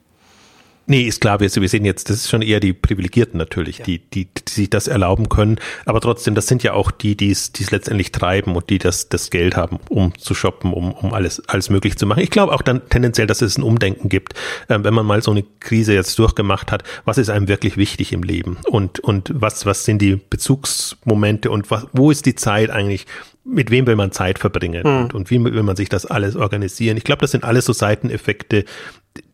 Nee, 0.87 1.03
ist 1.03 1.21
klar, 1.23 1.41
wir, 1.41 1.49
sehen 1.49 1.85
jetzt, 1.85 2.11
das 2.11 2.17
ist 2.17 2.31
schon 2.31 2.43
eher 2.43 2.61
die 2.61 2.75
Privilegierten 2.75 3.39
natürlich, 3.39 3.79
ja. 3.79 3.85
die, 3.85 3.99
die, 4.01 4.29
die 4.55 4.63
sich 4.63 4.71
das 4.71 4.89
erlauben 4.89 5.29
können. 5.29 5.59
Aber 5.85 6.01
trotzdem, 6.01 6.35
das 6.35 6.47
sind 6.47 6.63
ja 6.63 6.73
auch 6.73 6.91
die, 6.91 7.17
die 7.17 7.31
es, 7.31 7.53
die 7.53 7.65
es 7.65 7.71
letztendlich 7.71 8.13
treiben 8.13 8.57
und 8.57 8.71
die 8.71 8.79
das, 8.79 9.09
das 9.09 9.31
Geld 9.31 9.57
haben, 9.57 9.79
um 9.89 10.17
zu 10.19 10.35
shoppen, 10.35 10.73
um, 10.73 10.93
um 10.93 11.13
alles, 11.13 11.47
alles 11.49 11.71
möglich 11.71 11.97
zu 11.97 12.07
machen. 12.07 12.23
Ich 12.23 12.31
glaube 12.31 12.53
auch 12.53 12.63
dann 12.63 12.89
tendenziell, 12.89 13.27
dass 13.27 13.43
es 13.43 13.59
ein 13.59 13.63
Umdenken 13.63 14.09
gibt, 14.09 14.35
äh, 14.69 14.79
wenn 14.81 14.95
man 14.95 15.07
mal 15.07 15.23
so 15.23 15.31
eine 15.31 15.45
Krise 15.61 15.95
jetzt 15.95 16.19
durchgemacht 16.19 16.73
hat, 16.73 16.83
was 17.05 17.19
ist 17.19 17.31
einem 17.31 17.49
wirklich 17.49 17.77
wichtig 17.77 18.13
im 18.13 18.23
Leben 18.23 18.59
und, 18.69 19.01
und 19.01 19.31
was, 19.35 19.67
was 19.67 19.85
sind 19.85 20.01
die 20.01 20.17
Bezugsmomente 20.17 21.51
und 21.51 21.71
was, 21.71 21.87
wo 21.93 22.11
ist 22.11 22.27
die 22.27 22.35
Zeit 22.35 22.71
eigentlich, 22.71 23.07
mit 23.45 23.71
wem 23.71 23.87
will 23.87 23.97
man 23.97 24.13
Zeit 24.13 24.39
verbringen 24.39 24.83
mhm. 24.85 25.05
und, 25.05 25.15
und, 25.15 25.31
wie 25.31 25.43
will 25.43 25.63
man 25.63 25.77
sich 25.77 25.89
das 25.89 26.07
alles 26.07 26.35
organisieren. 26.35 26.97
Ich 26.97 27.05
glaube, 27.05 27.21
das 27.21 27.31
sind 27.31 27.45
alles 27.45 27.67
so 27.67 27.73
Seiteneffekte, 27.73 28.65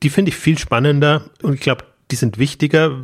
die 0.02 0.10
finde 0.10 0.30
ich 0.30 0.36
viel 0.36 0.58
spannender 0.58 1.22
und 1.42 1.54
ich 1.54 1.60
glaube, 1.60 1.84
die 2.10 2.16
sind 2.16 2.38
wichtiger, 2.38 3.02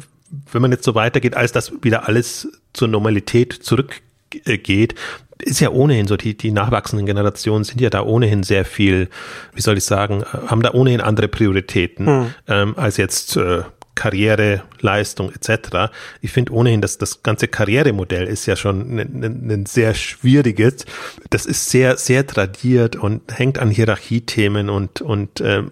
wenn 0.53 0.63
man 0.63 0.73
jetzt 0.73 0.85
so 0.85 0.95
weitergeht, 0.95 1.37
als 1.37 1.53
dass 1.53 1.73
wieder 1.83 2.09
alles 2.09 2.49
zur 2.73 2.89
Normalität 2.89 3.53
zurückgeht. 3.53 4.95
Ist 5.39 5.61
ja 5.61 5.71
ohnehin 5.71 6.07
so, 6.07 6.17
die, 6.17 6.37
die 6.37 6.51
nachwachsenden 6.51 7.07
Generationen 7.07 7.65
sind 7.65 7.81
ja 7.81 7.91
da 7.91 8.03
ohnehin 8.03 8.43
sehr 8.43 8.65
viel, 8.65 9.11
wie 9.55 9.61
soll 9.61 9.77
ich 9.77 9.85
sagen, 9.85 10.25
haben 10.25 10.63
da 10.63 10.73
ohnehin 10.73 11.01
andere 11.01 11.29
Prioritäten 11.29 12.07
mhm. 12.07 12.35
ähm, 12.49 12.75
als 12.77 12.97
jetzt 12.97 13.37
äh, 13.37 13.63
Karriere, 13.97 14.63
Leistung 14.81 15.33
etc. 15.33 15.93
Ich 16.21 16.31
finde 16.31 16.53
ohnehin, 16.53 16.81
dass 16.81 16.99
das 16.99 17.25
ganze 17.25 17.49
Karrieremodell 17.49 18.29
ist 18.29 18.47
ja 18.47 18.55
schon 18.55 18.99
ein, 18.99 19.25
ein, 19.25 19.51
ein, 19.51 19.67
sehr 19.67 19.95
schwieriges. 19.95 20.87
Das 21.31 21.47
ist 21.47 21.71
sehr, 21.71 21.97
sehr 21.97 22.25
tradiert 22.25 22.95
und 22.95 23.37
hängt 23.37 23.59
an 23.59 23.71
Hierarchiethemen 23.71 24.71
und, 24.71 25.01
und 25.01 25.41
äh, 25.41 25.65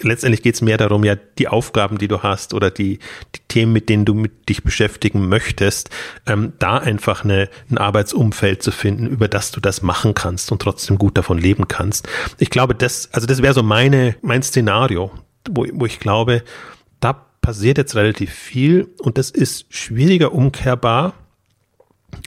letztendlich 0.00 0.42
geht 0.42 0.54
es 0.54 0.62
mehr 0.62 0.78
darum, 0.78 1.04
ja, 1.04 1.16
die 1.16 1.48
Aufgaben, 1.48 1.98
die 1.98 2.08
du 2.08 2.22
hast 2.22 2.54
oder 2.54 2.70
die, 2.70 2.98
die 3.34 3.40
Themen, 3.48 3.72
mit 3.72 3.88
denen 3.88 4.04
du 4.04 4.14
mit 4.14 4.48
dich 4.48 4.62
beschäftigen 4.62 5.28
möchtest, 5.28 5.90
ähm, 6.26 6.52
da 6.58 6.78
einfach 6.78 7.24
eine, 7.24 7.48
ein 7.70 7.78
Arbeitsumfeld 7.78 8.62
zu 8.62 8.70
finden, 8.70 9.06
über 9.06 9.28
das 9.28 9.50
du 9.50 9.60
das 9.60 9.82
machen 9.82 10.14
kannst 10.14 10.52
und 10.52 10.62
trotzdem 10.62 10.98
gut 10.98 11.18
davon 11.18 11.38
leben 11.38 11.68
kannst. 11.68 12.08
Ich 12.38 12.50
glaube, 12.50 12.74
das, 12.74 13.10
also 13.12 13.26
das 13.26 13.42
wäre 13.42 13.54
so 13.54 13.62
meine, 13.62 14.16
mein 14.22 14.42
Szenario, 14.42 15.10
wo, 15.50 15.66
wo 15.72 15.86
ich 15.86 15.98
glaube, 15.98 16.42
passiert 17.42 17.76
jetzt 17.76 17.94
relativ 17.94 18.32
viel 18.32 18.88
und 19.00 19.18
das 19.18 19.30
ist 19.30 19.66
schwieriger 19.68 20.32
umkehrbar 20.32 21.12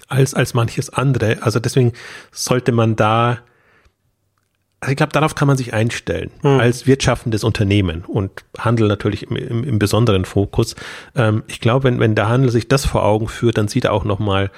als, 0.08 0.34
als 0.34 0.54
manches 0.54 0.92
andere. 0.92 1.42
Also 1.42 1.60
deswegen 1.60 1.94
sollte 2.32 2.72
man 2.72 2.96
da, 2.96 3.40
also 4.82 4.92
ich 4.92 4.98
glaube, 4.98 5.14
darauf 5.14 5.34
kann 5.34 5.48
man 5.48 5.58
sich 5.58 5.74
einstellen 5.74 6.32
hm. 6.42 6.60
als 6.60 6.86
wirtschaftendes 6.86 7.44
Unternehmen 7.44 8.04
und 8.06 8.44
Handel 8.60 8.88
natürlich 8.88 9.24
im, 9.24 9.38
im, 9.38 9.64
im 9.64 9.80
besonderen 9.80 10.26
Fokus. 10.26 10.76
Ähm, 11.16 11.44
ich 11.48 11.62
glaube, 11.62 11.86
wenn, 11.86 12.00
wenn 12.00 12.14
der 12.14 12.28
Handel 12.28 12.52
sich 12.52 12.68
das 12.68 12.86
vor 12.86 13.04
Augen 13.04 13.28
führt, 13.28 13.58
dann 13.58 13.70
sieht 13.70 13.86
er 13.86 13.94
auch 13.94 14.04
nochmal, 14.04 14.52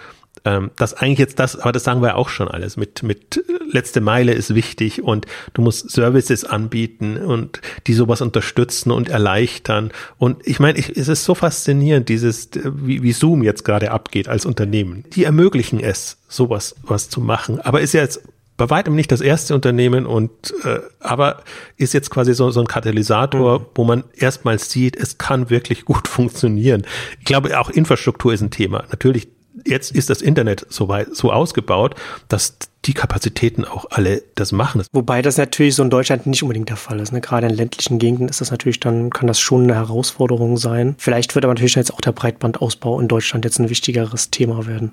ähm, 0.46 0.72
das 0.76 0.94
eigentlich 0.94 1.20
jetzt 1.20 1.40
das, 1.40 1.58
aber 1.58 1.72
das 1.72 1.84
sagen 1.84 2.02
wir 2.02 2.16
auch 2.16 2.30
schon 2.30 2.48
alles, 2.48 2.78
mit, 2.78 3.04
mit 3.04 3.44
letzte 3.72 4.02
Meile 4.02 4.34
ist 4.34 4.56
wichtig 4.56 5.04
und 5.04 5.26
du 5.54 5.62
musst 5.62 5.92
Services 5.92 6.46
anbieten 6.46 7.18
und 7.18 7.62
die 7.88 7.94
sowas 7.94 8.22
unterstützen 8.22 8.92
und 8.92 9.10
erleichtern. 9.10 9.92
Und 10.18 10.46
ich 10.46 10.60
meine, 10.60 10.78
ich, 10.78 10.96
es 10.96 11.08
ist 11.08 11.24
so 11.24 11.36
faszinierend, 11.36 12.10
dieses, 12.10 12.50
wie, 12.64 13.04
wie 13.04 13.12
Zoom 13.12 13.44
jetzt 13.44 13.64
gerade 13.64 13.92
abgeht 13.92 14.28
als 14.28 14.46
Unternehmen. 14.46 15.04
Die 15.14 15.24
ermöglichen 15.24 15.80
es, 15.80 16.18
sowas 16.28 16.76
was 16.84 17.10
zu 17.10 17.22
machen. 17.22 17.60
Aber 17.60 17.82
ist 17.82 17.94
ja 17.94 18.02
jetzt 18.02 18.22
bei 18.58 18.70
weitem 18.72 18.96
nicht 18.96 19.12
das 19.12 19.22
erste 19.22 19.54
Unternehmen 19.54 20.08
und 20.08 20.54
äh, 20.64 20.80
aber 21.00 21.44
ist 21.78 21.94
jetzt 21.94 22.10
quasi 22.10 22.34
so, 22.34 22.50
so 22.50 22.60
ein 22.60 22.68
Katalysator, 22.68 23.60
mhm. 23.60 23.66
wo 23.76 23.84
man 23.84 24.04
erstmals 24.16 24.72
sieht, 24.72 24.96
es 24.98 25.20
kann 25.20 25.52
wirklich 25.52 25.86
gut 25.86 26.08
funktionieren. 26.08 26.86
Ich 27.20 27.26
glaube, 27.26 27.60
auch 27.60 27.70
Infrastruktur 27.70 28.34
ist 28.34 28.42
ein 28.42 28.52
Thema. 28.52 28.84
Natürlich 28.90 29.28
jetzt 29.68 29.92
ist 29.92 30.10
das 30.10 30.22
Internet 30.22 30.66
so 30.70 30.88
weit, 30.88 31.16
so 31.16 31.32
ausgebaut, 31.32 31.96
dass 32.28 32.58
die 32.86 32.94
Kapazitäten 32.94 33.66
auch 33.66 33.86
alle 33.90 34.24
das 34.36 34.52
machen. 34.52 34.84
Wobei 34.94 35.22
das 35.22 35.38
natürlich 35.38 35.76
so 35.76 35.84
in 35.84 35.90
Deutschland 35.90 36.26
nicht 36.26 36.44
unbedingt 36.44 36.70
der 36.70 36.78
Fall 36.78 37.00
ist. 37.00 37.12
Ne? 37.12 37.22
Gerade 37.22 37.48
in 37.48 37.54
ländlichen 37.54 38.00
Gegenden 38.00 38.30
ist 38.30 38.40
das 38.40 38.52
natürlich 38.52 38.80
dann, 38.80 39.10
kann 39.10 39.28
das 39.28 39.40
schon 39.40 39.64
eine 39.64 39.76
Herausforderung 39.76 40.58
sein. 40.58 40.96
Vielleicht 40.98 41.36
wird 41.36 41.44
aber 41.44 41.54
natürlich 41.54 41.76
jetzt 41.76 41.94
auch 41.94 42.02
der 42.02 42.14
Breitbandausbau 42.14 43.00
in 43.00 43.08
Deutschland 43.08 43.44
jetzt 43.44 43.60
ein 43.60 43.70
wichtigeres 43.70 44.32
Thema 44.32 44.68
werden. 44.68 44.92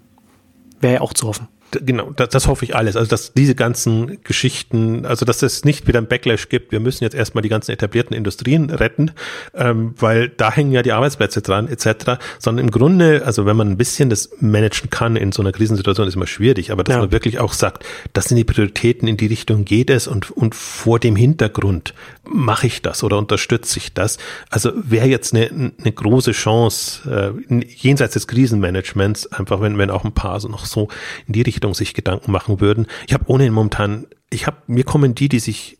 Wäre 0.81 0.95
ja 0.95 1.01
auch 1.03 1.13
zu 1.13 1.29
hoffen 1.29 1.49
genau, 1.83 2.11
das, 2.11 2.29
das 2.31 2.47
hoffe 2.47 2.65
ich 2.65 2.77
alles. 2.77 2.97
Also, 2.97 3.09
dass 3.09 3.33
diese 3.33 3.55
ganzen 3.55 4.23
Geschichten, 4.25 5.07
also 5.07 5.25
dass 5.25 5.43
es 5.43 5.65
nicht 5.65 5.87
wieder 5.87 6.01
ein 6.01 6.07
Backlash 6.07 6.49
gibt, 6.49 6.73
wir 6.73 6.81
müssen 6.81 7.05
jetzt 7.05 7.15
erstmal 7.15 7.43
die 7.43 7.49
ganzen 7.49 7.73
etablierten 7.73 8.17
Industrien 8.17 8.71
retten, 8.71 9.13
ähm, 9.55 9.95
weil 9.99 10.29
da 10.29 10.53
hängen 10.53 10.73
ja 10.73 10.83
die 10.83 10.93
Arbeitsplätze 10.93 11.43
dran, 11.43 11.69
etc. 11.69 12.19
Sondern 12.39 12.67
im 12.67 12.71
Grunde, 12.71 13.23
also 13.25 13.47
wenn 13.47 13.57
man 13.57 13.71
ein 13.71 13.77
bisschen 13.77 14.11
das 14.11 14.31
managen 14.41 14.91
kann 14.91 15.17
in 15.17 15.33
so 15.33 15.43
einer 15.43 15.53
Krisensituation, 15.53 16.09
ist 16.09 16.17
immer 16.17 16.27
schwierig, 16.27 16.71
aber 16.71 16.85
dass 16.85 16.95
ja. 16.95 17.01
man 17.01 17.13
wirklich 17.13 17.39
auch 17.39 17.53
sagt, 17.53 17.85
das 18.13 18.27
sind 18.27 18.37
die 18.37 18.45
Prioritäten, 18.45 19.09
in 19.09 19.17
die 19.17 19.27
Richtung 19.27 19.65
geht 19.65 19.91
es 19.91 20.07
und, 20.07 20.31
und 20.31 20.55
vor 20.55 20.99
dem 20.99 21.17
Hintergrund 21.17 21.95
mache 22.25 22.67
ich 22.67 22.83
das 22.83 23.03
oder 23.03 23.19
unterstütze 23.19 23.79
ich 23.79 23.95
das. 23.95 24.19
Also 24.51 24.73
wäre 24.75 25.07
jetzt 25.07 25.35
eine, 25.35 25.73
eine 25.79 25.93
große 25.93 26.33
Chance, 26.33 27.35
äh, 27.51 27.65
jenseits 27.67 28.15
des 28.15 28.27
Krisenmanagements, 28.27 29.27
einfach 29.33 29.61
wenn, 29.61 29.79
wenn 29.79 29.91
auch 29.91 30.05
ein 30.05 30.13
paar 30.13 30.41
so 30.41 30.49
noch 30.49 30.67
so 30.67 30.89
in 31.27 31.35
die 31.35 31.43
Richtung 31.43 31.64
Richtung 31.65 31.75
sich 31.75 31.95
Gedanken 31.95 32.31
machen 32.31 32.61
würden. 32.61 32.87
Ich 33.07 33.15
habe 33.15 33.25
ohnehin 33.29 33.53
momentan, 33.53 34.07
ich 34.31 34.47
habe, 34.47 34.59
mir 34.67 34.85
kommen 34.85 35.15
die, 35.15 35.29
die 35.29 35.39
sich 35.39 35.79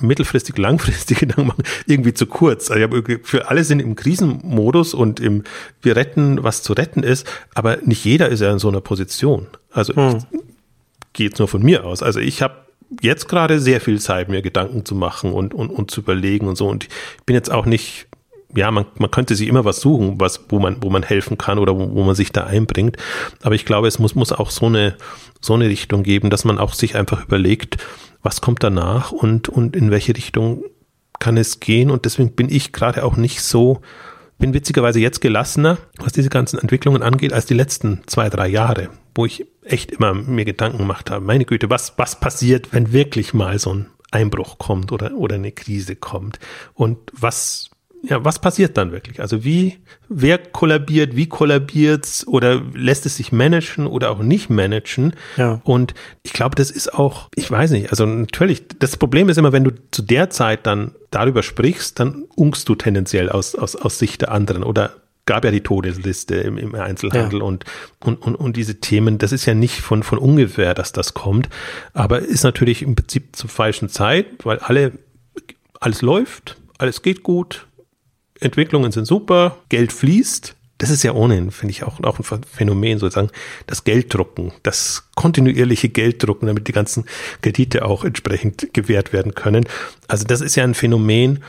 mittelfristig, 0.00 0.56
langfristig 0.58 1.18
Gedanken 1.20 1.48
machen, 1.48 1.64
irgendwie 1.86 2.14
zu 2.14 2.26
kurz. 2.26 2.70
Also 2.70 2.84
ich 2.84 2.90
habe 2.90 3.20
für 3.22 3.48
alle 3.48 3.64
sind 3.64 3.80
im 3.80 3.96
Krisenmodus 3.96 4.94
und 4.94 5.20
im 5.20 5.42
wir 5.82 5.96
retten, 5.96 6.42
was 6.42 6.62
zu 6.62 6.72
retten 6.72 7.02
ist, 7.02 7.26
aber 7.54 7.78
nicht 7.84 8.04
jeder 8.04 8.28
ist 8.28 8.40
ja 8.40 8.52
in 8.52 8.58
so 8.58 8.68
einer 8.68 8.80
Position. 8.80 9.46
Also 9.70 9.94
hm. 9.94 10.24
geht 11.12 11.38
nur 11.38 11.48
von 11.48 11.62
mir 11.62 11.84
aus. 11.84 12.02
Also 12.02 12.20
ich 12.20 12.42
habe 12.42 12.54
jetzt 13.00 13.28
gerade 13.28 13.60
sehr 13.60 13.80
viel 13.80 14.00
Zeit, 14.00 14.28
mir 14.28 14.42
Gedanken 14.42 14.84
zu 14.84 14.94
machen 14.94 15.32
und, 15.32 15.54
und, 15.54 15.70
und 15.70 15.90
zu 15.90 16.00
überlegen 16.00 16.46
und 16.46 16.56
so. 16.56 16.68
Und 16.68 16.84
ich 16.84 16.90
bin 17.26 17.34
jetzt 17.34 17.50
auch 17.50 17.66
nicht 17.66 18.06
ja, 18.56 18.70
man, 18.70 18.86
man 18.98 19.10
könnte 19.10 19.34
sich 19.34 19.48
immer 19.48 19.64
was 19.64 19.80
suchen, 19.80 20.20
was, 20.20 20.46
wo 20.48 20.58
man, 20.58 20.82
wo 20.82 20.90
man 20.90 21.02
helfen 21.02 21.38
kann 21.38 21.58
oder 21.58 21.76
wo, 21.76 21.94
wo 21.94 22.02
man 22.04 22.14
sich 22.14 22.32
da 22.32 22.44
einbringt. 22.44 22.96
Aber 23.42 23.54
ich 23.54 23.64
glaube, 23.64 23.88
es 23.88 23.98
muss, 23.98 24.14
muss 24.14 24.32
auch 24.32 24.50
so 24.50 24.66
eine, 24.66 24.96
so 25.40 25.54
eine 25.54 25.68
Richtung 25.68 26.02
geben, 26.02 26.30
dass 26.30 26.44
man 26.44 26.58
auch 26.58 26.74
sich 26.74 26.96
einfach 26.96 27.24
überlegt, 27.24 27.78
was 28.22 28.40
kommt 28.40 28.62
danach 28.62 29.12
und, 29.12 29.48
und 29.48 29.76
in 29.76 29.90
welche 29.90 30.16
Richtung 30.16 30.64
kann 31.18 31.36
es 31.36 31.60
gehen. 31.60 31.90
Und 31.90 32.04
deswegen 32.04 32.32
bin 32.32 32.48
ich 32.48 32.72
gerade 32.72 33.04
auch 33.04 33.16
nicht 33.16 33.42
so, 33.42 33.80
bin 34.38 34.54
witzigerweise 34.54 35.00
jetzt 35.00 35.20
gelassener, 35.20 35.78
was 35.98 36.12
diese 36.12 36.30
ganzen 36.30 36.58
Entwicklungen 36.58 37.02
angeht, 37.02 37.32
als 37.32 37.46
die 37.46 37.54
letzten 37.54 38.02
zwei, 38.06 38.28
drei 38.28 38.48
Jahre, 38.48 38.90
wo 39.14 39.26
ich 39.26 39.46
echt 39.62 39.92
immer 39.92 40.14
mir 40.14 40.44
Gedanken 40.44 40.78
gemacht 40.78 41.10
habe, 41.10 41.24
meine 41.24 41.44
Güte, 41.44 41.70
was, 41.70 41.94
was 41.96 42.20
passiert, 42.20 42.72
wenn 42.72 42.92
wirklich 42.92 43.34
mal 43.34 43.58
so 43.58 43.74
ein 43.74 43.86
Einbruch 44.10 44.58
kommt 44.58 44.92
oder, 44.92 45.14
oder 45.14 45.36
eine 45.36 45.52
Krise 45.52 45.96
kommt? 45.96 46.38
Und 46.74 46.98
was 47.12 47.70
ja, 48.08 48.24
was 48.24 48.38
passiert 48.38 48.76
dann 48.76 48.92
wirklich? 48.92 49.20
Also 49.20 49.44
wie, 49.44 49.78
wer 50.08 50.38
kollabiert, 50.38 51.16
wie 51.16 51.26
kollabiert's 51.26 52.26
oder 52.26 52.60
lässt 52.74 53.06
es 53.06 53.16
sich 53.16 53.32
managen 53.32 53.86
oder 53.86 54.10
auch 54.10 54.18
nicht 54.18 54.50
managen? 54.50 55.14
Ja. 55.36 55.60
Und 55.64 55.94
ich 56.22 56.32
glaube, 56.32 56.54
das 56.54 56.70
ist 56.70 56.94
auch, 56.94 57.28
ich 57.34 57.50
weiß 57.50 57.70
nicht, 57.70 57.90
also 57.90 58.04
natürlich, 58.04 58.64
das 58.78 58.96
Problem 58.96 59.28
ist 59.28 59.38
immer, 59.38 59.52
wenn 59.52 59.64
du 59.64 59.72
zu 59.90 60.02
der 60.02 60.30
Zeit 60.30 60.66
dann 60.66 60.92
darüber 61.10 61.42
sprichst, 61.42 61.98
dann 61.98 62.24
ungst 62.36 62.68
du 62.68 62.74
tendenziell 62.74 63.30
aus, 63.30 63.54
aus, 63.54 63.74
aus 63.76 63.98
Sicht 63.98 64.20
der 64.22 64.32
anderen 64.32 64.64
oder 64.64 64.96
gab 65.26 65.44
ja 65.44 65.50
die 65.50 65.62
Todesliste 65.62 66.34
im, 66.36 66.58
im 66.58 66.74
Einzelhandel 66.74 67.40
ja. 67.40 67.44
und, 67.46 67.64
und, 68.00 68.20
und, 68.20 68.34
und 68.34 68.56
diese 68.56 68.80
Themen, 68.80 69.16
das 69.18 69.32
ist 69.32 69.46
ja 69.46 69.54
nicht 69.54 69.80
von, 69.80 70.02
von 70.02 70.18
ungefähr, 70.18 70.74
dass 70.74 70.92
das 70.92 71.14
kommt, 71.14 71.48
aber 71.94 72.18
ist 72.18 72.44
natürlich 72.44 72.82
im 72.82 72.94
Prinzip 72.94 73.34
zur 73.34 73.48
falschen 73.48 73.88
Zeit, 73.88 74.26
weil 74.44 74.58
alle, 74.58 74.92
alles 75.80 76.02
läuft, 76.02 76.56
alles 76.76 77.00
geht 77.00 77.22
gut, 77.22 77.66
Entwicklungen 78.40 78.92
sind 78.92 79.06
super, 79.06 79.58
Geld 79.68 79.92
fließt. 79.92 80.54
Das 80.78 80.90
ist 80.90 81.04
ja 81.04 81.12
ohnehin, 81.12 81.52
finde 81.52 81.70
ich, 81.70 81.84
auch, 81.84 82.02
auch 82.02 82.18
ein 82.18 82.42
Phänomen, 82.44 82.98
sozusagen, 82.98 83.30
das 83.66 83.84
Gelddrucken, 83.84 84.52
das 84.64 85.08
kontinuierliche 85.14 85.88
Gelddrucken, 85.88 86.48
damit 86.48 86.66
die 86.66 86.72
ganzen 86.72 87.04
Kredite 87.42 87.84
auch 87.84 88.04
entsprechend 88.04 88.74
gewährt 88.74 89.12
werden 89.12 89.34
können. 89.34 89.66
Also 90.08 90.24
das 90.24 90.40
ist 90.40 90.56
ja 90.56 90.64
ein 90.64 90.74
Phänomen, 90.74 91.44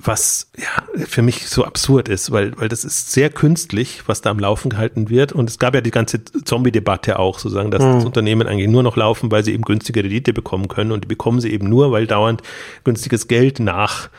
was 0.00 0.50
ja 0.58 1.04
für 1.06 1.22
mich 1.22 1.46
so 1.46 1.64
absurd 1.64 2.08
ist, 2.08 2.32
weil, 2.32 2.58
weil 2.58 2.68
das 2.68 2.84
ist 2.84 3.12
sehr 3.12 3.30
künstlich, 3.30 4.02
was 4.06 4.20
da 4.20 4.30
am 4.30 4.40
Laufen 4.40 4.70
gehalten 4.70 5.08
wird. 5.08 5.32
Und 5.32 5.48
es 5.48 5.58
gab 5.58 5.74
ja 5.74 5.80
die 5.80 5.92
ganze 5.92 6.24
Zombie-Debatte 6.24 7.18
auch, 7.18 7.38
sozusagen, 7.38 7.70
dass 7.70 7.82
mhm. 7.82 7.94
das 7.94 8.04
Unternehmen 8.04 8.48
eigentlich 8.48 8.68
nur 8.68 8.82
noch 8.82 8.96
laufen, 8.96 9.30
weil 9.30 9.44
sie 9.44 9.52
eben 9.52 9.62
günstige 9.62 10.00
Kredite 10.00 10.32
bekommen 10.32 10.68
können. 10.68 10.90
Und 10.90 11.04
die 11.04 11.08
bekommen 11.08 11.40
sie 11.40 11.52
eben 11.52 11.68
nur, 11.68 11.92
weil 11.92 12.06
dauernd 12.06 12.42
günstiges 12.82 13.28
Geld 13.28 13.60
nach 13.60 14.10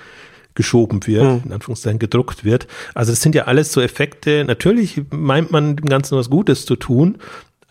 geschoben 0.55 1.05
wird, 1.05 1.23
mhm. 1.23 1.41
in 1.45 1.53
Anführungszeichen 1.53 1.99
gedruckt 1.99 2.43
wird. 2.43 2.67
Also 2.93 3.11
das 3.11 3.21
sind 3.21 3.35
ja 3.35 3.43
alles 3.43 3.71
so 3.71 3.81
Effekte. 3.81 4.43
Natürlich 4.45 5.01
meint 5.11 5.51
man 5.51 5.75
dem 5.75 5.85
Ganzen 5.85 6.17
was 6.17 6.29
Gutes 6.29 6.65
zu 6.65 6.75
tun, 6.75 7.17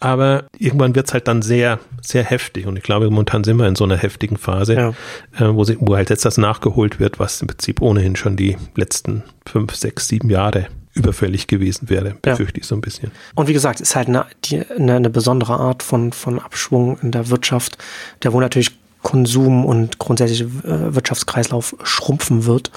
aber 0.00 0.44
irgendwann 0.58 0.94
wird's 0.94 1.14
halt 1.14 1.28
dann 1.28 1.40
sehr, 1.40 1.78
sehr 2.02 2.24
heftig. 2.24 2.66
Und 2.66 2.76
ich 2.76 2.82
glaube, 2.82 3.08
momentan 3.08 3.42
sind 3.42 3.56
wir 3.56 3.66
in 3.66 3.76
so 3.76 3.84
einer 3.84 3.96
heftigen 3.96 4.36
Phase, 4.36 4.74
ja. 4.74 4.88
äh, 5.38 5.54
wo, 5.54 5.64
sie, 5.64 5.78
wo 5.80 5.96
halt 5.96 6.10
jetzt 6.10 6.24
das 6.24 6.36
nachgeholt 6.36 7.00
wird, 7.00 7.18
was 7.18 7.40
im 7.40 7.48
Prinzip 7.48 7.80
ohnehin 7.80 8.14
schon 8.14 8.36
die 8.36 8.56
letzten 8.76 9.22
fünf, 9.46 9.74
sechs, 9.74 10.08
sieben 10.08 10.28
Jahre 10.28 10.66
überfällig 10.92 11.46
gewesen 11.48 11.88
wäre, 11.90 12.16
befürchte 12.22 12.58
ja. 12.58 12.62
ich 12.62 12.66
so 12.66 12.74
ein 12.74 12.80
bisschen. 12.80 13.10
Und 13.34 13.48
wie 13.48 13.52
gesagt, 13.52 13.80
ist 13.80 13.96
halt 13.96 14.08
eine, 14.08 14.26
die, 14.44 14.62
eine, 14.76 14.96
eine 14.96 15.10
besondere 15.10 15.54
Art 15.54 15.82
von, 15.82 16.12
von 16.12 16.38
Abschwung 16.38 16.98
in 17.00 17.10
der 17.10 17.30
Wirtschaft, 17.30 17.78
der 18.22 18.32
wo 18.32 18.40
natürlich 18.40 18.72
Konsum 19.04 19.64
und 19.64 19.98
grundsätzlich 19.98 20.40
äh, 20.40 20.94
Wirtschaftskreislauf 20.94 21.76
schrumpfen 21.84 22.46
wird, 22.46 22.72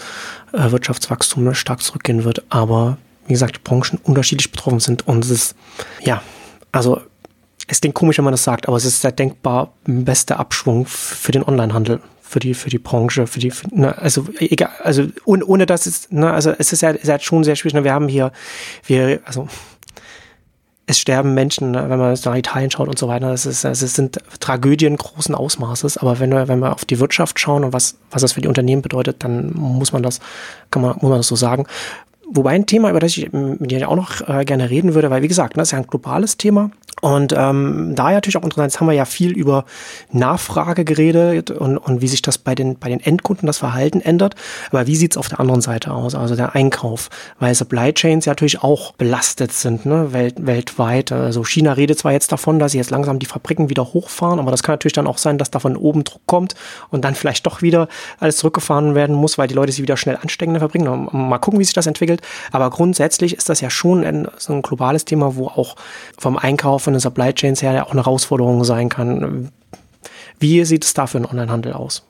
äh, 0.51 0.69
Wirtschaftswachstum 0.69 1.55
stark 1.55 1.81
zurückgehen 1.81 2.23
wird, 2.25 2.43
aber 2.49 2.97
wie 3.25 3.33
gesagt, 3.33 3.55
die 3.55 3.61
Branchen 3.63 3.97
unterschiedlich 4.03 4.51
betroffen 4.51 4.79
sind 4.79 5.07
und 5.07 5.25
es 5.25 5.31
ist, 5.31 5.55
ja, 6.01 6.21
also 6.71 7.01
es 7.67 7.81
klingt 7.81 7.95
komisch, 7.95 8.17
wenn 8.17 8.25
man 8.25 8.33
das 8.33 8.43
sagt, 8.43 8.67
aber 8.67 8.77
es 8.77 8.85
ist 8.85 9.03
der 9.03 9.13
denkbar 9.13 9.73
beste 9.85 10.37
Abschwung 10.37 10.85
für 10.85 11.31
den 11.31 11.43
Onlinehandel, 11.43 12.01
für 12.21 12.39
die, 12.39 12.53
für 12.53 12.69
die 12.69 12.77
Branche, 12.77 13.25
für 13.25 13.39
die, 13.39 13.51
für, 13.51 13.67
ne, 13.73 13.97
also 13.97 14.27
egal, 14.39 14.71
also 14.83 15.07
ohne, 15.25 15.45
ohne 15.45 15.65
dass 15.65 15.85
es, 15.85 16.11
ne, 16.11 16.31
also 16.31 16.53
es 16.57 16.73
ist 16.73 16.81
ja, 16.81 16.91
ist 16.91 17.07
ja 17.07 17.19
schon 17.19 17.45
sehr 17.45 17.55
schwierig, 17.55 17.73
ne, 17.73 17.83
wir 17.85 17.93
haben 17.93 18.09
hier, 18.09 18.31
wir, 18.85 19.21
also 19.23 19.47
es 20.89 20.99
sterben 20.99 21.33
Menschen, 21.33 21.73
wenn 21.73 21.99
man 21.99 22.17
nach 22.23 22.35
Italien 22.35 22.71
schaut 22.71 22.87
und 22.87 22.97
so 22.97 23.09
weiter. 23.09 23.31
Es, 23.33 23.45
ist, 23.45 23.65
es 23.65 23.79
sind 23.79 24.19
Tragödien 24.39 24.95
großen 24.95 25.35
Ausmaßes. 25.35 25.97
Aber 25.97 26.19
wenn 26.19 26.31
wir, 26.31 26.47
wenn 26.47 26.59
wir 26.59 26.71
auf 26.71 26.85
die 26.85 26.99
Wirtschaft 26.99 27.39
schauen 27.41 27.65
und 27.65 27.73
was, 27.73 27.97
was 28.09 28.21
das 28.21 28.31
für 28.31 28.41
die 28.41 28.47
Unternehmen 28.47 28.81
bedeutet, 28.81 29.21
dann 29.25 29.51
muss 29.53 29.91
man 29.91 30.01
das, 30.01 30.21
kann 30.71 30.81
man, 30.81 30.93
muss 30.93 31.09
man 31.09 31.19
das 31.19 31.27
so 31.27 31.35
sagen. 31.35 31.65
Wobei 32.29 32.51
ein 32.51 32.65
Thema, 32.65 32.89
über 32.89 32.99
das 32.99 33.15
ich 33.15 33.31
mit 33.31 33.71
dir 33.71 33.87
auch 33.89 33.95
noch 33.95 34.27
äh, 34.27 34.43
gerne 34.43 34.69
reden 34.69 34.93
würde, 34.93 35.09
weil 35.09 35.21
wie 35.21 35.27
gesagt, 35.27 35.57
das 35.57 35.69
ist 35.69 35.71
ja 35.71 35.77
ein 35.77 35.87
globales 35.87 36.37
Thema. 36.37 36.71
Und 37.01 37.31
ähm, 37.37 37.93
da 37.95 38.11
natürlich 38.11 38.37
auch 38.37 38.43
interessant, 38.43 38.71
jetzt 38.71 38.79
haben 38.79 38.87
wir 38.87 38.93
ja 38.93 39.05
viel 39.05 39.31
über 39.31 39.65
Nachfrage 40.11 40.83
geredet 40.83 41.51
und, 41.51 41.77
und 41.77 42.01
wie 42.01 42.07
sich 42.07 42.23
das 42.23 42.39
bei 42.39 42.55
den, 42.55 42.79
bei 42.79 42.89
den 42.89 42.99
Endkunden 42.99 43.45
das 43.45 43.59
Verhalten 43.59 44.01
ändert. 44.01 44.35
Aber 44.71 44.87
wie 44.87 44.95
sieht's 44.95 45.15
auf 45.15 45.29
der 45.29 45.39
anderen 45.39 45.61
Seite 45.61 45.93
aus, 45.93 46.15
also 46.15 46.35
der 46.35 46.55
Einkauf? 46.55 47.09
Weil 47.39 47.53
Supply 47.53 47.93
Chains 47.93 48.25
ja 48.25 48.31
natürlich 48.31 48.63
auch 48.63 48.93
belastet 48.93 49.51
sind, 49.53 49.85
ne, 49.85 50.11
welt, 50.11 50.47
weltweit. 50.47 51.11
Also 51.11 51.45
China 51.45 51.73
redet 51.73 51.99
zwar 51.99 52.13
jetzt 52.13 52.31
davon, 52.31 52.57
dass 52.57 52.71
sie 52.71 52.79
jetzt 52.79 52.89
langsam 52.89 53.19
die 53.19 53.27
Fabriken 53.27 53.69
wieder 53.69 53.93
hochfahren, 53.93 54.39
aber 54.39 54.49
das 54.49 54.63
kann 54.63 54.73
natürlich 54.73 54.93
dann 54.93 55.07
auch 55.07 55.19
sein, 55.19 55.37
dass 55.37 55.51
da 55.51 55.59
von 55.59 55.77
oben 55.77 56.03
Druck 56.03 56.21
kommt 56.25 56.55
und 56.89 57.05
dann 57.05 57.13
vielleicht 57.13 57.45
doch 57.45 57.61
wieder 57.61 57.89
alles 58.19 58.37
zurückgefahren 58.37 58.95
werden 58.95 59.15
muss, 59.15 59.37
weil 59.37 59.47
die 59.47 59.53
Leute 59.53 59.71
sie 59.71 59.83
wieder 59.83 59.97
schnell 59.97 60.17
anstecken 60.17 60.55
in 60.55 60.59
der 60.59 60.67
Fabrik. 60.67 60.81
Mal 61.13 61.37
gucken, 61.37 61.59
wie 61.59 61.63
sich 61.63 61.75
das 61.75 61.85
entwickelt. 61.85 62.16
Aber 62.51 62.69
grundsätzlich 62.69 63.35
ist 63.35 63.49
das 63.49 63.61
ja 63.61 63.69
schon 63.69 64.03
ein, 64.03 64.27
so 64.37 64.53
ein 64.53 64.61
globales 64.61 65.05
Thema, 65.05 65.35
wo 65.35 65.47
auch 65.47 65.75
vom 66.17 66.37
Einkauf 66.37 66.83
von 66.83 66.93
den 66.93 66.99
Supply 66.99 67.33
Chains 67.33 67.61
her 67.61 67.73
ja 67.73 67.85
auch 67.85 67.91
eine 67.91 68.01
Herausforderung 68.01 68.63
sein 68.63 68.89
kann. 68.89 69.51
Wie 70.39 70.63
sieht 70.65 70.85
es 70.85 70.93
da 70.93 71.07
für 71.07 71.19
den 71.19 71.25
Onlinehandel 71.25 71.73
aus? 71.73 72.03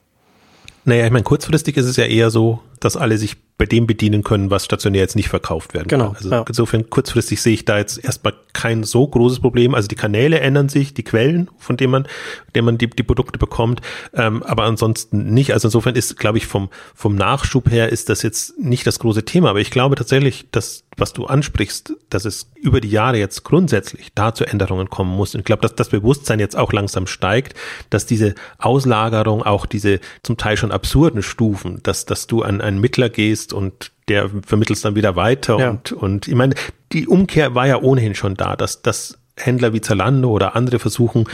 Naja, 0.86 1.06
ich 1.06 1.12
meine, 1.12 1.24
kurzfristig 1.24 1.76
ist 1.78 1.86
es 1.86 1.98
ja 1.98 2.06
eher 2.06 2.30
so, 2.30 2.60
dass 2.80 2.98
alle 2.98 3.18
sich 3.18 3.38
bei 3.58 3.66
dem 3.66 3.88
bedienen 3.88 4.24
können, 4.24 4.52
was 4.52 4.66
stationär 4.66 5.02
jetzt 5.02 5.16
nicht 5.16 5.30
verkauft 5.30 5.74
werden 5.74 5.88
genau, 5.88 6.08
kann. 6.08 6.16
Also 6.18 6.30
ja. 6.30 6.46
insofern 6.48 6.90
kurzfristig 6.90 7.42
sehe 7.42 7.54
ich 7.54 7.66
da 7.66 7.78
jetzt 7.78 8.04
erstmal 8.04 8.36
kein 8.54 8.84
so 8.84 9.08
großes 9.08 9.40
Problem. 9.40 9.74
Also 9.74 9.88
die 9.88 9.96
Kanäle 9.96 10.40
ändern 10.40 10.70
sich, 10.70 10.94
die 10.94 11.04
Quellen, 11.04 11.50
von 11.58 11.76
denen 11.76 11.92
man, 11.92 12.08
denen 12.56 12.66
man 12.66 12.78
die, 12.78 12.88
die 12.88 13.04
Produkte 13.04 13.40
bekommt, 13.40 13.82
ähm, 14.14 14.44
aber 14.44 14.64
ansonsten 14.64 15.34
nicht. 15.34 15.54
Also 15.54 15.70
insofern 15.70 15.96
ist, 15.96 16.20
glaube 16.20 16.38
ich, 16.38 16.46
vom, 16.46 16.70
vom 16.94 17.16
Nachschub 17.16 17.72
her 17.72 17.90
ist 17.90 18.10
das 18.10 18.22
jetzt 18.22 18.60
nicht 18.60 18.86
das 18.86 19.00
große 19.00 19.26
Thema. 19.26 19.50
Aber 19.50 19.60
ich 19.60 19.72
glaube 19.72 19.96
tatsächlich, 19.96 20.46
dass 20.52 20.84
was 20.98 21.14
du 21.14 21.26
ansprichst, 21.26 21.94
dass 22.10 22.26
es 22.26 22.52
über 22.56 22.82
die 22.82 22.90
Jahre 22.90 23.18
jetzt 23.18 23.44
grundsätzlich 23.44 24.12
da 24.16 24.34
zu 24.34 24.46
Änderungen 24.46 24.90
kommen 24.90 25.16
muss. 25.16 25.36
Und 25.36 25.42
ich 25.42 25.46
glaube, 25.46 25.62
dass 25.62 25.76
das 25.76 25.90
Bewusstsein 25.90 26.40
jetzt 26.40 26.58
auch 26.58 26.74
langsam 26.74 27.06
steigt, 27.06 27.56
dass 27.92 28.08
diese 28.08 28.34
Auslagerung, 28.58 29.44
auch 29.44 29.68
diese 29.68 30.00
zum 30.24 30.38
Teil 30.38 30.58
schon 30.58 30.72
absurden 30.72 31.22
Stufen, 31.22 31.80
dass, 31.84 32.06
dass 32.06 32.26
du 32.26 32.42
an 32.42 32.62
einen 32.68 32.80
Mittler 32.80 33.10
gehst 33.10 33.54
und 33.54 33.92
der 34.08 34.30
vermittelt 34.46 34.78
es 34.78 34.82
dann 34.82 34.96
wieder 34.96 35.16
weiter. 35.16 35.60
Ja. 35.60 35.70
Und, 35.72 35.92
und 35.92 36.28
ich 36.28 36.36
meine, 36.36 36.56
die 36.92 37.08
Umkehr 37.08 37.56
war 37.56 37.68
ja 37.68 37.82
ohnehin 37.82 38.16
schon 38.16 38.36
da, 38.36 38.56
dass, 38.56 38.82
dass 38.82 39.18
Händler 39.36 39.74
wie 39.74 39.82
Zalando 39.82 40.30
oder 40.30 40.56
andere 40.56 40.80
versuchen 40.80 41.26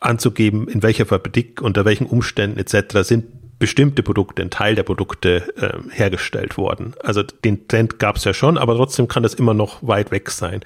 anzugeben, 0.00 0.68
in 0.68 0.82
welcher 0.82 1.06
Fabrik, 1.06 1.60
unter 1.60 1.84
welchen 1.84 2.06
Umständen 2.06 2.58
etc. 2.58 3.02
sind 3.02 3.26
bestimmte 3.58 4.02
Produkte, 4.02 4.42
ein 4.42 4.50
Teil 4.50 4.74
der 4.74 4.84
Produkte 4.84 5.52
äh, 5.56 5.90
hergestellt 5.90 6.56
worden. 6.56 6.94
Also 7.02 7.22
den 7.22 7.66
Trend 7.66 7.98
gab 7.98 8.16
es 8.16 8.24
ja 8.24 8.32
schon, 8.32 8.56
aber 8.56 8.76
trotzdem 8.76 9.08
kann 9.08 9.22
das 9.22 9.34
immer 9.34 9.54
noch 9.54 9.78
weit 9.82 10.10
weg 10.10 10.30
sein. 10.30 10.60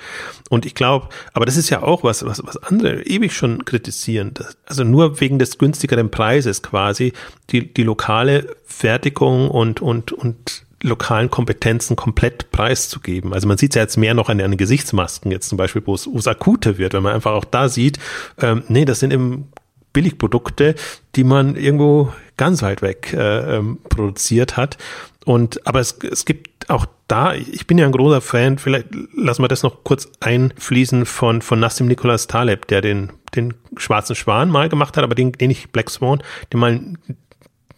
Und 0.50 0.66
ich 0.66 0.74
glaube, 0.74 1.08
aber 1.32 1.46
das 1.46 1.56
ist 1.56 1.70
ja 1.70 1.82
auch 1.82 2.04
was, 2.04 2.24
was, 2.24 2.44
was 2.44 2.56
andere 2.58 3.02
ewig 3.02 3.32
schon 3.32 3.64
kritisieren. 3.64 4.34
Dass, 4.34 4.56
also 4.66 4.84
nur 4.84 5.20
wegen 5.20 5.38
des 5.38 5.58
günstigeren 5.58 6.10
Preises 6.10 6.62
quasi 6.62 7.12
die, 7.50 7.72
die 7.72 7.82
lokale 7.82 8.56
Fertigung 8.64 9.50
und, 9.50 9.80
und, 9.80 10.12
und 10.12 10.64
lokalen 10.82 11.30
Kompetenzen 11.30 11.96
komplett 11.96 12.50
preiszugeben. 12.50 13.32
Also 13.32 13.46
man 13.48 13.56
sieht 13.56 13.72
es 13.72 13.76
ja 13.76 13.82
jetzt 13.82 13.96
mehr 13.96 14.14
noch 14.14 14.28
an, 14.28 14.38
den 14.38 14.56
Gesichtsmasken 14.56 15.30
jetzt 15.30 15.48
zum 15.48 15.56
Beispiel, 15.56 15.82
wo 15.84 15.94
es, 15.94 16.26
akuter 16.26 16.76
wird, 16.78 16.92
wenn 16.92 17.02
man 17.02 17.14
einfach 17.14 17.32
auch 17.32 17.44
da 17.44 17.68
sieht, 17.68 17.98
ähm, 18.40 18.64
nee, 18.68 18.84
das 18.84 19.00
sind 19.00 19.12
eben 19.12 19.48
Billigprodukte, 19.92 20.74
die 21.14 21.24
man 21.24 21.56
irgendwo 21.56 22.12
ganz 22.36 22.62
weit 22.62 22.82
weg 22.82 23.12
äh, 23.12 23.56
ähm, 23.56 23.78
produziert 23.88 24.56
hat. 24.56 24.78
Und 25.24 25.66
aber 25.66 25.80
es, 25.80 25.98
es 26.10 26.24
gibt 26.24 26.68
auch 26.70 26.86
da, 27.08 27.34
ich 27.34 27.66
bin 27.66 27.78
ja 27.78 27.86
ein 27.86 27.92
großer 27.92 28.20
Fan, 28.20 28.58
vielleicht 28.58 28.88
lassen 29.14 29.42
wir 29.42 29.48
das 29.48 29.62
noch 29.62 29.84
kurz 29.84 30.08
einfließen 30.20 31.06
von, 31.06 31.42
von 31.42 31.60
Nassim 31.60 31.86
Nicholas 31.86 32.26
Taleb, 32.26 32.66
der 32.68 32.80
den, 32.80 33.10
den 33.34 33.54
Schwarzen 33.76 34.16
Schwan 34.16 34.48
mal 34.48 34.68
gemacht 34.68 34.96
hat, 34.96 35.04
aber 35.04 35.14
den, 35.14 35.32
den 35.32 35.50
ich 35.50 35.70
Black 35.70 35.90
Swan, 35.90 36.22
den 36.52 36.60
mal 36.60 36.80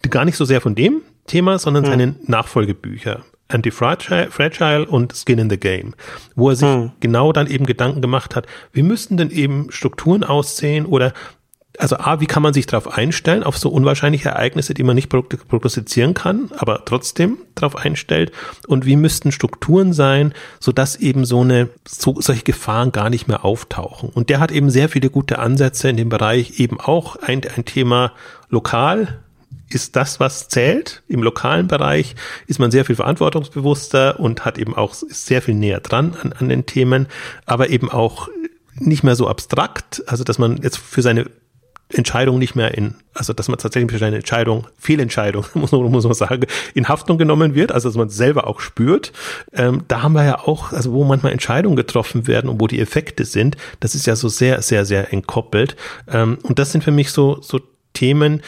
gar 0.09 0.25
nicht 0.25 0.37
so 0.37 0.45
sehr 0.45 0.61
von 0.61 0.75
dem 0.75 1.01
Thema, 1.27 1.59
sondern 1.59 1.83
hm. 1.83 1.91
seine 1.91 2.15
Nachfolgebücher. 2.25 3.25
Anti-Fragile 3.47 4.87
und 4.87 5.13
Skin 5.13 5.37
in 5.37 5.49
the 5.51 5.57
Game, 5.57 5.93
wo 6.35 6.49
er 6.49 6.55
sich 6.55 6.67
hm. 6.67 6.91
genau 6.99 7.31
dann 7.31 7.47
eben 7.47 7.65
Gedanken 7.65 8.01
gemacht 8.01 8.35
hat, 8.35 8.47
wie 8.73 8.81
müssten 8.81 9.17
denn 9.17 9.29
eben 9.29 9.67
Strukturen 9.69 10.23
aussehen 10.23 10.85
oder 10.87 11.13
also 11.79 11.97
A, 11.97 12.19
wie 12.19 12.25
kann 12.25 12.43
man 12.43 12.53
sich 12.53 12.65
darauf 12.65 12.87
einstellen, 12.87 13.43
auf 13.43 13.57
so 13.57 13.69
unwahrscheinliche 13.69 14.29
Ereignisse, 14.29 14.73
die 14.73 14.83
man 14.83 14.95
nicht 14.95 15.09
prognostizieren 15.09 16.13
kann, 16.13 16.51
aber 16.57 16.83
trotzdem 16.85 17.37
darauf 17.55 17.75
einstellt? 17.75 18.31
Und 18.67 18.85
wie 18.85 18.95
müssten 18.95 19.31
Strukturen 19.31 19.93
sein, 19.93 20.33
sodass 20.59 20.95
eben 20.95 21.25
so 21.25 21.41
eine, 21.41 21.69
so, 21.87 22.19
solche 22.19 22.43
Gefahren 22.43 22.91
gar 22.91 23.09
nicht 23.09 23.27
mehr 23.27 23.45
auftauchen? 23.45 24.09
Und 24.09 24.29
der 24.29 24.39
hat 24.39 24.51
eben 24.51 24.69
sehr 24.69 24.89
viele 24.89 25.09
gute 25.09 25.39
Ansätze 25.39 25.89
in 25.89 25.97
dem 25.97 26.09
Bereich, 26.09 26.59
eben 26.59 26.79
auch 26.79 27.15
ein, 27.17 27.41
ein 27.55 27.65
Thema 27.65 28.11
lokal 28.49 29.19
ist 29.69 29.95
das, 29.95 30.19
was 30.19 30.47
zählt. 30.47 31.01
Im 31.07 31.23
lokalen 31.23 31.67
Bereich 31.67 32.15
ist 32.47 32.59
man 32.59 32.71
sehr 32.71 32.85
viel 32.85 32.95
verantwortungsbewusster 32.95 34.19
und 34.19 34.45
hat 34.45 34.57
eben 34.57 34.75
auch 34.75 34.93
sehr 34.93 35.41
viel 35.41 35.55
näher 35.55 35.79
dran 35.79 36.15
an, 36.21 36.33
an 36.33 36.49
den 36.49 36.65
Themen, 36.65 37.07
aber 37.45 37.69
eben 37.69 37.89
auch 37.89 38.29
nicht 38.75 39.03
mehr 39.03 39.15
so 39.15 39.27
abstrakt, 39.27 40.03
also 40.07 40.23
dass 40.23 40.37
man 40.37 40.57
jetzt 40.61 40.77
für 40.77 41.01
seine 41.01 41.25
Entscheidung 41.89 42.39
nicht 42.39 42.55
mehr 42.55 42.75
in, 42.75 42.95
also 43.13 43.33
dass 43.33 43.47
man 43.47 43.59
tatsächlich 43.59 43.91
für 43.91 43.99
seine 43.99 44.17
Entscheidung, 44.17 44.67
Fehlentscheidung, 44.77 45.45
muss 45.53 45.71
man, 45.71 45.81
muss 45.83 46.03
man 46.03 46.13
sagen, 46.13 46.45
in 46.73 46.87
Haftung 46.87 47.17
genommen 47.17 47.55
wird, 47.55 47.71
also 47.71 47.89
dass 47.89 47.95
man 47.95 48.07
es 48.07 48.15
selber 48.15 48.47
auch 48.47 48.59
spürt. 48.59 49.13
Ähm, 49.53 49.83
da 49.87 50.01
haben 50.01 50.13
wir 50.13 50.23
ja 50.23 50.39
auch, 50.39 50.71
also 50.71 50.93
wo 50.93 51.03
manchmal 51.03 51.31
Entscheidungen 51.31 51.75
getroffen 51.75 52.27
werden 52.27 52.49
und 52.49 52.59
wo 52.59 52.67
die 52.67 52.79
Effekte 52.79 53.25
sind, 53.25 53.57
das 53.79 53.95
ist 53.95 54.07
ja 54.07 54.15
so 54.15 54.29
sehr, 54.29 54.61
sehr, 54.61 54.85
sehr 54.85 55.13
entkoppelt. 55.13 55.75
Ähm, 56.11 56.39
und 56.43 56.59
das 56.59 56.71
sind 56.71 56.83
für 56.83 56.91
mich 56.91 57.11
so, 57.11 57.39
so 57.41 57.59
Themen, 57.93 58.41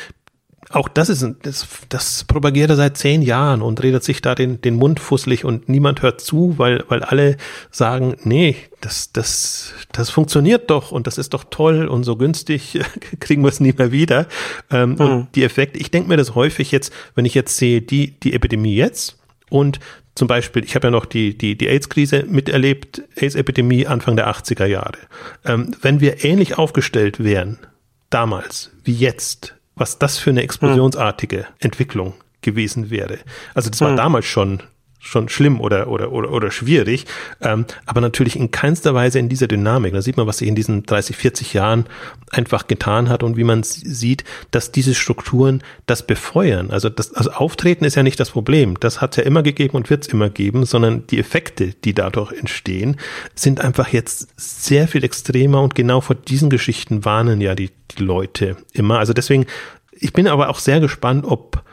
auch 0.70 0.90
das 0.90 1.10
ist, 1.10 1.26
das, 1.44 1.68
das 1.90 2.24
propagiert 2.26 2.70
er 2.70 2.76
seit 2.76 2.98
zehn 2.98 3.22
Jahren 3.22 3.62
und 3.62 3.82
redet 3.82 4.04
sich 4.04 4.22
da 4.22 4.36
den, 4.36 4.60
den 4.62 4.76
Mund 4.76 5.00
fusselig 5.00 5.46
und 5.46 5.70
niemand 5.70 6.02
hört 6.02 6.20
zu, 6.20 6.56
weil, 6.58 6.84
weil 6.90 7.04
alle 7.04 7.38
sagen, 7.72 8.18
nee, 8.24 8.58
das, 8.82 9.12
das, 9.14 9.74
das 9.92 10.10
funktioniert 10.10 10.70
doch 10.70 10.92
und 10.92 11.08
das 11.08 11.18
ist 11.18 11.34
doch 11.34 11.46
toll 11.50 11.88
und 11.88 12.04
so 12.04 12.18
günstig 12.18 12.80
kriegen 13.20 13.44
wir 13.44 13.50
es 13.50 13.60
nie 13.60 13.74
mehr 13.74 13.92
wieder. 13.92 14.28
Ähm, 14.70 14.92
mhm. 14.92 15.00
Und 15.00 15.28
die 15.36 15.44
Effekte, 15.44 15.80
ich 15.80 15.92
denke 15.92 16.10
mir 16.10 16.18
das 16.18 16.36
häufig 16.36 16.72
jetzt, 16.72 16.92
wenn 17.16 17.26
ich 17.26 17.34
jetzt 17.34 17.56
sehe, 17.58 17.82
die, 17.82 18.20
die 18.20 18.34
Epidemie 18.34 18.76
jetzt 18.76 19.18
und 19.50 19.80
zum 20.16 20.28
Beispiel, 20.28 20.64
ich 20.64 20.74
habe 20.76 20.88
ja 20.88 20.92
noch 20.92 21.06
die, 21.06 21.38
die, 21.38 21.56
die 21.56 21.68
AIDS-Krise 21.68 22.26
miterlebt, 22.28 23.04
AIDS-Epidemie 23.16 23.86
Anfang 23.86 24.16
der 24.16 24.28
80er 24.28 24.66
Jahre. 24.66 24.98
Ähm, 25.46 25.76
wenn 25.82 26.02
wir 26.02 26.26
ähnlich 26.26 26.58
aufgestellt 26.58 27.24
wären, 27.24 27.60
damals 28.10 28.72
wie 28.84 28.96
jetzt, 28.96 29.57
was 29.78 30.00
das 30.00 30.18
für 30.18 30.32
eine 30.32 30.42
explosionsartige 30.42 31.46
Entwicklung 31.60 32.14
gewesen 32.42 32.90
wäre. 32.90 33.20
Also 33.54 33.70
das 33.70 33.82
war 33.82 33.90
hm. 33.90 33.98
damals 33.98 34.26
schon 34.26 34.64
schon 35.08 35.30
schlimm 35.30 35.62
oder 35.62 35.88
oder 35.88 36.12
oder, 36.12 36.32
oder 36.32 36.52
schwierig, 36.52 37.06
ähm, 37.42 37.66
aber 37.86 38.02
natürlich 38.02 38.36
in 38.36 38.52
keinster 38.52 38.94
Weise 38.94 39.20
in 39.20 39.30
dieser 39.30 39.48
Dynamik. 39.48 39.94
Da 39.94 40.02
sieht 40.02 40.18
man, 40.18 40.28
was 40.28 40.40
sich 40.40 40.48
in 40.48 40.56
diesen 40.56 40.84
30, 40.84 41.16
40 41.16 41.54
Jahren 41.54 41.86
einfach 42.32 42.68
getan 42.68 43.10
hat 43.10 43.24
und 43.24 43.38
wie 43.38 43.44
man 43.44 43.64
sieht, 43.64 44.24
dass 44.52 44.72
diese 44.72 44.94
Strukturen 44.94 45.64
das 45.86 46.06
befeuern. 46.06 46.72
Also 46.72 46.90
das 46.90 47.14
also 47.14 47.32
Auftreten 47.32 47.86
ist 47.86 47.96
ja 47.96 48.04
nicht 48.04 48.20
das 48.20 48.32
Problem. 48.32 48.80
Das 48.80 49.00
hat 49.02 49.12
es 49.12 49.18
ja 49.18 49.24
immer 49.24 49.44
gegeben 49.44 49.78
und 49.78 49.90
wird 49.90 50.06
es 50.06 50.14
immer 50.14 50.30
geben, 50.30 50.66
sondern 50.66 51.08
die 51.08 51.20
Effekte, 51.20 51.74
die 51.74 51.94
dadurch 51.94 52.34
entstehen, 52.34 52.98
sind 53.34 53.62
einfach 53.62 53.90
jetzt 53.90 54.28
sehr 54.36 54.88
viel 54.88 55.04
extremer 55.04 55.62
und 55.62 55.76
genau 55.76 56.02
vor 56.02 56.16
diesen 56.16 56.50
Geschichten 56.50 57.06
warnen 57.06 57.40
ja 57.40 57.56
die, 57.56 57.72
die 57.92 58.04
Leute 58.04 58.58
immer. 58.74 59.00
Also 59.00 59.14
deswegen, 59.14 59.46
ich 59.92 60.14
bin 60.14 60.28
aber 60.28 60.50
auch 60.50 60.60
sehr 60.60 60.80
gespannt, 60.80 61.26
ob 61.26 61.64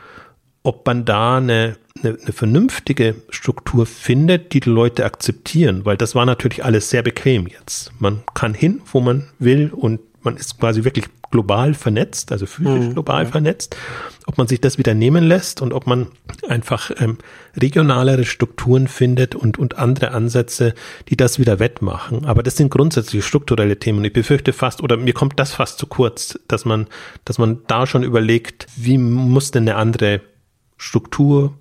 ob 0.65 0.85
man 0.87 1.05
da 1.05 1.37
eine, 1.37 1.77
eine, 2.03 2.19
eine 2.21 2.33
vernünftige 2.33 3.15
Struktur 3.29 3.87
findet, 3.87 4.53
die 4.53 4.61
die 4.61 4.71
Leute 4.71 5.05
akzeptieren, 5.05 5.85
weil 5.85 5.97
das 5.97 6.15
war 6.15 6.27
natürlich 6.27 6.65
alles 6.65 6.91
sehr 6.91 7.03
bequem 7.03 7.47
jetzt. 7.47 7.93
Man 8.01 8.23
kann 8.35 8.55
hin, 8.55 8.81
wo 8.91 9.01
man 9.01 9.29
will 9.39 9.71
und 9.71 10.01
man 10.23 10.37
ist 10.37 10.59
quasi 10.59 10.85
wirklich 10.85 11.05
global 11.31 11.75
vernetzt, 11.75 12.33
also 12.33 12.47
physisch 12.47 12.87
mhm, 12.87 12.93
global 12.95 13.25
ja. 13.25 13.31
vernetzt, 13.31 13.77
ob 14.27 14.39
man 14.39 14.47
sich 14.47 14.61
das 14.61 14.79
wieder 14.79 14.95
nehmen 14.95 15.25
lässt 15.25 15.61
und 15.61 15.73
ob 15.73 15.87
man 15.87 16.07
einfach 16.49 16.93
ähm, 16.99 17.19
regionalere 17.57 18.25
Strukturen 18.25 18.89
findet 18.89 19.35
und, 19.35 19.59
und 19.59 19.77
andere 19.77 20.13
Ansätze, 20.13 20.75
die 21.09 21.17
das 21.17 21.39
wieder 21.39 21.59
wettmachen. 21.59 22.25
Aber 22.25 22.43
das 22.43 22.57
sind 22.57 22.71
grundsätzlich 22.71 23.25
strukturelle 23.25 23.79
Themen. 23.79 24.05
Ich 24.05 24.13
befürchte 24.13 24.53
fast, 24.53 24.83
oder 24.83 24.97
mir 24.97 25.13
kommt 25.13 25.39
das 25.39 25.53
fast 25.53 25.79
zu 25.79 25.89
kurz, 25.89 26.39
dass 26.49 26.65
man, 26.65 26.87
dass 27.25 27.39
man 27.39 27.63
da 27.67 27.87
schon 27.87 28.05
überlegt, 28.05 28.67
wie 28.77 28.97
muss 28.97 29.51
denn 29.51 29.69
eine 29.69 29.77
andere 29.77 30.21
Struktur, 30.85 31.55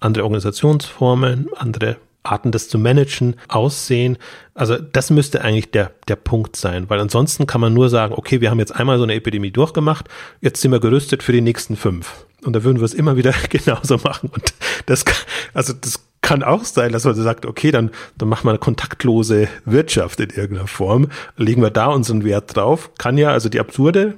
andere 0.00 0.24
Organisationsformen, 0.24 1.48
andere 1.54 1.98
Arten, 2.22 2.50
das 2.50 2.68
zu 2.68 2.78
managen, 2.78 3.36
aussehen. 3.48 4.16
Also 4.54 4.78
das 4.78 5.10
müsste 5.10 5.42
eigentlich 5.42 5.70
der, 5.70 5.92
der 6.08 6.16
Punkt 6.16 6.56
sein, 6.56 6.88
weil 6.88 6.98
ansonsten 6.98 7.46
kann 7.46 7.60
man 7.60 7.74
nur 7.74 7.90
sagen, 7.90 8.14
okay, 8.16 8.40
wir 8.40 8.50
haben 8.50 8.58
jetzt 8.58 8.74
einmal 8.74 8.96
so 8.96 9.04
eine 9.04 9.14
Epidemie 9.14 9.50
durchgemacht, 9.50 10.08
jetzt 10.40 10.62
sind 10.62 10.72
wir 10.72 10.80
gerüstet 10.80 11.22
für 11.22 11.32
die 11.32 11.42
nächsten 11.42 11.76
fünf. 11.76 12.26
Und 12.42 12.54
da 12.54 12.64
würden 12.64 12.78
wir 12.78 12.86
es 12.86 12.94
immer 12.94 13.16
wieder 13.16 13.34
genauso 13.50 13.98
machen. 13.98 14.30
Und 14.32 14.54
das, 14.86 15.04
also 15.52 15.74
das 15.74 16.00
kann 16.22 16.42
auch 16.42 16.64
sein, 16.64 16.92
dass 16.92 17.04
man 17.04 17.14
sagt, 17.14 17.44
okay, 17.44 17.70
dann, 17.70 17.90
dann 18.16 18.30
machen 18.30 18.46
wir 18.46 18.50
eine 18.50 18.58
kontaktlose 18.58 19.48
Wirtschaft 19.66 20.20
in 20.20 20.30
irgendeiner 20.30 20.68
Form, 20.68 21.08
legen 21.36 21.60
wir 21.60 21.70
da 21.70 21.86
unseren 21.86 22.24
Wert 22.24 22.56
drauf. 22.56 22.90
Kann 22.96 23.18
ja, 23.18 23.30
also 23.30 23.50
die 23.50 23.60
absurde 23.60 24.14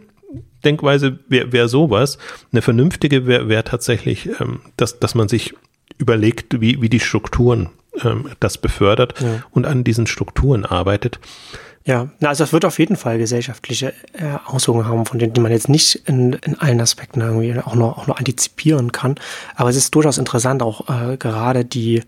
Denkweise 0.64 1.18
wäre 1.28 1.52
wär 1.52 1.68
sowas. 1.68 2.18
Eine 2.52 2.62
vernünftige 2.62 3.26
wäre 3.26 3.48
wär 3.48 3.64
tatsächlich, 3.64 4.28
ähm, 4.40 4.60
dass, 4.76 4.98
dass 4.98 5.14
man 5.14 5.28
sich 5.28 5.54
überlegt, 5.98 6.60
wie, 6.60 6.80
wie 6.80 6.88
die 6.88 7.00
Strukturen 7.00 7.70
ähm, 8.02 8.28
das 8.40 8.58
befördert 8.58 9.20
ja. 9.20 9.42
und 9.50 9.66
an 9.66 9.84
diesen 9.84 10.06
Strukturen 10.06 10.64
arbeitet. 10.64 11.20
Ja, 11.84 12.10
also 12.22 12.44
es 12.44 12.52
wird 12.52 12.64
auf 12.64 12.78
jeden 12.78 12.96
Fall 12.96 13.18
gesellschaftliche 13.18 13.92
äh, 14.12 14.36
Auswirkungen 14.46 14.86
haben, 14.86 15.04
von 15.04 15.18
denen 15.18 15.32
man 15.42 15.50
jetzt 15.50 15.68
nicht 15.68 15.96
in, 16.06 16.34
in 16.34 16.58
allen 16.60 16.80
Aspekten 16.80 17.20
irgendwie 17.20 17.58
auch 17.58 17.74
nur, 17.74 17.98
auch 17.98 18.06
nur 18.06 18.18
antizipieren 18.18 18.92
kann. 18.92 19.16
Aber 19.56 19.68
es 19.68 19.76
ist 19.76 19.92
durchaus 19.94 20.18
interessant, 20.18 20.62
auch 20.62 20.88
äh, 20.88 21.16
gerade 21.16 21.64
die 21.64 22.02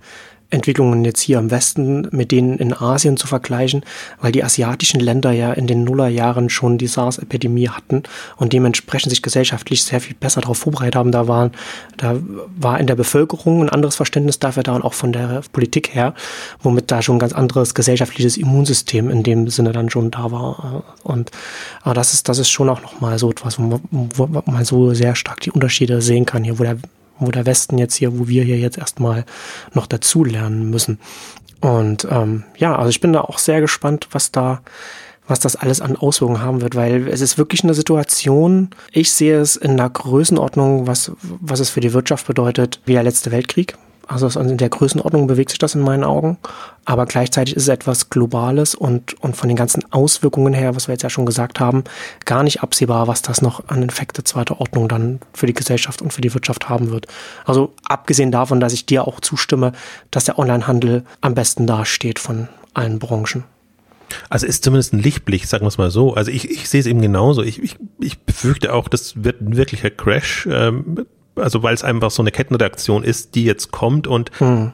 Entwicklungen 0.55 1.05
jetzt 1.05 1.21
hier 1.21 1.39
im 1.39 1.51
Westen 1.51 2.09
mit 2.13 2.33
denen 2.33 2.59
in 2.59 2.73
Asien 2.73 3.17
zu 3.17 3.27
vergleichen, 3.27 3.85
weil 4.21 4.33
die 4.33 4.45
asiatischen 4.45 5.01
Länder 5.01 5.33
ja 5.33 5.53
in 5.53 5.67
den 5.67 5.85
Nullerjahren 5.85 6.49
schon 6.49 6.79
die 6.79 6.87
SARS-Epidemie 6.87 7.69
hatten 7.69 8.05
und 8.37 8.53
dementsprechend 8.53 9.11
sich 9.11 9.23
gesellschaftlich 9.23 9.85
sehr 9.85 10.01
viel 10.01 10.15
besser 10.15 10.41
darauf 10.41 10.59
vorbereitet 10.59 10.97
haben. 10.97 11.13
Da 11.13 11.29
waren, 11.29 11.53
da 11.97 12.17
war 12.57 12.81
in 12.81 12.87
der 12.87 12.95
Bevölkerung 12.95 13.63
ein 13.63 13.69
anderes 13.69 13.97
Verständnis 13.97 14.39
dafür 14.39 14.63
da 14.63 14.75
und 14.75 14.83
auch 14.83 14.95
von 14.95 15.13
der 15.13 15.43
Politik 15.53 15.95
her, 15.95 16.15
womit 16.63 16.91
da 16.91 17.03
schon 17.03 17.17
ein 17.17 17.21
ganz 17.21 17.33
anderes 17.33 17.75
gesellschaftliches 17.75 18.37
Immunsystem 18.37 19.11
in 19.11 19.23
dem 19.23 19.49
Sinne 19.49 19.73
dann 19.73 19.91
schon 19.91 20.11
da 20.11 20.31
war. 20.31 20.85
Und 21.03 21.31
aber 21.83 21.95
das 21.95 22.15
ist, 22.15 22.29
das 22.29 22.39
ist 22.39 22.51
schon 22.51 22.69
auch 22.69 22.81
nochmal 22.81 23.19
so 23.19 23.31
etwas, 23.31 23.59
wo 23.59 23.63
man, 23.63 23.81
wo 23.91 24.43
man 24.47 24.65
so 24.65 24.95
sehr 24.95 25.15
stark 25.15 25.41
die 25.41 25.51
Unterschiede 25.51 26.01
sehen 26.01 26.27
kann 26.27 26.45
hier, 26.45 26.59
wo 26.59 26.63
der 26.63 26.79
wo 27.19 27.31
der 27.31 27.47
Westen 27.47 27.79
jetzt 27.79 27.95
hier, 27.95 28.19
wo 28.19 28.29
wir 28.29 28.45
hier 28.45 28.59
jetzt 28.59 28.79
erstmal 28.79 29.25
noch 29.73 29.87
dazulernen 29.87 30.71
müssen. 30.71 30.99
Und 31.61 32.07
ähm, 32.11 32.45
ja, 32.59 32.77
also 32.77 32.91
ich 32.91 33.01
bin 33.01 33.13
da 33.13 33.23
auch 33.23 33.39
sehr 33.39 33.61
gespannt, 33.61 34.09
was 34.13 34.31
da, 34.33 34.61
was 35.27 35.41
das 35.41 35.57
alles 35.57 35.81
an 35.81 35.97
Auswirkungen 35.97 36.43
haben 36.43 36.61
wird, 36.61 36.75
weil 36.75 37.09
es 37.09 37.21
ist 37.21 37.39
wirklich 37.39 37.65
eine 37.65 37.75
Situation, 37.75 38.71
ich 38.93 39.13
sehe 39.13 39.41
es 39.41 39.57
in 39.57 39.77
der 39.77 39.89
Größenordnung, 39.89 40.87
was, 40.87 41.13
was 41.23 41.61
es 41.61 41.71
für 41.71 41.81
die 41.81 41.95
Wirtschaft 41.95 42.27
bedeutet, 42.27 42.81
wie 42.85 42.93
der 42.93 43.03
letzte 43.03 43.33
Weltkrieg. 43.33 43.77
Also 44.07 44.39
in 44.39 44.57
der 44.59 44.69
Größenordnung 44.69 45.27
bewegt 45.27 45.51
sich 45.51 45.59
das 45.59 45.75
in 45.75 45.81
meinen 45.81 46.05
Augen. 46.05 46.39
Aber 46.85 47.07
gleichzeitig 47.07 47.57
ist 47.57 47.65
es 47.65 47.69
etwas 47.69 48.11
Globales 48.11 48.75
und, 48.75 49.15
und 49.23 49.37
von 49.37 49.49
den 49.49 49.57
ganzen 49.57 49.91
Auswirkungen 49.93 50.53
her, 50.53 50.77
was 50.77 50.89
wir 50.89 50.93
jetzt 50.93 51.03
ja 51.03 51.11
schon 51.11 51.27
gesagt 51.27 51.61
haben, 51.61 51.85
gar 52.25 52.43
nicht 52.43 52.63
absehbar, 52.63 53.09
was 53.09 53.23
das 53.23 53.41
noch 53.41 53.69
an 53.69 53.83
Effekte 53.83 54.25
zweiter 54.25 54.61
Ordnung 54.61 54.89
dann 54.89 55.21
für 55.33 55.47
die 55.47 55.55
Gesellschaft 55.55 56.03
und 56.03 56.13
für 56.13 56.21
die 56.21 56.35
Wirtschaft 56.35 56.69
haben 56.69 56.91
wird. 56.91 57.07
Also 57.47 57.73
abgesehen 57.85 58.31
davon, 58.31 58.61
dass 58.61 58.73
ich 58.73 58.87
dir 58.87 59.07
auch 59.09 59.21
zustimme, 59.21 59.73
dass 60.11 60.25
der 60.25 60.39
Onlinehandel 60.39 61.05
am 61.21 61.35
besten 61.35 61.67
dasteht 61.67 62.19
von 62.19 62.49
allen 62.75 62.99
Branchen. 62.99 63.45
Also 64.29 64.47
ist 64.47 64.65
zumindest 64.65 64.93
ein 64.93 65.01
Lichtblick, 65.01 65.47
sagen 65.47 65.65
wir 65.65 65.69
es 65.69 65.79
mal 65.79 65.91
so. 65.91 66.15
Also 66.15 66.31
ich, 66.31 66.51
ich 66.51 66.69
sehe 66.69 66.81
es 66.81 66.87
eben 66.87 67.01
genauso. 67.01 67.43
Ich, 67.43 67.63
ich, 67.63 67.77
ich 67.99 68.19
befürchte 68.21 68.73
auch, 68.73 68.89
das 68.89 69.25
wird 69.25 69.41
ein 69.41 69.57
wirklicher 69.57 69.91
Crash. 69.91 70.47
Ähm, 70.51 71.07
also 71.37 71.63
weil 71.63 71.75
es 71.75 71.85
einfach 71.85 72.11
so 72.11 72.23
eine 72.23 72.31
Kettenreaktion 72.31 73.05
ist, 73.05 73.35
die 73.35 73.45
jetzt 73.45 73.71
kommt 73.71 74.07
und 74.07 74.31
hm. 74.39 74.73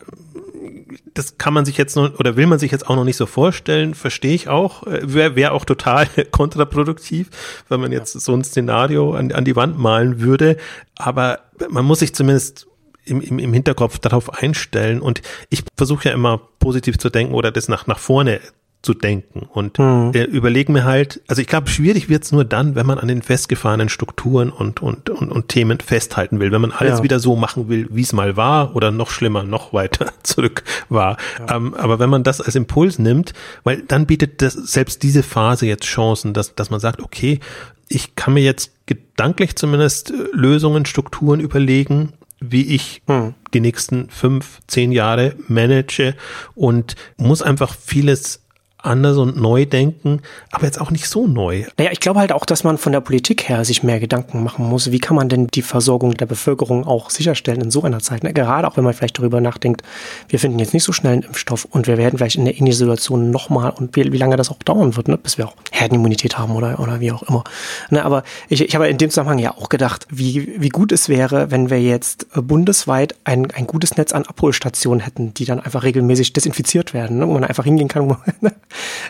das 1.15 1.39
kann 1.39 1.55
man 1.55 1.65
sich 1.65 1.77
jetzt 1.77 1.97
noch 1.97 2.19
oder 2.19 2.37
will 2.37 2.47
man 2.47 2.59
sich 2.59 2.73
jetzt 2.73 2.89
auch 2.89 2.97
noch 2.97 3.05
nicht 3.05 3.17
so 3.17 3.27
vorstellen, 3.27 3.95
verstehe 3.95 4.35
ich 4.35 4.49
auch. 4.49 4.87
Äh, 4.87 5.01
Wäre 5.03 5.37
wär 5.37 5.53
auch 5.53 5.65
total 5.65 6.07
kontraproduktiv, 6.31 7.31
wenn 7.69 7.81
man 7.81 7.93
jetzt 7.93 8.13
so 8.13 8.35
ein 8.35 8.45
Szenario 8.45 9.15
an, 9.15 9.33
an 9.33 9.45
die 9.45 9.57
Wand 9.57 9.79
malen 9.79 10.21
würde. 10.21 10.57
Aber 10.97 11.41
man 11.69 11.85
muss 11.85 12.01
sich 12.01 12.15
zumindest 12.15 12.67
im, 13.05 13.21
im, 13.21 13.39
im 13.39 13.53
Hinterkopf 13.53 13.99
darauf 13.99 14.33
einstellen. 14.43 15.01
Und 15.01 15.23
ich 15.49 15.65
versuche 15.77 16.09
ja 16.09 16.15
immer 16.15 16.41
positiv 16.59 16.99
zu 16.99 17.11
denken 17.11 17.35
oder 17.35 17.51
das 17.51 17.69
nach, 17.69 17.87
nach 17.87 17.99
vorne 17.99 18.41
zu 18.83 18.95
denken. 18.95 19.47
Und 19.53 19.79
mhm. 19.79 20.13
äh, 20.15 20.25
überlegen 20.25 20.73
mir 20.73 20.85
halt, 20.85 21.21
also 21.29 21.43
ich 21.43 21.49
glaube, 21.49 21.69
schwierig 21.69 22.09
wird's 22.09 22.33
nur 22.33 22.45
dann, 22.45 22.75
wenn 22.75 22.87
man 22.87 22.99
an 22.99 23.09
den 23.09 23.21
festgefahrenen 23.21 23.91
Strukturen 23.91 24.51
und, 24.51 24.83
und, 24.83 25.11
und, 25.11 25.31
und 25.31 25.49
Themen 25.49 25.81
festhalten 25.81 26.41
will. 26.41 26.51
Wenn 26.51 26.63
man 26.63 26.73
alles 26.73 26.99
ja. 26.99 27.03
wieder 27.05 27.21
so 27.21 27.37
machen 27.37 27.69
will, 27.69 27.89
wie 27.91 28.01
es 28.01 28.13
mal 28.13 28.37
war 28.37 28.75
oder 28.75 28.91
noch 28.91 29.11
schlimmer, 29.11 29.43
noch 29.43 29.75
weiter 29.75 30.13
zurück 30.23 30.65
war. 30.89 31.19
Ja. 31.39 31.57
Ähm, 31.57 31.75
aber 31.75 31.99
wenn 31.99 32.09
man 32.09 32.23
das 32.23 32.41
als 32.41 32.55
Impuls 32.55 32.99
nimmt, 32.99 33.35
weil 33.65 33.83
dann 33.83 34.07
bietet 34.07 34.41
das 34.41 34.55
selbst 34.55 35.03
diese 35.03 35.23
Phase 35.23 35.67
jetzt 35.67 35.85
Chancen, 35.85 36.33
dass, 36.33 36.55
dass 36.55 36.71
man 36.71 36.81
sagt, 36.81 37.03
okay, 37.03 37.41
ich 37.89 38.15
kann 38.15 38.35
mir 38.35 38.43
jetzt 38.43 38.73
gedanklich 38.87 39.57
zumindest 39.57 40.11
äh, 40.11 40.15
Lösungen, 40.33 40.87
Strukturen 40.87 41.41
überlegen, 41.41 42.15
wie 42.41 42.75
ich 42.75 43.03
hm. 43.07 43.35
die 43.53 43.61
nächsten 43.61 44.09
fünf, 44.09 44.61
zehn 44.67 44.93
Jahre 44.93 45.35
manage 45.49 46.15
und 46.55 46.97
muss 47.19 47.43
einfach 47.43 47.75
vieles 47.75 48.41
anders 48.83 49.17
und 49.17 49.37
neu 49.37 49.67
denken, 49.67 50.21
aber 50.51 50.67
jetzt 50.67 50.81
auch 50.81 50.91
nicht 50.91 51.09
so 51.09 51.27
neu. 51.27 51.65
Naja, 51.79 51.91
ich 51.93 52.01
glaube 52.01 52.21
halt 52.21 52.33
auch, 52.33 52.45
dass 52.45 52.65
man 52.65 52.79
von 52.79 52.93
der 52.93 53.01
Politik 53.01 53.49
her 53.49 53.65
sich 53.65 53.83
mehr 53.83 54.01
Gedanken 54.01 54.43
machen 54.43 54.69
muss. 54.69 54.91
Wie 54.91 54.99
kann 54.99 55.17
man 55.17 55.29
denn 55.29 55.47
die 55.49 55.63
Versorgung 55.63 56.15
der 56.15 56.27
Bevölkerung 56.27 56.87
auch 56.87 57.11
sicherstellen 57.11 57.61
in 57.61 57.71
so 57.71 57.83
einer 57.83 58.01
Zeit? 58.01 58.25
Ne? 58.25 58.33
Gerade 58.33 58.67
auch 58.69 58.77
wenn 58.77 58.85
man 58.85 58.95
vielleicht 58.95 59.19
darüber 59.19 59.41
nachdenkt, 59.41 59.83
wir 60.29 60.39
finden 60.39 60.59
jetzt 60.59 60.75
nicht 60.75 60.85
so 60.85 60.93
schnell 60.93 61.15
einen 61.15 61.23
Impfstoff 61.23 61.67
und 61.71 61.87
wir 61.87 61.99
werden 61.99 62.19
vielleicht 62.19 62.37
in 62.37 62.45
der 62.45 62.55
ähnlichen 62.55 62.79
Situation 62.79 63.31
nochmal 63.31 63.71
und 63.71 63.95
wie, 63.97 64.13
wie, 64.13 64.19
lange 64.19 64.37
das 64.37 64.51
auch 64.51 64.59
dauern 64.63 64.97
wird, 64.97 65.09
ne? 65.09 65.19
bis 65.19 65.39
wir 65.39 65.49
auch 65.49 65.55
Herdenimmunität 65.73 66.39
haben 66.39 66.55
oder, 66.55 66.81
oder 66.81 67.01
wie 67.01 67.13
auch 67.13 67.23
immer. 67.23 67.45
Ne? 67.91 68.05
Aber 68.05 68.23
ich, 68.49 68.63
ich 68.63 68.75
habe 68.75 68.89
in 68.89 68.99
dem 68.99 69.11
Zusammenhang 69.11 69.39
ja 69.39 69.53
auch 69.57 69.69
gedacht, 69.69 70.07
wie, 70.11 70.61
wie 70.61 70.69
gut 70.69 70.93
es 70.93 71.09
wäre, 71.09 71.51
wenn 71.51 71.71
wir 71.71 71.81
jetzt 71.81 72.27
bundesweit 72.35 73.15
ein, 73.25 73.51
ein 73.51 73.67
gutes 73.67 73.97
Netz 73.97 74.13
an 74.13 74.25
Abholstationen 74.25 75.01
hätten, 75.01 75.35
die 75.35 75.45
dann 75.45 75.61
einfach 75.61 75.83
regelmäßig 75.83 76.33
desinfiziert 76.33 76.95
werden, 76.95 77.19
ne? 77.19 77.29
wo 77.29 77.33
man 77.33 77.45
einfach 77.45 77.65
hingehen 77.65 77.89
kann, 77.89 78.07
ne? 78.41 78.53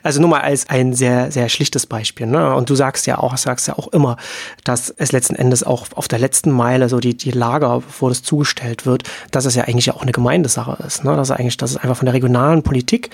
Also 0.03 0.21
nur 0.21 0.31
mal 0.31 0.41
als 0.41 0.69
ein 0.69 0.95
sehr, 0.95 1.31
sehr 1.31 1.49
schlichtes 1.49 1.87
Beispiel. 1.87 2.27
Ne? 2.27 2.55
Und 2.55 2.71
du 2.71 2.75
sagst 2.75 3.07
ja 3.07 3.19
auch, 3.19 3.37
sagst 3.37 3.69
ja 3.69 3.79
auch 3.79 3.89
immer, 3.89 4.17
dass 4.65 4.91
es 4.97 5.13
letzten 5.13 5.35
Endes 5.35 5.63
auch 5.63 5.87
auf 5.95 6.09
der 6.09 6.19
letzten 6.19 6.51
Meile 6.51 6.89
so 6.89 7.01
die, 7.01 7.17
die 7.17 7.31
Lager, 7.31 7.81
bevor 7.81 8.09
das 8.09 8.23
zugestellt 8.23 8.87
wird, 8.87 9.05
dass 9.31 9.45
es 9.45 9.55
ja 9.55 9.65
eigentlich 9.65 9.91
auch 9.93 10.03
eine 10.03 10.13
Gemeindesache 10.13 10.83
ist. 10.85 11.05
Ne? 11.05 11.17
Dass 11.17 11.31
eigentlich, 11.31 11.57
dass 11.57 11.73
es 11.73 11.77
einfach 11.77 11.97
von 11.97 12.07
der 12.07 12.15
regionalen 12.15 12.63
Politik 12.63 13.11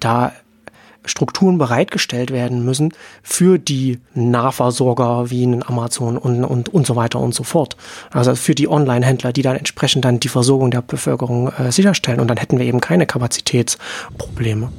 da 0.00 0.32
Strukturen 1.06 1.58
bereitgestellt 1.58 2.30
werden 2.30 2.64
müssen 2.64 2.92
für 3.22 3.58
die 3.58 4.00
Nahversorger 4.14 5.30
wie 5.30 5.44
in 5.44 5.62
Amazon 5.62 6.18
und, 6.18 6.44
und, 6.44 6.68
und 6.68 6.86
so 6.86 6.96
weiter 6.96 7.20
und 7.20 7.34
so 7.34 7.44
fort. 7.44 7.76
Also 8.10 8.34
für 8.34 8.54
die 8.54 8.68
Online-Händler, 8.68 9.32
die 9.32 9.42
dann 9.42 9.56
entsprechend 9.56 10.04
dann 10.04 10.20
die 10.20 10.28
Versorgung 10.28 10.70
der 10.70 10.82
Bevölkerung 10.82 11.48
äh, 11.52 11.72
sicherstellen. 11.72 12.20
Und 12.20 12.28
dann 12.28 12.36
hätten 12.36 12.58
wir 12.58 12.66
eben 12.66 12.80
keine 12.80 13.06
Kapazitätsprobleme. 13.06 14.70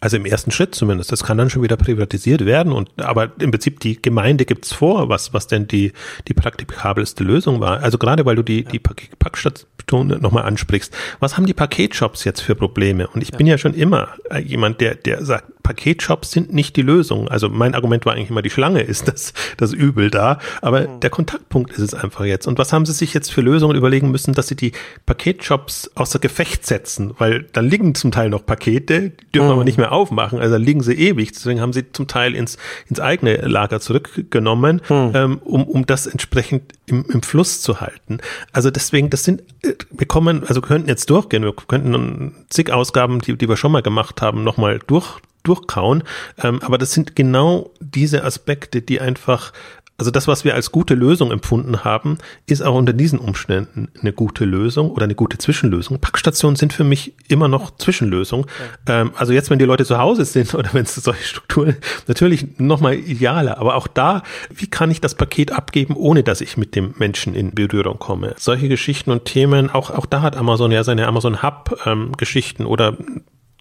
Also 0.00 0.18
im 0.18 0.26
ersten 0.26 0.50
Schritt 0.50 0.74
zumindest. 0.74 1.10
Das 1.10 1.24
kann 1.24 1.38
dann 1.38 1.48
schon 1.48 1.62
wieder 1.62 1.76
privatisiert 1.76 2.44
werden. 2.44 2.72
Und 2.72 2.90
aber 3.00 3.32
im 3.38 3.50
Prinzip 3.50 3.80
die 3.80 4.00
Gemeinde 4.00 4.44
gibt's 4.44 4.72
vor, 4.72 5.08
was, 5.08 5.32
was 5.32 5.46
denn 5.46 5.66
die, 5.68 5.92
die 6.28 6.34
praktikabelste 6.34 7.24
Lösung 7.24 7.60
war. 7.60 7.80
Also 7.82 7.96
gerade 7.96 8.26
weil 8.26 8.36
du 8.36 8.42
die, 8.42 8.64
die 8.64 8.78
Packstation 8.78 10.08
nochmal 10.20 10.44
ansprichst. 10.44 10.94
Was 11.20 11.36
haben 11.36 11.46
die 11.46 11.54
Paketshops 11.54 12.24
jetzt 12.24 12.40
für 12.40 12.54
Probleme? 12.54 13.08
Und 13.08 13.22
ich 13.22 13.32
bin 13.32 13.46
ja 13.46 13.56
schon 13.56 13.72
immer 13.72 14.08
äh, 14.30 14.40
jemand, 14.40 14.82
der, 14.82 14.96
der 14.96 15.24
sagt, 15.24 15.50
Paketshops 15.66 16.30
sind 16.30 16.54
nicht 16.54 16.76
die 16.76 16.82
Lösung. 16.82 17.26
Also 17.26 17.48
mein 17.48 17.74
Argument 17.74 18.06
war 18.06 18.12
eigentlich 18.12 18.30
immer, 18.30 18.40
die 18.40 18.50
Schlange 18.50 18.82
ist 18.82 19.08
das, 19.08 19.32
das 19.56 19.72
Übel 19.72 20.10
da. 20.10 20.38
Aber 20.62 20.82
mhm. 20.82 21.00
der 21.00 21.10
Kontaktpunkt 21.10 21.72
ist 21.72 21.80
es 21.80 21.92
einfach 21.92 22.24
jetzt. 22.24 22.46
Und 22.46 22.56
was 22.56 22.72
haben 22.72 22.86
sie 22.86 22.92
sich 22.92 23.12
jetzt 23.12 23.32
für 23.32 23.40
Lösungen 23.40 23.76
überlegen 23.76 24.12
müssen, 24.12 24.32
dass 24.32 24.46
sie 24.46 24.54
die 24.54 24.70
Paketshops 25.06 25.90
außer 25.96 26.20
Gefecht 26.20 26.64
setzen? 26.64 27.14
Weil 27.18 27.46
da 27.52 27.62
liegen 27.62 27.96
zum 27.96 28.12
Teil 28.12 28.30
noch 28.30 28.46
Pakete, 28.46 29.10
die 29.10 29.32
dürfen 29.32 29.48
mhm. 29.48 29.54
aber 29.54 29.64
nicht 29.64 29.76
mehr 29.76 29.90
aufmachen. 29.90 30.38
Also 30.38 30.52
da 30.52 30.58
liegen 30.58 30.84
sie 30.84 30.94
ewig. 30.94 31.32
Deswegen 31.32 31.60
haben 31.60 31.72
sie 31.72 31.90
zum 31.90 32.06
Teil 32.06 32.36
ins, 32.36 32.58
ins 32.88 33.00
eigene 33.00 33.34
Lager 33.34 33.80
zurückgenommen, 33.80 34.80
mhm. 34.88 35.10
ähm, 35.14 35.38
um, 35.42 35.64
um 35.64 35.84
das 35.84 36.06
entsprechend 36.06 36.74
im, 36.86 37.06
im 37.10 37.22
Fluss 37.22 37.60
zu 37.60 37.80
halten. 37.80 38.18
Also 38.52 38.70
deswegen, 38.70 39.10
das 39.10 39.24
sind, 39.24 39.42
äh, 39.62 39.74
wir 39.90 40.06
kommen, 40.06 40.44
also 40.46 40.60
könnten 40.60 40.88
jetzt 40.88 41.10
durchgehen, 41.10 41.42
wir 41.42 41.54
könnten 41.54 42.36
zig 42.50 42.72
Ausgaben, 42.72 43.20
die, 43.20 43.36
die 43.36 43.48
wir 43.48 43.56
schon 43.56 43.72
mal 43.72 43.82
gemacht 43.82 44.22
haben, 44.22 44.44
nochmal 44.44 44.78
durch 44.86 45.18
durchkauen. 45.46 46.02
Ähm, 46.42 46.60
aber 46.62 46.78
das 46.78 46.92
sind 46.92 47.16
genau 47.16 47.70
diese 47.80 48.24
Aspekte, 48.24 48.82
die 48.82 49.00
einfach 49.00 49.52
also 49.98 50.10
das, 50.10 50.28
was 50.28 50.44
wir 50.44 50.54
als 50.54 50.72
gute 50.72 50.94
Lösung 50.94 51.32
empfunden 51.32 51.84
haben, 51.84 52.18
ist 52.46 52.62
auch 52.62 52.74
unter 52.74 52.92
diesen 52.92 53.18
Umständen 53.18 53.88
eine 53.98 54.12
gute 54.12 54.44
Lösung 54.44 54.90
oder 54.90 55.04
eine 55.04 55.14
gute 55.14 55.38
Zwischenlösung. 55.38 56.00
Packstationen 56.00 56.56
sind 56.56 56.74
für 56.74 56.84
mich 56.84 57.14
immer 57.28 57.48
noch 57.48 57.76
Zwischenlösung. 57.76 58.46
Ja. 58.88 59.00
Ähm, 59.00 59.12
also 59.16 59.32
jetzt, 59.32 59.48
wenn 59.48 59.58
die 59.58 59.64
Leute 59.64 59.86
zu 59.86 59.98
Hause 59.98 60.26
sind 60.26 60.54
oder 60.54 60.74
wenn 60.74 60.84
es 60.84 60.94
solche 60.94 61.24
Strukturen, 61.24 61.76
natürlich 62.06 62.58
nochmal 62.58 62.94
idealer. 62.94 63.58
Aber 63.58 63.74
auch 63.74 63.86
da, 63.86 64.22
wie 64.50 64.66
kann 64.66 64.90
ich 64.90 65.00
das 65.00 65.14
Paket 65.14 65.52
abgeben, 65.52 65.96
ohne 65.96 66.22
dass 66.22 66.42
ich 66.42 66.58
mit 66.58 66.74
dem 66.74 66.94
Menschen 66.98 67.34
in 67.34 67.54
Berührung 67.54 67.98
komme? 67.98 68.34
Solche 68.36 68.68
Geschichten 68.68 69.10
und 69.10 69.24
Themen, 69.24 69.70
auch, 69.70 69.90
auch 69.90 70.06
da 70.06 70.20
hat 70.20 70.36
Amazon 70.36 70.72
ja 70.72 70.84
seine 70.84 71.06
Amazon 71.06 71.42
Hub 71.42 71.80
ähm, 71.86 72.12
Geschichten 72.18 72.66
oder 72.66 72.98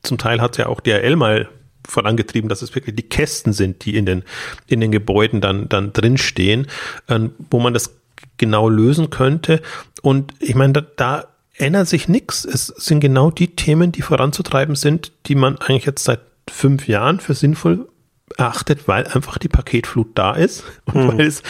zum 0.03 0.17
Teil 0.17 0.41
hat 0.41 0.57
ja 0.57 0.67
auch 0.67 0.81
DRL 0.81 1.15
mal 1.15 1.47
vorangetrieben, 1.87 2.49
dass 2.49 2.61
es 2.61 2.75
wirklich 2.75 2.95
die 2.95 3.03
Kästen 3.03 3.53
sind, 3.53 3.85
die 3.85 3.95
in 3.95 4.05
den, 4.05 4.23
in 4.67 4.81
den 4.81 4.91
Gebäuden 4.91 5.41
dann, 5.41 5.69
dann 5.69 5.93
drinstehen, 5.93 6.67
äh, 7.07 7.19
wo 7.49 7.59
man 7.59 7.73
das 7.73 7.95
genau 8.37 8.69
lösen 8.69 9.09
könnte. 9.09 9.61
Und 10.01 10.33
ich 10.39 10.55
meine, 10.55 10.73
da, 10.73 10.81
da 10.81 11.27
ändert 11.57 11.87
sich 11.87 12.07
nichts. 12.07 12.45
Es 12.45 12.67
sind 12.67 12.99
genau 12.99 13.31
die 13.31 13.55
Themen, 13.55 13.91
die 13.91 14.01
voranzutreiben 14.01 14.75
sind, 14.75 15.11
die 15.27 15.35
man 15.35 15.57
eigentlich 15.57 15.85
jetzt 15.85 16.03
seit 16.03 16.21
fünf 16.49 16.87
Jahren 16.87 17.19
für 17.19 17.33
sinnvoll 17.33 17.87
erachtet, 18.37 18.87
weil 18.87 19.05
einfach 19.07 19.37
die 19.37 19.47
Paketflut 19.47 20.09
da 20.15 20.33
ist 20.33 20.63
und 20.85 20.95
mhm. 20.95 21.17
weil 21.17 21.27
es 21.27 21.43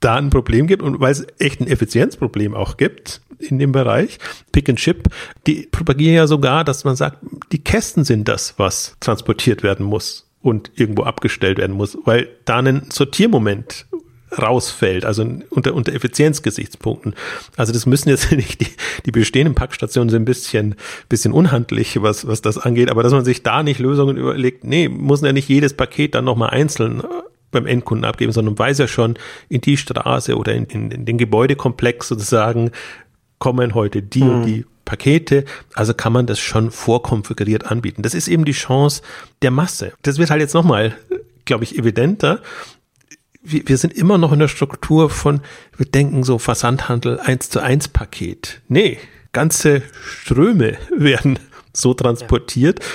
da 0.00 0.16
ein 0.16 0.30
Problem 0.30 0.66
gibt 0.66 0.82
und 0.82 1.00
weil 1.00 1.12
es 1.12 1.26
echt 1.38 1.60
ein 1.60 1.66
Effizienzproblem 1.66 2.54
auch 2.54 2.76
gibt 2.76 3.20
in 3.40 3.58
dem 3.58 3.72
Bereich. 3.72 4.18
Pick 4.52 4.68
and 4.68 4.78
Chip, 4.78 5.08
die 5.46 5.68
propagieren 5.70 6.14
ja 6.14 6.26
sogar, 6.26 6.64
dass 6.64 6.84
man 6.84 6.96
sagt, 6.96 7.18
die 7.52 7.62
Kästen 7.62 8.04
sind 8.04 8.28
das, 8.28 8.54
was 8.58 8.96
transportiert 9.00 9.62
werden 9.62 9.84
muss 9.86 10.26
und 10.42 10.70
irgendwo 10.74 11.02
abgestellt 11.02 11.58
werden 11.58 11.76
muss, 11.76 11.98
weil 12.04 12.28
da 12.44 12.58
ein 12.58 12.86
Sortiermoment 12.90 13.86
rausfällt, 14.38 15.04
also 15.04 15.26
unter, 15.50 15.74
unter 15.74 15.92
Effizienzgesichtspunkten. 15.92 17.14
Also 17.56 17.72
das 17.72 17.86
müssen 17.86 18.08
jetzt 18.08 18.30
nicht, 18.32 18.60
die, 18.60 18.68
die 19.06 19.10
bestehenden 19.10 19.54
Packstationen 19.54 20.08
sind 20.08 20.22
ein 20.22 20.26
bisschen, 20.26 20.76
bisschen 21.08 21.32
unhandlich, 21.32 22.00
was, 22.02 22.26
was 22.26 22.42
das 22.42 22.58
angeht, 22.58 22.90
aber 22.90 23.02
dass 23.02 23.12
man 23.12 23.24
sich 23.24 23.42
da 23.42 23.62
nicht 23.62 23.80
Lösungen 23.80 24.16
überlegt, 24.16 24.64
nee, 24.64 24.88
muss 24.88 25.22
ja 25.22 25.32
nicht 25.32 25.48
jedes 25.48 25.74
Paket 25.74 26.14
dann 26.14 26.24
nochmal 26.24 26.50
einzeln 26.50 27.02
beim 27.50 27.66
Endkunden 27.66 28.04
abgeben, 28.04 28.32
sondern 28.32 28.58
weiß 28.58 28.78
ja 28.78 28.86
schon, 28.86 29.18
in 29.48 29.60
die 29.60 29.76
Straße 29.76 30.36
oder 30.36 30.54
in, 30.54 30.66
in, 30.66 30.90
in 30.92 31.04
den 31.04 31.18
Gebäudekomplex 31.18 32.06
sozusagen 32.08 32.70
kommen 33.40 33.74
heute 33.74 34.02
die 34.02 34.22
mhm. 34.22 34.30
und 34.30 34.46
die 34.46 34.64
Pakete, 34.84 35.44
also 35.74 35.94
kann 35.94 36.12
man 36.12 36.26
das 36.26 36.38
schon 36.38 36.70
vorkonfiguriert 36.70 37.64
anbieten. 37.64 38.02
Das 38.02 38.14
ist 38.14 38.28
eben 38.28 38.44
die 38.44 38.52
Chance 38.52 39.02
der 39.42 39.50
Masse. 39.50 39.92
Das 40.02 40.18
wird 40.18 40.30
halt 40.30 40.40
jetzt 40.40 40.54
nochmal, 40.54 40.96
glaube 41.44 41.64
ich, 41.64 41.78
evidenter. 41.78 42.40
Wir, 43.42 43.68
wir 43.68 43.78
sind 43.78 43.92
immer 43.94 44.18
noch 44.18 44.32
in 44.32 44.40
der 44.40 44.48
Struktur 44.48 45.08
von, 45.08 45.40
wir 45.76 45.86
denken 45.86 46.24
so 46.24 46.38
Versandhandel 46.38 47.20
eins 47.20 47.50
zu 47.50 47.60
eins 47.60 47.88
Paket. 47.88 48.62
Nee, 48.68 48.98
ganze 49.32 49.82
Ströme 50.04 50.76
werden 50.96 51.38
so 51.72 51.94
transportiert 51.94 52.80
ja. 52.80 52.86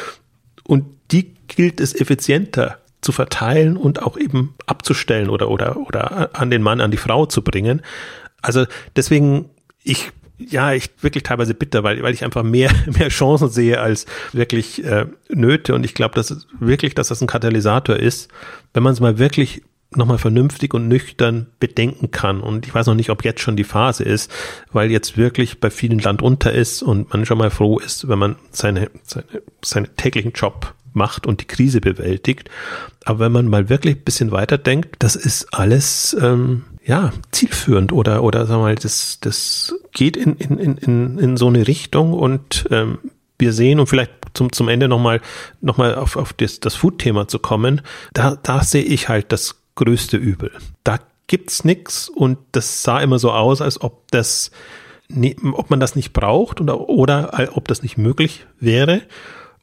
und 0.65 0.85
die 1.11 1.33
gilt 1.47 1.79
es 1.79 1.95
effizienter 1.95 2.79
zu 2.99 3.13
verteilen 3.13 3.77
und 3.77 4.01
auch 4.01 4.17
eben 4.17 4.55
abzustellen 4.65 5.29
oder, 5.29 5.49
oder, 5.49 5.77
oder 5.77 6.35
an 6.35 6.49
den 6.49 6.61
Mann, 6.61 6.81
an 6.81 6.91
die 6.91 6.97
Frau 6.97 7.25
zu 7.25 7.41
bringen. 7.41 7.81
Also 8.41 8.65
deswegen, 8.95 9.49
ich 9.83 10.11
ja, 10.37 10.73
ich 10.73 10.89
wirklich 11.01 11.23
teilweise 11.23 11.53
bitter, 11.53 11.83
weil, 11.83 12.01
weil 12.03 12.13
ich 12.13 12.23
einfach 12.23 12.43
mehr, 12.43 12.71
mehr 12.97 13.09
Chancen 13.09 13.49
sehe 13.49 13.79
als 13.79 14.05
wirklich 14.33 14.83
äh, 14.83 15.05
Nöte. 15.29 15.73
Und 15.75 15.83
ich 15.83 15.93
glaube, 15.93 16.15
dass 16.15 16.47
wirklich, 16.59 16.95
dass 16.95 17.07
das 17.09 17.21
ein 17.21 17.27
Katalysator 17.27 17.95
ist, 17.95 18.29
wenn 18.73 18.83
man 18.83 18.93
es 18.93 18.99
mal 18.99 19.17
wirklich 19.17 19.63
nochmal 19.91 20.17
vernünftig 20.17 20.73
und 20.73 20.87
nüchtern 20.87 21.47
bedenken 21.59 22.11
kann. 22.11 22.41
Und 22.41 22.67
ich 22.67 22.73
weiß 22.73 22.87
noch 22.87 22.95
nicht, 22.95 23.09
ob 23.09 23.23
jetzt 23.23 23.41
schon 23.41 23.55
die 23.55 23.63
Phase 23.63 24.03
ist, 24.03 24.31
weil 24.71 24.91
jetzt 24.91 25.17
wirklich 25.17 25.59
bei 25.59 25.69
vielen 25.69 25.99
Land 25.99 26.21
unter 26.21 26.51
ist 26.51 26.83
und 26.83 27.11
man 27.13 27.25
schon 27.25 27.37
mal 27.37 27.49
froh 27.51 27.79
ist, 27.79 28.07
wenn 28.07 28.19
man 28.19 28.35
seine, 28.51 28.89
seine, 29.03 29.25
seinen 29.63 29.95
täglichen 29.95 30.33
Job 30.33 30.73
macht 30.95 31.27
und 31.27 31.41
die 31.41 31.45
Krise 31.45 31.81
bewältigt. 31.81 32.49
Aber 33.03 33.19
wenn 33.19 33.31
man 33.31 33.47
mal 33.47 33.69
wirklich 33.69 33.97
ein 33.97 34.03
bisschen 34.03 34.31
weiter 34.31 34.57
denkt, 34.57 34.95
das 34.99 35.15
ist 35.15 35.53
alles 35.53 36.15
ähm, 36.19 36.63
ja 36.85 37.11
zielführend 37.31 37.91
oder 37.91 38.23
oder 38.23 38.45
sagen 38.45 38.61
wir 38.61 38.65
mal, 38.65 38.75
das 38.75 39.19
das 39.21 39.75
geht 39.91 40.17
in 40.17 40.35
in 40.35 40.77
in 40.77 41.17
in 41.19 41.37
so 41.37 41.47
eine 41.47 41.67
Richtung 41.67 42.13
und 42.13 42.65
ähm, 42.71 42.99
wir 43.37 43.53
sehen 43.53 43.79
und 43.79 43.87
vielleicht 43.87 44.11
zum, 44.33 44.51
zum 44.51 44.67
Ende 44.67 44.87
nochmal 44.87 45.21
noch 45.61 45.77
mal 45.77 45.95
auf, 45.95 46.15
auf 46.15 46.33
das, 46.33 46.59
das 46.59 46.75
Food-Thema 46.75 47.27
zu 47.27 47.39
kommen, 47.39 47.81
da, 48.13 48.37
da 48.41 48.63
sehe 48.63 48.83
ich 48.83 49.09
halt 49.09 49.31
das 49.31 49.55
größte 49.75 50.17
Übel. 50.17 50.51
Da 50.83 50.99
gibt's 51.27 51.63
nix 51.63 52.09
und 52.09 52.37
das 52.51 52.83
sah 52.83 52.99
immer 52.99 53.19
so 53.19 53.31
aus, 53.31 53.61
als 53.61 53.81
ob 53.81 54.09
das, 54.11 54.51
ob 55.53 55.69
man 55.69 55.79
das 55.79 55.95
nicht 55.95 56.13
braucht 56.13 56.61
oder, 56.61 56.89
oder 56.89 57.49
ob 57.53 57.67
das 57.67 57.83
nicht 57.83 57.97
möglich 57.97 58.45
wäre. 58.59 59.01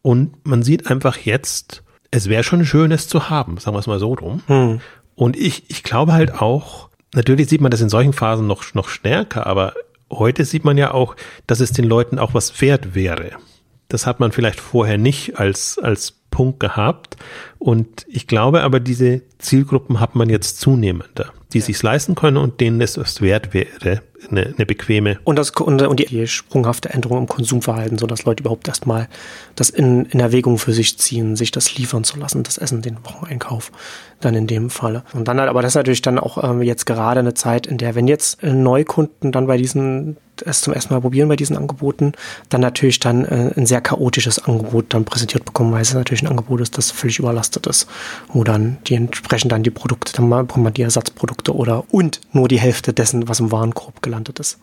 Und 0.03 0.45
man 0.45 0.63
sieht 0.63 0.89
einfach 0.89 1.17
jetzt, 1.19 1.83
es 2.11 2.29
wäre 2.29 2.45
schon 2.45 2.65
schön, 2.65 2.93
es 2.93 3.09
zu 3.09 3.31
haben, 3.31 3.59
sagen 3.59 3.75
wir 3.75 3.81
es 3.81 3.87
mal 3.87 3.99
so 3.99 4.15
drum. 4.15 4.43
Hm. 4.47 4.81
Und 5.15 5.37
ich, 5.37 5.71
ich 5.71 5.83
glaube 5.83 6.13
halt 6.13 6.41
auch, 6.41 6.89
natürlich 7.15 7.49
sieht 7.49 7.61
man 7.61 7.71
das 7.71 7.81
in 7.81 7.89
solchen 7.89 8.13
Phasen 8.13 8.47
noch, 8.47 8.75
noch 8.75 8.89
stärker, 8.89 9.47
aber 9.47 9.75
heute 10.11 10.45
sieht 10.45 10.65
man 10.65 10.77
ja 10.77 10.93
auch, 10.93 11.17
dass 11.47 11.61
es 11.61 11.73
den 11.73 11.85
Leuten 11.85 12.19
auch 12.19 12.35
was 12.35 12.61
wert 12.61 12.95
wäre. 12.95 13.31
Das 13.89 14.07
hat 14.07 14.21
man 14.21 14.33
vielleicht 14.33 14.61
vorher 14.61 14.99
nicht 14.99 15.39
als, 15.39 15.79
als 15.79 16.23
Punkt 16.31 16.61
gehabt. 16.61 17.17
Und 17.59 18.07
ich 18.09 18.27
glaube 18.27 18.63
aber, 18.63 18.81
diese 18.81 19.23
Zielgruppen 19.39 20.01
hat 20.01 20.15
man 20.15 20.29
jetzt 20.29 20.61
zunehmender. 20.61 21.33
Die 21.53 21.59
ja. 21.59 21.65
sich 21.65 21.83
leisten 21.83 22.15
können 22.15 22.37
und 22.37 22.61
denen 22.61 22.81
es 22.81 22.97
wert 23.21 23.55
wäre, 23.55 24.03
eine, 24.31 24.55
eine 24.57 24.67
bequeme. 24.67 25.19
Und, 25.25 25.37
das, 25.37 25.51
und, 25.51 25.83
und 25.83 25.99
die 25.99 26.27
sprunghafte 26.27 26.91
Änderung 26.91 27.19
im 27.19 27.27
Konsumverhalten, 27.27 27.99
sodass 27.99 28.25
Leute 28.25 28.43
überhaupt 28.43 28.69
erstmal 28.69 29.09
das 29.57 29.71
in, 29.71 30.07
in 30.07 30.21
Erwägung 30.21 30.59
für 30.59 30.73
sich 30.73 30.99
ziehen, 30.99 31.37
sich 31.37 31.51
das 31.51 31.77
liefern 31.77 32.05
zu 32.05 32.19
lassen, 32.19 32.43
das 32.43 32.59
Essen, 32.59 32.83
den 32.83 32.99
Wocheneinkauf 33.05 33.73
dann 34.21 34.35
in 34.35 34.47
dem 34.47 34.71
Falle. 34.71 35.03
Und 35.13 35.27
dann 35.29 35.41
halt, 35.41 35.49
aber 35.49 35.63
das 35.63 35.73
ist 35.73 35.77
natürlich 35.77 36.03
dann 36.03 36.19
auch 36.19 36.43
ähm, 36.43 36.63
jetzt 36.63 36.87
gerade 36.87 37.21
eine 37.21 37.35
Zeit, 37.35 37.67
in 37.67 37.79
der, 37.79 37.95
wenn 37.95 38.07
jetzt 38.07 38.43
äh, 38.43 38.53
Neukunden 38.53 39.33
dann 39.33 39.47
bei 39.47 39.57
diesen 39.57 40.17
es 40.45 40.63
zum 40.63 40.73
ersten 40.73 40.95
Mal 40.95 41.01
probieren 41.01 41.29
bei 41.29 41.37
diesen 41.37 41.57
Angeboten, 41.57 42.13
dann 42.49 42.61
natürlich 42.61 43.01
dann 43.01 43.25
äh, 43.25 43.53
ein 43.57 43.67
sehr 43.67 43.81
chaotisches 43.81 44.39
Angebot 44.39 44.87
dann 44.89 45.05
präsentiert 45.05 45.45
bekommen, 45.45 45.73
weil 45.73 45.83
es 45.83 45.95
natürlich 45.95 46.23
ein 46.23 46.29
Angebot 46.29 46.61
ist, 46.61 46.79
das 46.79 46.91
völlig 46.91 47.19
überlastet 47.19 47.67
ist, 47.67 47.87
wo 48.29 48.45
dann 48.45 48.79
die 48.87 48.95
entsprechend 48.95 49.53
dann 49.53 49.63
die 49.63 49.71
Produkte, 49.71 50.13
dann 50.15 50.29
man 50.29 50.75
die 50.75 50.83
Ersatzprodukte 50.83 51.42
oder 51.51 51.85
und 51.91 52.21
nur 52.33 52.49
die 52.49 52.61
Hälfte 52.61 52.93
dessen, 52.93 53.29
was 53.29 53.41
im 53.41 53.51
Warenkorb 53.51 54.03
gelandet 54.03 54.39
ist. 54.39 54.59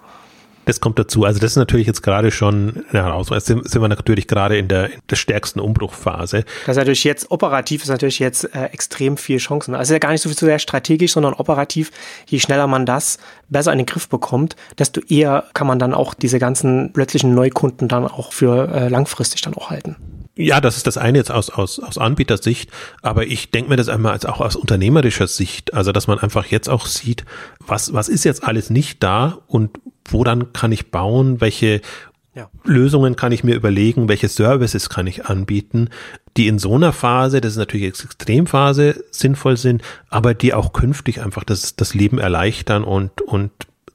Das 0.70 0.80
kommt 0.80 1.00
dazu. 1.00 1.24
Also 1.24 1.40
das 1.40 1.54
ist 1.54 1.58
natürlich 1.58 1.88
jetzt 1.88 2.04
gerade 2.04 2.30
schon 2.30 2.86
eine 2.92 3.04
Herausforderung. 3.04 3.44
Sind, 3.44 3.70
sind 3.70 3.82
wir 3.82 3.88
natürlich 3.88 4.28
gerade 4.28 4.56
in 4.56 4.68
der, 4.68 4.92
in 4.92 5.00
der 5.10 5.16
stärksten 5.16 5.60
Umbruchphase. 5.60 6.44
Das 6.68 6.76
ist 6.76 6.78
natürlich 6.78 7.04
jetzt 7.04 7.32
operativ 7.32 7.82
ist 7.82 7.90
natürlich 7.90 8.20
jetzt 8.20 8.54
äh, 8.54 8.66
extrem 8.66 9.18
viel 9.18 9.40
Chancen. 9.40 9.74
Also 9.74 9.94
ja 9.94 10.00
gar 10.00 10.12
nicht 10.12 10.22
so 10.22 10.30
viel 10.30 10.38
zu 10.38 10.46
sehr 10.46 10.60
strategisch, 10.60 11.14
sondern 11.14 11.34
operativ. 11.34 11.92
Je 12.28 12.40
schneller 12.40 12.68
man 12.68 12.86
das 12.86 13.18
besser 13.48 13.72
in 13.72 13.80
den 13.80 13.88
Griff 13.88 14.10
bekommt, 14.10 14.56
desto 14.78 15.02
eher 15.02 15.46
kann 15.56 15.66
man 15.66 15.80
dann 15.80 15.96
auch 15.96 16.14
diese 16.14 16.38
ganzen 16.38 16.94
plötzlichen 16.94 17.34
Neukunden 17.34 17.88
dann 17.88 18.06
auch 18.06 18.32
für 18.32 18.70
äh, 18.72 18.90
langfristig 18.90 19.42
dann 19.42 19.56
auch 19.56 19.72
halten. 19.72 19.96
Ja, 20.42 20.62
das 20.62 20.78
ist 20.78 20.88
das 20.88 20.98
eine 20.98 21.18
jetzt 21.18 21.32
aus, 21.32 21.50
aus, 21.50 21.80
aus 21.80 21.98
Anbietersicht, 21.98 22.72
aber 23.02 23.28
ich 23.28 23.52
denke 23.52 23.72
mir 23.72 23.76
das 23.76 23.90
einmal 23.90 24.14
als 24.14 24.26
auch 24.26 24.40
aus 24.40 24.56
unternehmerischer 24.56 25.28
Sicht, 25.28 25.74
also 25.74 25.92
dass 25.92 26.08
man 26.08 26.18
einfach 26.18 26.46
jetzt 26.46 26.70
auch 26.70 26.86
sieht, 26.86 27.26
was, 27.68 27.92
was 27.92 28.08
ist 28.08 28.24
jetzt 28.24 28.46
alles 28.46 28.70
nicht 28.70 29.04
da 29.04 29.40
und 29.48 29.82
woran 30.10 30.54
kann 30.54 30.72
ich 30.72 30.92
bauen, 30.92 31.42
welche 31.42 31.82
ja. 32.36 32.50
Lösungen 32.64 33.18
kann 33.18 33.34
ich 33.34 33.44
mir 33.44 33.54
überlegen, 33.54 34.08
welche 34.08 34.30
Services 34.30 34.88
kann 34.88 35.08
ich 35.08 35.26
anbieten, 35.26 35.90
die 36.38 36.48
in 36.48 36.58
so 36.58 36.76
einer 36.76 36.94
Phase, 36.94 37.42
das 37.42 37.54
ist 37.54 37.58
natürlich 37.58 37.88
Extremphase, 37.88 39.04
sinnvoll 39.12 39.58
sind, 39.58 39.82
aber 40.08 40.34
die 40.34 40.54
auch 40.54 40.72
künftig 40.72 41.22
einfach 41.22 41.44
das, 41.44 41.76
das 41.76 41.94
Leben 41.94 42.18
erleichtern 42.18 42.86
und, 42.86 43.22
und 43.22 43.52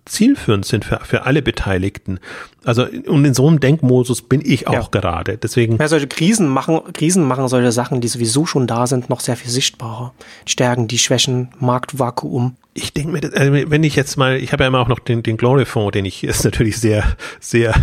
zielführend 0.06 0.64
sind 0.64 0.84
für, 0.84 1.00
für 1.00 1.24
alle 1.24 1.42
Beteiligten. 1.42 2.20
Also 2.64 2.86
und 3.06 3.24
in 3.24 3.34
so 3.34 3.46
einem 3.46 3.60
Denkmodus 3.60 4.22
bin 4.22 4.42
ich 4.44 4.66
auch 4.68 4.72
ja. 4.72 5.00
gerade. 5.00 5.38
Deswegen. 5.38 5.78
Ja, 5.78 5.88
solche 5.88 6.06
Krisen 6.06 6.48
machen, 6.48 6.80
Krisen 6.92 7.24
machen 7.24 7.48
solche 7.48 7.72
Sachen, 7.72 8.00
die 8.00 8.08
sowieso 8.08 8.46
schon 8.46 8.66
da 8.66 8.86
sind, 8.86 9.10
noch 9.10 9.20
sehr 9.20 9.36
viel 9.36 9.50
sichtbarer. 9.50 10.12
Die 10.46 10.52
Stärken, 10.52 10.88
die 10.88 10.98
Schwächen, 10.98 11.48
Marktvakuum. 11.58 12.56
Ich 12.74 12.92
denke 12.92 13.12
mir, 13.12 13.20
also 13.34 13.70
wenn 13.70 13.84
ich 13.84 13.94
jetzt 13.96 14.16
mal, 14.16 14.36
ich 14.36 14.52
habe 14.52 14.64
ja 14.64 14.68
immer 14.68 14.80
auch 14.80 14.88
noch 14.88 14.98
den, 14.98 15.22
den 15.22 15.36
Glory 15.36 15.64
Fonds, 15.64 15.92
den 15.92 16.04
ich 16.04 16.24
ist 16.24 16.44
natürlich 16.44 16.78
sehr, 16.78 17.16
sehr 17.40 17.74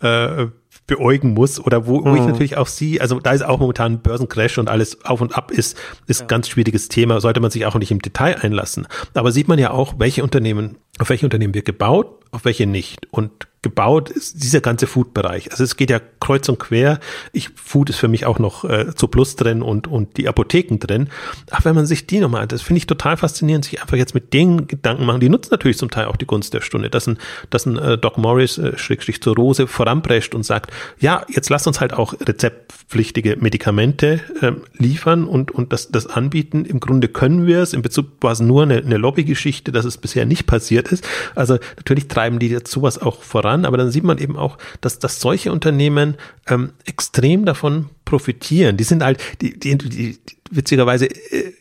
äh, 0.00 0.46
beäugen 0.88 1.34
muss 1.34 1.60
oder 1.60 1.86
wo, 1.86 2.04
wo 2.04 2.08
mhm. 2.08 2.16
ich 2.16 2.22
natürlich 2.22 2.56
auch 2.56 2.66
sie, 2.66 3.00
also 3.00 3.20
da 3.20 3.32
ist 3.32 3.44
auch 3.44 3.60
momentan 3.60 4.00
Börsencrash 4.00 4.58
und 4.58 4.68
alles 4.68 5.04
auf 5.04 5.20
und 5.20 5.36
ab 5.36 5.52
ist, 5.52 5.76
ist 6.08 6.22
ja. 6.22 6.26
ganz 6.26 6.48
schwieriges 6.48 6.88
Thema, 6.88 7.20
sollte 7.20 7.40
man 7.40 7.52
sich 7.52 7.66
auch 7.66 7.76
nicht 7.76 7.92
im 7.92 8.00
Detail 8.00 8.38
einlassen. 8.40 8.88
Aber 9.14 9.30
sieht 9.30 9.46
man 9.46 9.58
ja 9.58 9.70
auch, 9.70 9.94
welche 9.98 10.24
Unternehmen, 10.24 10.78
auf 10.98 11.10
welche 11.10 11.26
Unternehmen 11.26 11.54
wird 11.54 11.66
gebaut, 11.66 12.18
auf 12.30 12.44
welche 12.44 12.66
nicht. 12.66 13.06
Und 13.10 13.48
gebaut 13.62 14.08
ist 14.08 14.42
dieser 14.42 14.60
ganze 14.60 14.86
Food-Bereich. 14.86 15.50
Also 15.50 15.64
es 15.64 15.76
geht 15.76 15.90
ja 15.90 16.00
kreuz 16.20 16.48
und 16.48 16.58
quer. 16.58 17.00
Ich, 17.32 17.50
Food 17.56 17.90
ist 17.90 17.98
für 17.98 18.06
mich 18.06 18.24
auch 18.24 18.38
noch 18.38 18.64
äh, 18.64 18.94
zu 18.94 19.08
Plus 19.08 19.34
drin 19.34 19.62
und, 19.62 19.88
und 19.88 20.16
die 20.16 20.28
Apotheken 20.28 20.78
drin. 20.78 21.08
Aber 21.50 21.66
wenn 21.66 21.74
man 21.74 21.86
sich 21.86 22.06
die 22.06 22.20
nochmal, 22.20 22.46
das 22.46 22.62
finde 22.62 22.78
ich 22.78 22.86
total 22.86 23.16
faszinierend, 23.16 23.64
sich 23.64 23.80
einfach 23.82 23.96
jetzt 23.96 24.14
mit 24.14 24.32
den 24.32 24.68
Gedanken 24.68 25.04
machen, 25.06 25.20
die 25.20 25.28
nutzen 25.28 25.50
natürlich 25.50 25.76
zum 25.76 25.90
Teil 25.90 26.06
auch 26.06 26.16
die 26.16 26.26
Gunst 26.26 26.54
der 26.54 26.60
Stunde, 26.60 26.88
dass 26.88 27.08
ein, 27.08 27.18
dass 27.50 27.66
ein 27.66 27.76
äh, 27.78 27.98
Doc 27.98 28.16
Morris, 28.16 28.58
äh, 28.58 28.78
Schrägstrich 28.78 29.20
zur 29.20 29.34
Rose, 29.34 29.66
voranprescht 29.66 30.34
und 30.34 30.44
sagt, 30.44 30.70
ja, 31.00 31.26
jetzt 31.28 31.50
lasst 31.50 31.66
uns 31.66 31.80
halt 31.80 31.92
auch 31.92 32.14
rezeptpflichtige 32.20 33.36
Medikamente 33.40 34.20
äh, 34.40 34.52
liefern 34.76 35.24
und, 35.24 35.50
und 35.50 35.72
das, 35.72 35.90
das 35.90 36.06
anbieten. 36.06 36.64
Im 36.64 36.78
Grunde 36.78 37.08
können 37.08 37.46
wir 37.46 37.60
es. 37.60 37.72
In 37.72 37.82
Bezug 37.82 38.06
war 38.20 38.32
es 38.32 38.40
nur 38.40 38.62
eine, 38.62 38.76
eine 38.76 38.98
Lobbygeschichte, 38.98 39.72
dass 39.72 39.84
es 39.84 39.98
bisher 39.98 40.26
nicht 40.26 40.46
passiert 40.46 40.88
ist. 40.92 41.06
Also 41.34 41.58
natürlich 41.76 42.06
treiben 42.18 42.38
die 42.38 42.48
jetzt 42.48 42.70
sowas 42.70 43.00
auch 43.00 43.22
voran 43.22 43.64
aber 43.64 43.76
dann 43.76 43.90
sieht 43.90 44.04
man 44.04 44.18
eben 44.18 44.36
auch, 44.36 44.58
dass, 44.80 44.98
dass 44.98 45.20
solche 45.20 45.52
Unternehmen 45.52 46.16
ähm, 46.48 46.72
extrem 46.84 47.44
davon 47.44 47.90
profitieren. 48.04 48.76
Die 48.76 48.84
sind 48.84 49.04
halt, 49.04 49.20
die, 49.40 49.58
die, 49.58 49.76
die 49.76 50.18
witzigerweise 50.50 51.06
äh, 51.06 51.52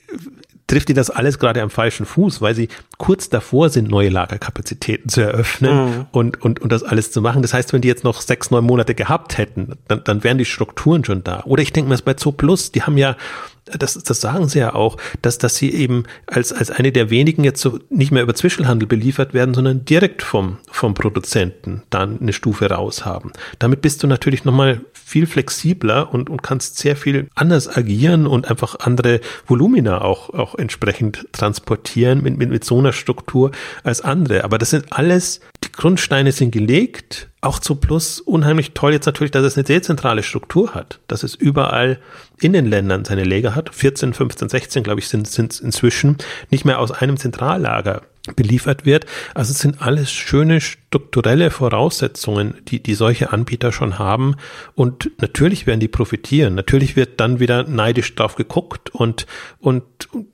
trifft 0.65 0.89
die 0.89 0.93
das 0.93 1.09
alles 1.09 1.39
gerade 1.39 1.61
am 1.61 1.69
falschen 1.69 2.05
Fuß, 2.05 2.41
weil 2.41 2.55
sie 2.55 2.69
kurz 2.97 3.29
davor 3.29 3.69
sind, 3.69 3.89
neue 3.89 4.09
Lagerkapazitäten 4.09 5.09
zu 5.09 5.21
eröffnen 5.21 5.85
mhm. 5.85 6.05
und, 6.11 6.41
und, 6.41 6.59
und 6.59 6.71
das 6.71 6.83
alles 6.83 7.11
zu 7.11 7.21
machen. 7.21 7.41
Das 7.41 7.53
heißt, 7.53 7.71
wenn 7.71 7.81
die 7.81 7.87
jetzt 7.87 8.03
noch 8.03 8.21
sechs, 8.21 8.51
neun 8.51 8.65
Monate 8.65 8.95
gehabt 8.95 9.37
hätten, 9.37 9.77
dann, 9.87 10.03
dann 10.03 10.23
wären 10.23 10.37
die 10.37 10.45
Strukturen 10.45 11.05
schon 11.05 11.23
da. 11.23 11.43
Oder 11.45 11.63
ich 11.63 11.71
denke 11.71 11.89
mir, 11.89 11.97
bei 11.97 12.15
Zo 12.15 12.31
Plus, 12.31 12.71
die 12.71 12.83
haben 12.83 12.97
ja 12.97 13.15
das, 13.77 13.93
das 13.95 14.21
sagen 14.21 14.47
sie 14.47 14.59
ja 14.59 14.73
auch, 14.73 14.97
dass, 15.21 15.37
dass 15.37 15.55
sie 15.55 15.71
eben 15.73 16.03
als, 16.25 16.51
als 16.53 16.71
eine 16.71 16.91
der 16.91 17.09
wenigen 17.09 17.43
jetzt 17.43 17.61
so 17.61 17.79
nicht 17.89 18.11
mehr 18.11 18.23
über 18.23 18.35
Zwischenhandel 18.35 18.87
beliefert 18.87 19.33
werden, 19.33 19.53
sondern 19.53 19.85
direkt 19.85 20.21
vom, 20.21 20.57
vom 20.71 20.93
Produzenten 20.93 21.83
dann 21.89 22.19
eine 22.19 22.33
Stufe 22.33 22.69
raus 22.69 23.05
haben. 23.05 23.31
Damit 23.59 23.81
bist 23.81 24.03
du 24.03 24.07
natürlich 24.07 24.45
nochmal 24.45 24.81
viel 24.93 25.25
flexibler 25.25 26.13
und, 26.13 26.29
und 26.29 26.43
kannst 26.43 26.77
sehr 26.77 26.97
viel 26.97 27.29
anders 27.33 27.73
agieren 27.73 28.27
und 28.27 28.49
einfach 28.49 28.79
andere 28.79 29.21
Volumina 29.45 30.01
auch, 30.01 30.33
auch 30.33 30.55
entsprechend 30.55 31.27
transportieren 31.31 32.21
mit, 32.21 32.37
mit, 32.37 32.49
mit 32.49 32.65
so 32.65 32.79
einer 32.79 32.91
Struktur 32.91 33.51
als 33.83 34.01
andere. 34.01 34.43
Aber 34.43 34.57
das 34.57 34.71
sind 34.71 34.91
alles, 34.91 35.39
Grundsteine 35.77 36.31
sind 36.31 36.51
gelegt 36.51 37.29
auch 37.39 37.59
zu 37.59 37.75
Plus 37.75 38.19
unheimlich 38.19 38.71
toll 38.73 38.93
jetzt 38.93 39.05
natürlich, 39.05 39.31
dass 39.31 39.45
es 39.45 39.55
eine 39.55 39.63
dezentrale 39.63 40.23
Struktur 40.23 40.73
hat, 40.73 40.99
dass 41.07 41.23
es 41.23 41.35
überall 41.35 41.99
in 42.41 42.51
den 42.51 42.65
Ländern 42.65 43.05
seine 43.05 43.23
Lager 43.23 43.55
hat. 43.55 43.73
14, 43.73 44.13
15, 44.13 44.49
16, 44.49 44.83
glaube 44.83 44.99
ich, 44.99 45.07
sind 45.07 45.27
es 45.27 45.59
inzwischen 45.59 46.17
nicht 46.49 46.65
mehr 46.65 46.79
aus 46.79 46.91
einem 46.91 47.15
Zentrallager 47.17 48.01
beliefert 48.35 48.85
wird. 48.85 49.05
Also 49.33 49.51
es 49.51 49.59
sind 49.59 49.81
alles 49.81 50.11
schöne 50.11 50.59
strukturelle 50.59 51.49
Voraussetzungen, 51.51 52.55
die, 52.67 52.83
die 52.83 52.93
solche 52.93 53.31
Anbieter 53.31 53.71
schon 53.71 53.99
haben. 53.99 54.35
Und 54.75 55.11
natürlich 55.21 55.67
werden 55.67 55.79
die 55.79 55.87
profitieren. 55.87 56.55
Natürlich 56.55 56.95
wird 56.95 57.19
dann 57.21 57.39
wieder 57.39 57.63
neidisch 57.63 58.13
drauf 58.15 58.35
geguckt 58.35 58.89
und, 58.89 59.27
und, 59.59 59.85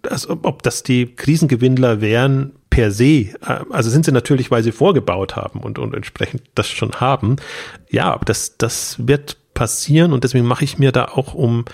also, 0.10 0.40
ob 0.42 0.64
das 0.64 0.82
die 0.82 1.14
Krisengewinnler 1.16 2.02
wären, 2.02 2.54
per 2.74 2.92
se, 2.92 3.06
äh, 3.06 3.30
also 3.70 3.92
sind 3.92 4.04
sie 4.04 4.12
natürlich, 4.12 4.50
weil 4.50 4.64
sie 4.64 4.72
vorgebaut 4.72 5.36
haben 5.36 5.60
und, 5.60 5.78
und 5.78 5.94
entsprechend 5.94 6.42
das 6.56 6.68
schon 6.68 6.92
haben. 6.94 7.36
Ja, 7.92 8.12
aber 8.12 8.26
das, 8.26 8.58
das 8.58 8.96
wird 9.08 9.38
passieren 9.54 10.12
und 10.12 10.24
deswegen 10.24 10.46
mache 10.46 10.64
ich 10.64 10.80
mir 10.80 10.92
da 10.92 11.06
auch 11.06 11.36
um 11.36 11.66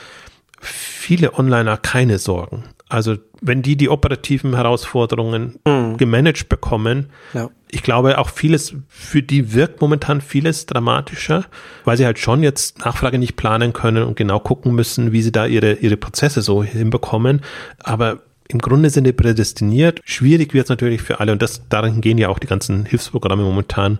viele 0.59 1.33
Onliner 1.39 1.77
keine 1.77 2.19
Sorgen. 2.19 2.65
Also 2.89 3.15
wenn 3.39 3.61
die 3.61 3.77
die 3.77 3.87
operativen 3.87 4.55
Herausforderungen 4.55 5.59
mhm. 5.65 5.95
gemanagt 5.95 6.49
bekommen, 6.49 7.11
ja. 7.33 7.49
ich 7.71 7.81
glaube 7.81 8.17
auch 8.17 8.29
vieles, 8.29 8.75
für 8.89 9.23
die 9.23 9.53
wirkt 9.53 9.79
momentan 9.79 10.19
vieles 10.19 10.65
dramatischer, 10.65 11.45
weil 11.85 11.95
sie 11.95 12.05
halt 12.05 12.19
schon 12.19 12.43
jetzt 12.43 12.79
Nachfrage 12.79 13.19
nicht 13.19 13.37
planen 13.37 13.71
können 13.71 14.03
und 14.03 14.17
genau 14.17 14.39
gucken 14.41 14.75
müssen, 14.75 15.13
wie 15.13 15.21
sie 15.21 15.31
da 15.31 15.45
ihre, 15.45 15.75
ihre 15.75 15.95
Prozesse 15.95 16.41
so 16.41 16.61
hinbekommen. 16.61 17.39
Aber 17.77 18.19
im 18.51 18.59
Grunde 18.59 18.89
sind 18.89 19.05
die 19.05 19.13
prädestiniert. 19.13 20.01
Schwierig 20.03 20.53
wird 20.53 20.65
es 20.65 20.69
natürlich 20.69 21.01
für 21.01 21.19
alle 21.19 21.31
und 21.31 21.41
das, 21.41 21.61
darin 21.69 22.01
gehen 22.01 22.17
ja 22.17 22.29
auch 22.29 22.39
die 22.39 22.47
ganzen 22.47 22.85
Hilfsprogramme 22.85 23.43
momentan. 23.43 23.99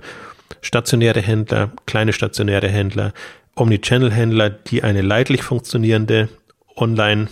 Stationäre 0.61 1.21
Händler, 1.21 1.71
kleine 1.85 2.11
stationäre 2.11 2.67
Händler, 2.67 3.13
Omnichannel-Händler, 3.55 4.49
die 4.49 4.83
eine 4.83 5.01
leidlich 5.01 5.43
funktionierende 5.43 6.29
Online- 6.75 7.29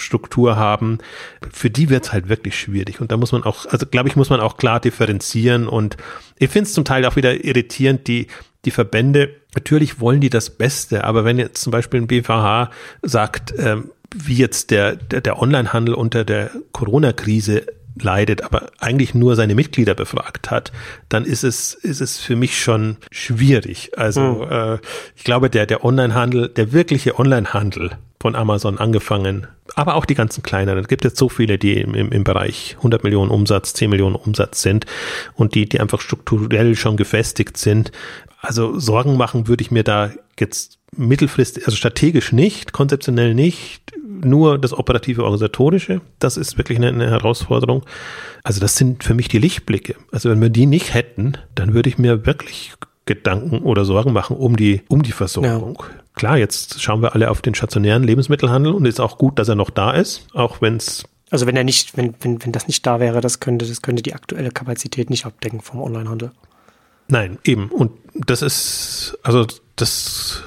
Struktur 0.00 0.56
haben, 0.56 0.98
für 1.50 1.70
die 1.70 1.90
wird 1.90 2.04
es 2.04 2.12
halt 2.12 2.28
wirklich 2.28 2.58
schwierig. 2.58 3.00
Und 3.00 3.10
da 3.10 3.16
muss 3.16 3.32
man 3.32 3.42
auch, 3.42 3.66
also 3.66 3.84
glaube 3.84 4.08
ich, 4.08 4.14
muss 4.14 4.30
man 4.30 4.40
auch 4.40 4.56
klar 4.56 4.78
differenzieren. 4.78 5.66
Und 5.66 5.96
ich 6.38 6.50
finde 6.50 6.68
es 6.68 6.74
zum 6.74 6.84
Teil 6.84 7.04
auch 7.04 7.16
wieder 7.16 7.44
irritierend, 7.44 8.06
die, 8.06 8.28
die 8.64 8.70
Verbände, 8.70 9.34
natürlich 9.54 10.00
wollen 10.00 10.20
die 10.20 10.30
das 10.30 10.50
Beste, 10.50 11.04
aber 11.04 11.24
wenn 11.24 11.38
jetzt 11.38 11.62
zum 11.62 11.72
Beispiel 11.72 12.00
ein 12.00 12.06
BVH 12.06 12.70
sagt, 13.02 13.54
ähm, 13.58 13.90
wie 14.14 14.34
jetzt 14.34 14.70
der, 14.70 14.96
der, 14.96 15.20
der 15.20 15.40
Onlinehandel 15.40 15.94
unter 15.94 16.24
der 16.24 16.50
Corona-Krise 16.72 17.66
leidet, 18.00 18.42
aber 18.42 18.70
eigentlich 18.78 19.14
nur 19.14 19.36
seine 19.36 19.54
Mitglieder 19.54 19.94
befragt 19.94 20.50
hat, 20.50 20.72
dann 21.08 21.24
ist 21.24 21.42
es, 21.42 21.74
ist 21.74 22.00
es 22.00 22.18
für 22.18 22.36
mich 22.36 22.60
schon 22.60 22.96
schwierig. 23.10 23.92
Also 23.96 24.46
mhm. 24.46 24.52
äh, 24.52 24.78
ich 25.16 25.24
glaube, 25.24 25.50
der, 25.50 25.66
der 25.66 25.84
Onlinehandel, 25.84 26.48
der 26.48 26.72
wirkliche 26.72 27.18
Onlinehandel, 27.18 27.98
von 28.20 28.34
Amazon 28.34 28.78
angefangen, 28.78 29.46
aber 29.74 29.94
auch 29.94 30.04
die 30.04 30.14
ganzen 30.14 30.42
kleineren. 30.42 30.80
Es 30.80 30.88
gibt 30.88 31.04
jetzt 31.04 31.18
so 31.18 31.28
viele, 31.28 31.58
die 31.58 31.80
im, 31.80 31.94
im, 31.94 32.24
Bereich 32.24 32.74
100 32.78 33.04
Millionen 33.04 33.30
Umsatz, 33.30 33.74
10 33.74 33.90
Millionen 33.90 34.16
Umsatz 34.16 34.62
sind 34.62 34.86
und 35.34 35.54
die, 35.54 35.68
die 35.68 35.80
einfach 35.80 36.00
strukturell 36.00 36.74
schon 36.74 36.96
gefestigt 36.96 37.56
sind. 37.56 37.92
Also 38.40 38.78
Sorgen 38.78 39.16
machen 39.16 39.46
würde 39.46 39.62
ich 39.62 39.70
mir 39.70 39.84
da 39.84 40.10
jetzt 40.38 40.78
mittelfristig, 40.96 41.66
also 41.66 41.76
strategisch 41.76 42.32
nicht, 42.32 42.72
konzeptionell 42.72 43.34
nicht, 43.34 43.82
nur 44.24 44.58
das 44.58 44.72
operative 44.72 45.22
organisatorische, 45.22 46.00
das 46.18 46.36
ist 46.36 46.58
wirklich 46.58 46.78
eine, 46.78 46.88
eine, 46.88 47.10
Herausforderung. 47.10 47.84
Also 48.42 48.60
das 48.60 48.76
sind 48.76 49.04
für 49.04 49.14
mich 49.14 49.28
die 49.28 49.38
Lichtblicke. 49.38 49.96
Also 50.10 50.30
wenn 50.30 50.40
wir 50.40 50.50
die 50.50 50.66
nicht 50.66 50.94
hätten, 50.94 51.34
dann 51.54 51.74
würde 51.74 51.88
ich 51.88 51.98
mir 51.98 52.26
wirklich 52.26 52.72
Gedanken 53.08 53.62
oder 53.62 53.84
Sorgen 53.84 54.12
machen 54.12 54.36
um 54.36 54.56
die, 54.56 54.82
um 54.88 55.02
die 55.02 55.12
Versorgung. 55.12 55.76
Ja. 55.80 55.94
Klar, 56.14 56.36
jetzt 56.36 56.80
schauen 56.82 57.02
wir 57.02 57.14
alle 57.14 57.30
auf 57.30 57.42
den 57.42 57.54
stationären 57.54 58.04
Lebensmittelhandel 58.04 58.72
und 58.72 58.86
es 58.86 58.94
ist 58.94 59.00
auch 59.00 59.18
gut, 59.18 59.38
dass 59.38 59.48
er 59.48 59.54
noch 59.54 59.70
da 59.70 59.92
ist, 59.92 60.26
auch 60.34 60.60
wenn 60.60 60.76
es 60.76 61.04
also 61.30 61.46
wenn 61.46 61.56
er 61.56 61.64
nicht, 61.64 61.96
wenn, 61.96 62.14
wenn, 62.20 62.42
wenn 62.42 62.52
das 62.52 62.68
nicht 62.68 62.86
da 62.86 63.00
wäre, 63.00 63.20
das 63.20 63.40
könnte, 63.40 63.66
das 63.66 63.82
könnte 63.82 64.02
die 64.02 64.14
aktuelle 64.14 64.50
Kapazität 64.50 65.10
nicht 65.10 65.26
abdecken 65.26 65.60
vom 65.60 65.80
Onlinehandel. 65.80 66.30
Nein, 67.08 67.38
eben. 67.44 67.68
Und 67.68 67.92
das 68.14 68.42
ist, 68.42 69.18
also 69.22 69.46
das 69.76 70.42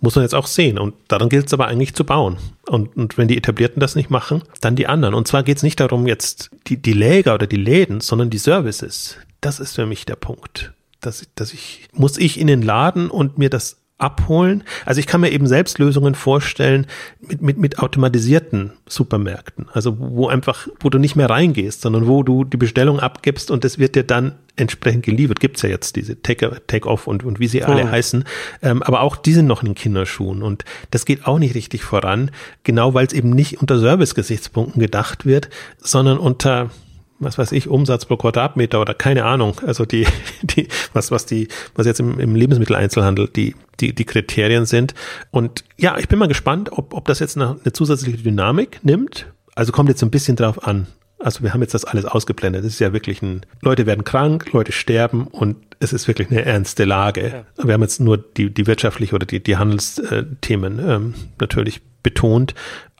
muss 0.00 0.16
man 0.16 0.24
jetzt 0.24 0.34
auch 0.34 0.46
sehen. 0.46 0.78
Und 0.78 0.94
daran 1.08 1.28
gilt 1.28 1.46
es 1.46 1.52
aber 1.52 1.66
eigentlich 1.66 1.94
zu 1.94 2.04
bauen. 2.04 2.38
Und, 2.66 2.96
und 2.96 3.16
wenn 3.16 3.28
die 3.28 3.36
Etablierten 3.36 3.80
das 3.80 3.94
nicht 3.94 4.10
machen, 4.10 4.42
dann 4.60 4.76
die 4.76 4.86
anderen. 4.86 5.14
Und 5.14 5.28
zwar 5.28 5.44
geht 5.44 5.56
es 5.56 5.62
nicht 5.62 5.78
darum, 5.78 6.06
jetzt 6.06 6.50
die, 6.66 6.76
die 6.76 6.92
Läger 6.92 7.34
oder 7.34 7.46
die 7.46 7.56
Läden, 7.56 8.00
sondern 8.00 8.30
die 8.30 8.38
Services. 8.38 9.16
Das 9.40 9.60
ist 9.60 9.74
für 9.74 9.86
mich 9.86 10.04
der 10.04 10.16
Punkt. 10.16 10.73
Dass, 11.06 11.26
dass 11.34 11.52
ich, 11.52 11.88
muss 11.92 12.18
ich 12.18 12.38
in 12.38 12.46
den 12.46 12.62
Laden 12.62 13.10
und 13.10 13.38
mir 13.38 13.50
das 13.50 13.78
abholen. 13.98 14.64
Also 14.84 14.98
ich 14.98 15.06
kann 15.06 15.20
mir 15.20 15.30
eben 15.30 15.46
selbst 15.46 15.78
Lösungen 15.78 16.16
vorstellen 16.16 16.86
mit, 17.20 17.42
mit, 17.42 17.58
mit 17.58 17.78
automatisierten 17.78 18.72
Supermärkten. 18.88 19.68
Also 19.72 19.96
wo 19.98 20.26
einfach, 20.26 20.66
wo 20.80 20.90
du 20.90 20.98
nicht 20.98 21.14
mehr 21.14 21.30
reingehst, 21.30 21.80
sondern 21.80 22.08
wo 22.08 22.24
du 22.24 22.44
die 22.44 22.56
Bestellung 22.56 22.98
abgibst 22.98 23.52
und 23.52 23.64
es 23.64 23.78
wird 23.78 23.94
dir 23.94 24.02
dann 24.02 24.34
entsprechend 24.56 25.04
geliefert. 25.04 25.38
Gibt's 25.38 25.62
ja 25.62 25.68
jetzt 25.68 25.94
diese 25.94 26.20
Take-Off 26.20 26.60
Take 26.66 26.88
und, 26.88 27.24
und 27.24 27.38
wie 27.38 27.46
sie 27.46 27.62
alle 27.62 27.84
oh. 27.84 27.90
heißen. 27.90 28.24
Ähm, 28.62 28.82
aber 28.82 29.00
auch 29.00 29.16
die 29.16 29.32
sind 29.32 29.46
noch 29.46 29.62
in 29.62 29.74
Kinderschuhen 29.74 30.42
und 30.42 30.64
das 30.90 31.04
geht 31.04 31.26
auch 31.26 31.38
nicht 31.38 31.54
richtig 31.54 31.84
voran, 31.84 32.32
genau 32.64 32.94
weil 32.94 33.06
es 33.06 33.12
eben 33.12 33.30
nicht 33.30 33.60
unter 33.60 33.78
Service-Gesichtspunkten 33.78 34.80
gedacht 34.80 35.24
wird, 35.24 35.50
sondern 35.78 36.18
unter 36.18 36.70
was 37.18 37.38
weiß 37.38 37.52
ich, 37.52 37.68
Umsatz 37.68 38.04
pro 38.04 38.16
Quadratmeter 38.16 38.80
oder 38.80 38.94
keine 38.94 39.24
Ahnung. 39.24 39.60
Also 39.66 39.84
die, 39.84 40.06
die, 40.42 40.68
was, 40.92 41.10
was 41.10 41.26
die, 41.26 41.48
was 41.74 41.86
jetzt 41.86 42.00
im, 42.00 42.18
im 42.18 42.34
Lebensmitteleinzelhandel 42.34 43.28
die, 43.28 43.54
die, 43.80 43.94
die 43.94 44.04
Kriterien 44.04 44.66
sind. 44.66 44.94
Und 45.30 45.64
ja, 45.76 45.96
ich 45.98 46.08
bin 46.08 46.18
mal 46.18 46.28
gespannt, 46.28 46.72
ob, 46.72 46.94
ob 46.94 47.06
das 47.06 47.18
jetzt 47.18 47.36
eine, 47.36 47.58
eine 47.62 47.72
zusätzliche 47.72 48.18
Dynamik 48.18 48.80
nimmt. 48.82 49.26
Also 49.54 49.72
kommt 49.72 49.88
jetzt 49.88 50.02
ein 50.02 50.10
bisschen 50.10 50.36
drauf 50.36 50.66
an. 50.66 50.86
Also 51.18 51.42
wir 51.42 51.54
haben 51.54 51.62
jetzt 51.62 51.74
das 51.74 51.84
alles 51.84 52.04
ausgeblendet. 52.04 52.64
Es 52.64 52.74
ist 52.74 52.80
ja 52.80 52.92
wirklich 52.92 53.22
ein, 53.22 53.46
Leute 53.62 53.86
werden 53.86 54.04
krank, 54.04 54.52
Leute 54.52 54.72
sterben 54.72 55.26
und 55.28 55.56
es 55.80 55.92
ist 55.92 56.08
wirklich 56.08 56.30
eine 56.30 56.44
ernste 56.44 56.84
Lage. 56.84 57.44
Ja. 57.56 57.66
Wir 57.66 57.74
haben 57.74 57.82
jetzt 57.82 58.00
nur 58.00 58.18
die, 58.18 58.52
die 58.52 58.66
wirtschaftliche 58.66 59.14
oder 59.14 59.24
die, 59.24 59.42
die 59.42 59.56
Handelsthemen 59.56 60.78
ähm, 60.86 61.14
natürlich 61.40 61.80
betont. 62.02 62.54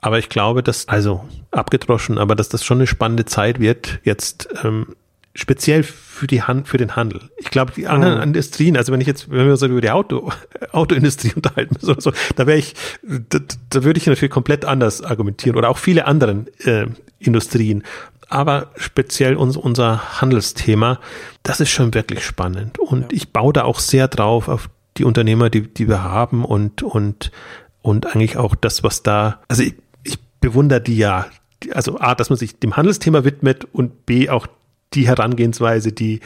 Aber 0.05 0.19
ich 0.19 0.29
glaube, 0.29 0.61
dass, 0.61 0.87
also 0.87 1.25
abgedroschen, 1.49 2.19
aber 2.19 2.35
dass 2.35 2.47
das 2.47 2.63
schon 2.63 2.77
eine 2.77 2.85
spannende 2.85 3.25
Zeit 3.25 3.59
wird, 3.59 3.97
jetzt 4.03 4.47
ähm, 4.63 4.89
speziell 5.33 5.81
für 5.81 6.27
die 6.27 6.43
Hand, 6.43 6.67
für 6.67 6.77
den 6.77 6.95
Handel. 6.95 7.31
Ich 7.37 7.49
glaube, 7.49 7.71
die 7.75 7.87
anderen 7.87 8.17
mhm. 8.17 8.23
Industrien, 8.23 8.77
also 8.77 8.93
wenn 8.93 9.01
ich 9.01 9.07
jetzt, 9.07 9.31
wenn 9.31 9.45
wir 9.45 9.53
uns 9.53 9.63
über 9.63 9.81
die 9.81 9.89
Auto, 9.89 10.31
Autoindustrie 10.73 11.33
unterhalten 11.35 11.77
so, 11.81 11.95
so, 11.97 12.13
da 12.35 12.45
wäre 12.45 12.59
ich, 12.59 12.75
da, 13.01 13.39
da 13.71 13.83
würde 13.83 13.97
ich 13.97 14.05
natürlich 14.05 14.29
komplett 14.29 14.63
anders 14.63 15.01
argumentieren 15.01 15.57
oder 15.57 15.69
auch 15.69 15.79
viele 15.79 16.05
anderen 16.05 16.49
äh, 16.59 16.85
Industrien. 17.17 17.81
Aber 18.29 18.69
speziell 18.75 19.35
uns, 19.35 19.57
unser 19.57 20.21
Handelsthema, 20.21 20.99
das 21.41 21.61
ist 21.61 21.71
schon 21.71 21.95
wirklich 21.95 22.23
spannend. 22.23 22.77
Und 22.77 23.01
ja. 23.01 23.07
ich 23.11 23.33
baue 23.33 23.53
da 23.53 23.63
auch 23.63 23.79
sehr 23.79 24.07
drauf 24.07 24.49
auf 24.49 24.69
die 24.97 25.03
Unternehmer, 25.03 25.49
die, 25.49 25.61
die 25.61 25.87
wir 25.87 26.03
haben 26.03 26.45
und, 26.45 26.83
und, 26.83 27.31
und 27.81 28.15
eigentlich 28.15 28.37
auch 28.37 28.53
das, 28.53 28.83
was 28.83 29.01
da, 29.01 29.41
also 29.47 29.63
ich, 29.63 29.73
bewundere 30.45 30.79
die 30.81 30.97
ja. 30.97 31.27
Also 31.71 31.99
A, 31.99 32.13
dass 32.13 32.29
man 32.29 32.37
sich 32.37 32.59
dem 32.59 32.77
Handelsthema 32.77 33.23
widmet 33.23 33.65
und 33.65 34.05
B, 34.05 34.29
auch 34.29 34.45
die 34.93 35.07
Herangehensweise, 35.07 35.91
die, 35.91 36.19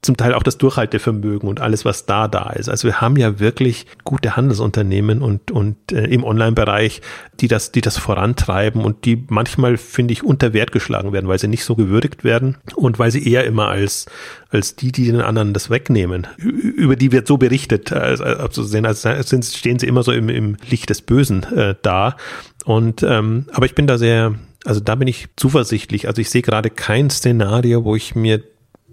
zum 0.00 0.16
Teil 0.16 0.32
auch 0.34 0.44
das 0.44 0.58
Durchhaltevermögen 0.58 1.48
und 1.48 1.60
alles, 1.60 1.84
was 1.84 2.06
da 2.06 2.28
da 2.28 2.50
ist. 2.50 2.68
Also 2.68 2.86
wir 2.86 3.00
haben 3.00 3.16
ja 3.16 3.40
wirklich 3.40 3.86
gute 4.04 4.36
Handelsunternehmen 4.36 5.22
und, 5.22 5.50
und 5.50 5.76
äh, 5.90 6.04
im 6.04 6.22
Online-Bereich, 6.22 7.02
die 7.40 7.48
das, 7.48 7.72
die 7.72 7.80
das 7.80 7.98
vorantreiben 7.98 8.84
und 8.84 9.04
die 9.04 9.24
manchmal, 9.28 9.76
finde 9.76 10.12
ich, 10.12 10.22
unter 10.22 10.52
Wert 10.52 10.70
geschlagen 10.70 11.12
werden, 11.12 11.26
weil 11.26 11.40
sie 11.40 11.48
nicht 11.48 11.64
so 11.64 11.74
gewürdigt 11.74 12.22
werden 12.22 12.58
und 12.76 13.00
weil 13.00 13.10
sie 13.10 13.28
eher 13.28 13.44
immer 13.44 13.68
als, 13.68 14.06
als 14.50 14.76
die, 14.76 14.92
die 14.92 15.06
den 15.06 15.20
anderen 15.20 15.52
das 15.52 15.68
wegnehmen. 15.68 16.28
Über 16.36 16.94
die 16.94 17.10
wird 17.10 17.26
so 17.26 17.36
berichtet, 17.36 17.92
als, 17.92 18.20
als, 18.20 18.56
als 19.04 19.28
sind, 19.28 19.44
stehen 19.44 19.80
sie 19.80 19.88
immer 19.88 20.04
so 20.04 20.12
im, 20.12 20.28
im 20.28 20.56
Licht 20.70 20.90
des 20.90 21.02
Bösen 21.02 21.42
äh, 21.42 21.74
da. 21.82 22.16
Und 22.64 23.02
ähm, 23.02 23.46
aber 23.52 23.66
ich 23.66 23.74
bin 23.74 23.88
da 23.88 23.98
sehr, 23.98 24.36
also 24.64 24.78
da 24.78 24.94
bin 24.94 25.08
ich 25.08 25.26
zuversichtlich. 25.34 26.06
Also 26.06 26.20
ich 26.20 26.30
sehe 26.30 26.42
gerade 26.42 26.70
kein 26.70 27.10
Szenario, 27.10 27.84
wo 27.84 27.96
ich 27.96 28.14
mir 28.14 28.42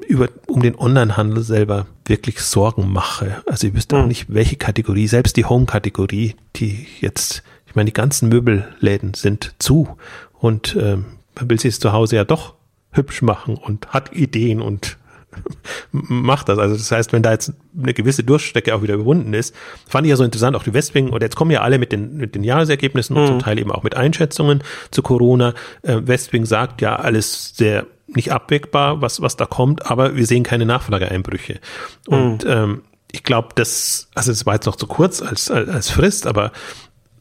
über, 0.07 0.29
um 0.47 0.61
den 0.61 0.77
Onlinehandel 0.77 1.43
selber 1.43 1.87
wirklich 2.05 2.39
Sorgen 2.41 2.91
mache. 2.91 3.41
Also 3.47 3.67
ich 3.67 3.73
wüsste 3.73 3.97
auch 3.97 4.01
hm. 4.01 4.07
nicht, 4.07 4.33
welche 4.33 4.55
Kategorie, 4.55 5.07
selbst 5.07 5.37
die 5.37 5.45
Home-Kategorie, 5.45 6.35
die 6.55 6.87
jetzt, 6.99 7.43
ich 7.65 7.75
meine, 7.75 7.85
die 7.85 7.93
ganzen 7.93 8.29
Möbelläden 8.29 9.13
sind 9.13 9.53
zu 9.59 9.97
und 10.33 10.75
ähm, 10.79 11.05
man 11.35 11.49
will 11.49 11.59
sich 11.59 11.73
es 11.73 11.79
zu 11.79 11.91
Hause 11.91 12.17
ja 12.17 12.23
doch 12.23 12.55
hübsch 12.91 13.21
machen 13.21 13.57
und 13.57 13.87
hat 13.89 14.13
Ideen 14.13 14.61
und 14.61 14.97
macht 15.91 16.49
das. 16.49 16.59
Also 16.59 16.75
das 16.75 16.91
heißt, 16.91 17.11
wenn 17.11 17.23
da 17.23 17.31
jetzt 17.31 17.53
eine 17.77 17.93
gewisse 17.93 18.23
Durchstrecke 18.23 18.73
auch 18.73 18.81
wieder 18.81 18.93
überwunden 18.93 19.33
ist, 19.33 19.53
fand 19.87 20.05
ich 20.05 20.11
ja 20.11 20.15
so 20.15 20.23
interessant, 20.23 20.55
auch 20.55 20.63
die 20.63 20.73
Westwing, 20.73 21.09
und 21.09 21.21
jetzt 21.21 21.35
kommen 21.35 21.51
ja 21.51 21.61
alle 21.61 21.77
mit 21.77 21.91
den, 21.91 22.15
mit 22.17 22.35
den 22.35 22.43
Jahresergebnissen 22.43 23.15
mhm. 23.15 23.21
und 23.21 23.27
zum 23.27 23.35
hm. 23.35 23.43
Teil 23.43 23.59
eben 23.59 23.71
auch 23.71 23.83
mit 23.83 23.95
Einschätzungen 23.95 24.63
zu 24.91 25.01
Corona. 25.01 25.53
Äh, 25.81 26.01
Westwing 26.03 26.45
sagt 26.45 26.81
ja 26.81 26.95
alles 26.95 27.53
sehr 27.55 27.85
nicht 28.15 28.31
abwägbar, 28.31 29.01
was, 29.01 29.21
was 29.21 29.35
da 29.35 29.45
kommt, 29.45 29.89
aber 29.89 30.15
wir 30.15 30.25
sehen 30.25 30.43
keine 30.43 30.65
Nachfrageeinbrüche. 30.65 31.59
Und 32.07 32.43
mhm. 32.43 32.49
ähm, 32.49 32.81
ich 33.11 33.23
glaube, 33.23 33.49
das, 33.55 34.09
also 34.15 34.31
es 34.31 34.45
war 34.45 34.55
jetzt 34.55 34.65
noch 34.65 34.75
zu 34.75 34.87
kurz 34.87 35.21
als, 35.21 35.49
als, 35.49 35.69
als 35.69 35.89
Frist, 35.89 36.27
aber 36.27 36.51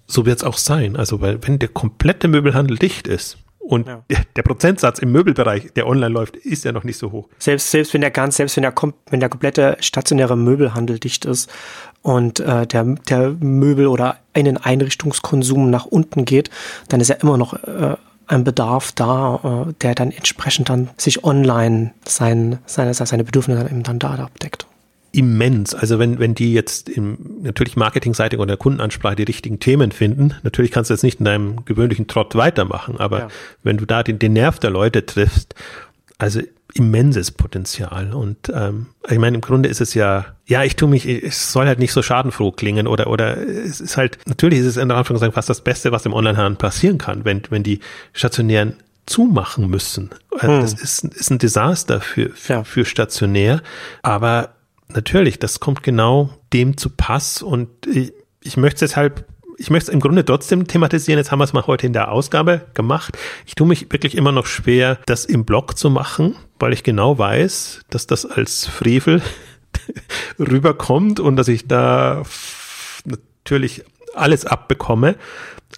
so 0.07 0.27
wird 0.27 0.39
es 0.39 0.45
auch 0.45 0.59
sein. 0.59 0.97
Also, 0.97 1.21
weil 1.21 1.39
wenn 1.47 1.59
der 1.59 1.69
komplette 1.69 2.29
Möbelhandel 2.29 2.79
dicht 2.79 3.07
ist, 3.07 3.39
und 3.67 3.89
ja. 3.89 4.03
der 4.37 4.43
Prozentsatz 4.43 4.99
im 4.99 5.11
Möbelbereich, 5.11 5.73
der 5.75 5.87
online 5.87 6.13
läuft, 6.13 6.37
ist 6.37 6.65
ja 6.65 6.73
noch 6.73 6.85
nicht 6.85 6.99
so 6.99 7.13
hoch. 7.13 7.29
Selbst, 7.39 7.71
selbst 7.71 7.95
wenn 7.95 8.03
der 8.03 8.11
ganz, 8.11 8.37
selbst 8.37 8.57
wenn 8.57 8.63
der, 8.63 8.75
wenn 9.09 9.21
der 9.21 9.31
komplette 9.31 9.79
stationäre 9.81 10.37
Möbelhandel 10.37 10.99
dicht 10.99 11.25
ist 11.25 11.51
und 12.03 12.41
äh, 12.41 12.67
der, 12.67 12.85
der 13.09 13.31
Möbel- 13.41 13.87
oder 13.87 14.19
einen 14.35 14.59
Einrichtungskonsum 14.59 15.71
nach 15.71 15.87
unten 15.87 16.27
geht, 16.27 16.51
dann 16.89 17.01
ist 17.01 17.09
ja 17.09 17.17
immer 17.17 17.39
noch 17.39 17.55
äh, 17.55 17.97
ein 18.27 18.45
Bedarf 18.45 18.93
da, 18.93 19.67
äh, 19.69 19.73
der 19.83 19.95
dann 19.95 20.11
entsprechend 20.11 20.69
dann 20.69 20.91
sich 20.97 21.25
online 21.25 21.93
sein, 22.07 22.59
seine, 22.67 22.95
seine 22.95 23.25
Bedürfnisse 23.25 23.61
dann 23.61 23.71
eben 23.71 23.83
dann 23.83 23.99
da 23.99 24.15
abdeckt 24.15 24.67
immens. 25.15 25.75
Also 25.75 25.99
wenn, 25.99 26.19
wenn 26.19 26.35
die 26.35 26.53
jetzt 26.53 26.89
im 26.89 27.17
natürlich 27.43 27.77
marketingseitig 27.77 28.41
oder 28.41 28.57
Kundenansprache 28.57 29.17
die 29.17 29.23
richtigen 29.23 29.61
Themen 29.61 29.93
finden, 29.93 30.35
natürlich 30.43 30.73
kannst 30.73 30.91
du 30.91 30.95
jetzt 30.95 31.05
nicht 31.05 31.21
in 31.21 31.25
deinem 31.25 31.65
gewöhnlichen 31.65 32.09
Trott 32.09 32.35
weitermachen, 32.35 32.99
aber 32.99 33.19
ja. 33.21 33.29
wenn 33.63 33.77
du 33.77 33.87
da 33.87 34.03
den, 34.03 34.19
den 34.19 34.33
Nerv 34.33 34.59
der 34.59 34.71
Leute 34.71 35.07
triffst, 35.07 35.55
also 36.19 36.41
immenses 36.75 37.31
Potenzial. 37.31 38.13
Und 38.13 38.53
ähm, 38.53 38.87
ich 39.09 39.19
meine, 39.19 39.37
im 39.37 39.41
Grunde 39.41 39.69
ist 39.69 39.81
es 39.81 39.95
ja, 39.95 40.27
ja, 40.45 40.65
ich 40.65 40.77
tue 40.77 40.89
mich, 40.89 41.07
es 41.07 41.53
soll 41.53 41.67
halt 41.67 41.79
nicht 41.79 41.93
so 41.93 42.03
schadenfroh 42.03 42.51
klingen 42.51 42.87
oder 42.87 43.07
oder 43.07 43.39
es 43.39 43.81
ist 43.81 43.97
halt, 43.97 44.19
natürlich 44.27 44.59
ist 44.59 44.67
es 44.67 44.77
in 44.77 44.89
der 44.89 44.99
Anführungszeichen 44.99 45.33
fast 45.33 45.49
das 45.49 45.63
Beste, 45.63 45.93
was 45.93 46.05
im 46.05 46.13
Onlinehandel 46.13 46.57
passieren 46.57 46.99
kann, 46.99 47.25
wenn, 47.25 47.43
wenn 47.49 47.63
die 47.63 47.81
stationären 48.13 48.75
zumachen 49.07 49.69
müssen. 49.69 50.11
Also 50.31 50.55
hm. 50.55 50.61
Das 50.63 50.73
ist, 50.75 51.05
ist 51.05 51.31
ein 51.31 51.39
Desaster 51.39 52.01
für, 52.01 52.31
für, 52.31 52.53
ja. 52.53 52.65
für 52.65 52.85
stationär. 52.85 53.63
Aber 54.03 54.51
natürlich, 54.89 55.39
das 55.39 55.61
kommt 55.61 55.83
genau 55.83 56.31
dem 56.53 56.77
zu 56.77 56.91
Pass 56.91 57.41
und 57.41 57.69
ich, 57.87 58.13
ich 58.43 58.57
möchte 58.57 58.85
es 58.85 58.91
deshalb 58.91 59.27
ich 59.59 59.71
möchte 59.71 59.91
es 59.91 59.95
im 59.95 60.01
Grunde 60.01 60.25
trotzdem 60.25 60.67
thematisieren. 60.67 61.19
Jetzt 61.19 61.31
haben 61.31 61.39
wir 61.39 61.45
es 61.45 61.53
mal 61.53 61.67
heute 61.67 61.87
in 61.87 61.93
der 61.93 62.11
Ausgabe 62.11 62.63
gemacht. 62.75 63.17
Ich 63.47 63.55
tue 63.55 63.67
mich 63.67 63.93
wirklich 63.93 64.17
immer 64.17 64.33
noch 64.33 64.47
schwer, 64.47 64.99
das 65.07 65.25
im 65.25 65.45
Blog 65.45 65.79
zu 65.79 65.91
machen, 65.91 66.37
weil 66.59 66.73
ich 66.73 66.83
genau 66.83 67.19
weiß, 67.19 67.83
dass 67.91 68.07
das 68.07 68.27
als 68.27 68.67
Frevel 68.67 69.23
rüberkommt 70.39 71.21
und 71.21 71.37
dass 71.37 71.49
ich 71.49 71.69
da 71.69 72.23
natürlich 73.05 73.85
alles 74.15 74.47
abbekomme. 74.47 75.17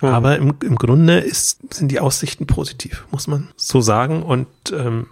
Mhm. 0.01 0.09
Aber 0.09 0.37
im, 0.37 0.55
im 0.63 0.77
Grunde 0.77 1.19
ist, 1.19 1.75
sind 1.75 1.91
die 1.91 2.01
Aussichten 2.01 2.47
positiv, 2.47 3.07
muss 3.11 3.27
man 3.27 3.49
so 3.57 3.81
sagen. 3.81 4.23
Und, 4.23 4.49
ähm, 4.73 5.07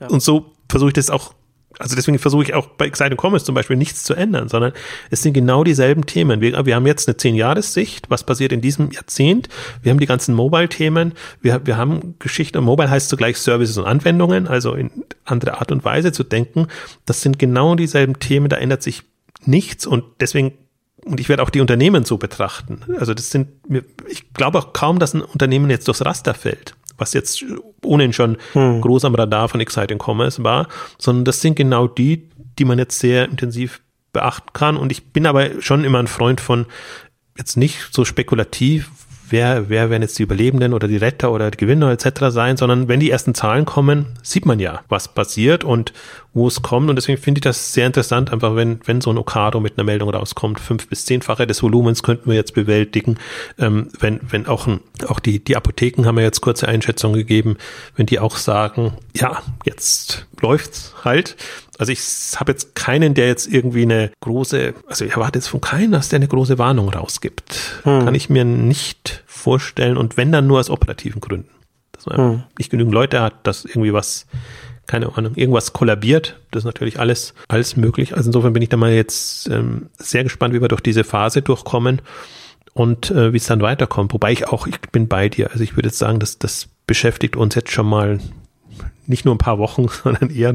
ja. 0.00 0.08
und 0.08 0.22
so 0.22 0.52
versuche 0.68 0.90
ich 0.90 0.94
das 0.94 1.10
auch 1.10 1.34
also 1.78 1.94
deswegen 1.94 2.18
versuche 2.18 2.42
ich 2.42 2.54
auch 2.54 2.66
bei 2.66 2.86
Exciting 2.86 3.18
Commerce 3.18 3.44
zum 3.44 3.54
Beispiel 3.54 3.76
nichts 3.76 4.02
zu 4.02 4.14
ändern, 4.14 4.48
sondern 4.48 4.72
es 5.10 5.22
sind 5.22 5.32
genau 5.32 5.64
dieselben 5.64 6.04
Themen. 6.04 6.40
Wir, 6.40 6.66
wir 6.66 6.74
haben 6.74 6.86
jetzt 6.86 7.08
eine 7.08 7.16
Zehn-Jahres-Sicht, 7.16 8.10
was 8.10 8.24
passiert 8.24 8.52
in 8.52 8.60
diesem 8.60 8.90
Jahrzehnt. 8.90 9.48
Wir 9.82 9.90
haben 9.90 10.00
die 10.00 10.06
ganzen 10.06 10.34
Mobile-Themen. 10.34 11.12
Wir, 11.40 11.64
wir 11.64 11.76
haben 11.76 12.16
Geschichte. 12.18 12.60
Mobile 12.60 12.90
heißt 12.90 13.08
zugleich 13.08 13.38
Services 13.38 13.78
und 13.78 13.86
Anwendungen, 13.86 14.48
also 14.48 14.74
in 14.74 14.90
andere 15.24 15.58
Art 15.58 15.70
und 15.70 15.84
Weise 15.84 16.12
zu 16.12 16.24
denken. 16.24 16.66
Das 17.06 17.22
sind 17.22 17.38
genau 17.38 17.76
dieselben 17.76 18.18
Themen, 18.18 18.48
da 18.48 18.56
ändert 18.56 18.82
sich 18.82 19.02
nichts 19.44 19.86
und 19.86 20.04
deswegen 20.20 20.52
und 21.02 21.18
ich 21.18 21.30
werde 21.30 21.42
auch 21.42 21.48
die 21.48 21.62
Unternehmen 21.62 22.04
so 22.04 22.18
betrachten. 22.18 22.82
Also 22.98 23.14
das 23.14 23.30
sind, 23.30 23.48
ich 24.06 24.34
glaube 24.34 24.58
auch 24.58 24.74
kaum, 24.74 24.98
dass 24.98 25.14
ein 25.14 25.22
Unternehmen 25.22 25.70
jetzt 25.70 25.88
durchs 25.88 26.04
Raster 26.04 26.34
fällt 26.34 26.74
was 27.00 27.12
jetzt 27.14 27.44
ohnehin 27.82 28.12
schon 28.12 28.36
hm. 28.52 28.80
groß 28.80 29.04
am 29.04 29.14
Radar 29.14 29.48
von 29.48 29.60
Exciting 29.60 29.98
Commerce 29.98 30.44
war, 30.44 30.68
sondern 30.98 31.24
das 31.24 31.40
sind 31.40 31.56
genau 31.56 31.88
die, 31.88 32.28
die 32.58 32.64
man 32.64 32.78
jetzt 32.78 32.98
sehr 32.98 33.24
intensiv 33.24 33.80
beachten 34.12 34.52
kann. 34.52 34.76
Und 34.76 34.92
ich 34.92 35.12
bin 35.12 35.26
aber 35.26 35.60
schon 35.60 35.84
immer 35.84 35.98
ein 35.98 36.06
Freund 36.06 36.40
von 36.40 36.66
jetzt 37.36 37.56
nicht 37.56 37.88
so 37.92 38.04
spekulativ, 38.04 38.90
wer, 39.30 39.68
wer 39.68 39.90
werden 39.90 40.02
jetzt 40.02 40.18
die 40.18 40.22
Überlebenden 40.22 40.72
oder 40.74 40.88
die 40.88 40.96
Retter 40.96 41.32
oder 41.32 41.50
die 41.50 41.56
Gewinner 41.56 41.90
etc. 41.90 42.26
sein, 42.28 42.56
sondern 42.56 42.88
wenn 42.88 43.00
die 43.00 43.10
ersten 43.10 43.34
Zahlen 43.34 43.64
kommen, 43.64 44.06
sieht 44.22 44.46
man 44.46 44.60
ja, 44.60 44.82
was 44.88 45.08
passiert 45.08 45.64
und 45.64 45.92
wo 46.32 46.46
es 46.46 46.62
kommt. 46.62 46.90
Und 46.90 46.96
deswegen 46.96 47.20
finde 47.20 47.38
ich 47.38 47.42
das 47.42 47.72
sehr 47.72 47.86
interessant, 47.86 48.32
einfach 48.32 48.54
wenn, 48.54 48.80
wenn 48.84 49.00
so 49.00 49.10
ein 49.10 49.18
Okado 49.18 49.60
mit 49.60 49.76
einer 49.76 49.84
Meldung 49.84 50.10
rauskommt, 50.10 50.60
fünf 50.60 50.88
bis 50.88 51.04
zehnfache 51.04 51.46
des 51.46 51.62
Volumens 51.62 52.02
könnten 52.02 52.30
wir 52.30 52.36
jetzt 52.36 52.54
bewältigen. 52.54 53.18
Ähm, 53.58 53.88
wenn, 53.98 54.20
wenn 54.28 54.46
auch, 54.46 54.66
ein, 54.66 54.80
auch 55.08 55.20
die, 55.20 55.42
die 55.42 55.56
Apotheken 55.56 56.04
haben 56.06 56.18
ja 56.18 56.24
jetzt 56.24 56.40
kurze 56.40 56.68
Einschätzungen 56.68 57.16
gegeben, 57.16 57.56
wenn 57.96 58.06
die 58.06 58.18
auch 58.18 58.36
sagen, 58.36 58.92
ja, 59.14 59.42
jetzt 59.64 60.26
läuft's 60.40 60.94
halt. 61.04 61.36
Also 61.80 61.92
ich 61.92 62.38
habe 62.38 62.52
jetzt 62.52 62.74
keinen, 62.74 63.14
der 63.14 63.26
jetzt 63.28 63.50
irgendwie 63.50 63.82
eine 63.82 64.10
große, 64.20 64.74
also 64.86 65.06
ich 65.06 65.12
erwarte 65.12 65.38
jetzt 65.38 65.48
von 65.48 65.62
keinem, 65.62 65.92
dass 65.92 66.10
der 66.10 66.18
eine 66.18 66.28
große 66.28 66.58
Warnung 66.58 66.90
rausgibt. 66.90 67.80
Hm. 67.84 68.04
Kann 68.04 68.14
ich 68.14 68.28
mir 68.28 68.44
nicht 68.44 69.24
vorstellen 69.26 69.96
und 69.96 70.18
wenn 70.18 70.30
dann 70.30 70.46
nur 70.46 70.60
aus 70.60 70.68
operativen 70.68 71.22
Gründen. 71.22 71.48
Dass 71.92 72.04
man 72.04 72.16
hm. 72.18 72.42
nicht 72.58 72.70
genügend 72.70 72.92
Leute 72.92 73.22
hat, 73.22 73.46
dass 73.46 73.64
irgendwie 73.64 73.94
was, 73.94 74.26
keine 74.86 75.16
Ahnung, 75.16 75.36
irgendwas 75.36 75.72
kollabiert. 75.72 76.38
Das 76.50 76.64
ist 76.64 76.66
natürlich 76.66 77.00
alles, 77.00 77.32
alles 77.48 77.78
möglich. 77.78 78.14
Also 78.14 78.28
insofern 78.28 78.52
bin 78.52 78.62
ich 78.62 78.68
da 78.68 78.76
mal 78.76 78.92
jetzt 78.92 79.48
ähm, 79.48 79.88
sehr 79.96 80.22
gespannt, 80.22 80.52
wie 80.52 80.60
wir 80.60 80.68
durch 80.68 80.82
diese 80.82 81.02
Phase 81.02 81.40
durchkommen 81.40 82.02
und 82.74 83.10
äh, 83.10 83.32
wie 83.32 83.38
es 83.38 83.46
dann 83.46 83.62
weiterkommt. 83.62 84.12
Wobei 84.12 84.32
ich 84.32 84.48
auch, 84.48 84.66
ich 84.66 84.78
bin 84.92 85.08
bei 85.08 85.30
dir. 85.30 85.50
Also 85.50 85.64
ich 85.64 85.76
würde 85.76 85.88
jetzt 85.88 85.98
sagen, 85.98 86.20
dass 86.20 86.38
das 86.38 86.68
beschäftigt 86.86 87.36
uns 87.36 87.54
jetzt 87.54 87.70
schon 87.70 87.86
mal 87.86 88.20
nicht 89.06 89.24
nur 89.24 89.34
ein 89.34 89.38
paar 89.38 89.58
Wochen, 89.58 89.88
sondern 90.04 90.28
eher 90.28 90.54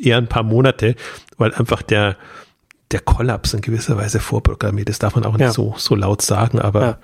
eher 0.00 0.18
ein 0.18 0.28
paar 0.28 0.42
Monate, 0.42 0.96
weil 1.36 1.54
einfach 1.54 1.82
der, 1.82 2.16
der 2.90 3.00
Kollaps 3.00 3.54
in 3.54 3.60
gewisser 3.60 3.96
Weise 3.96 4.20
vorprogrammiert 4.20 4.88
ist. 4.88 5.02
Darf 5.02 5.14
man 5.14 5.24
auch 5.24 5.32
nicht 5.32 5.40
ja. 5.40 5.52
so, 5.52 5.74
so 5.76 5.94
laut 5.94 6.22
sagen, 6.22 6.58
aber 6.58 6.82
ja. 6.82 6.98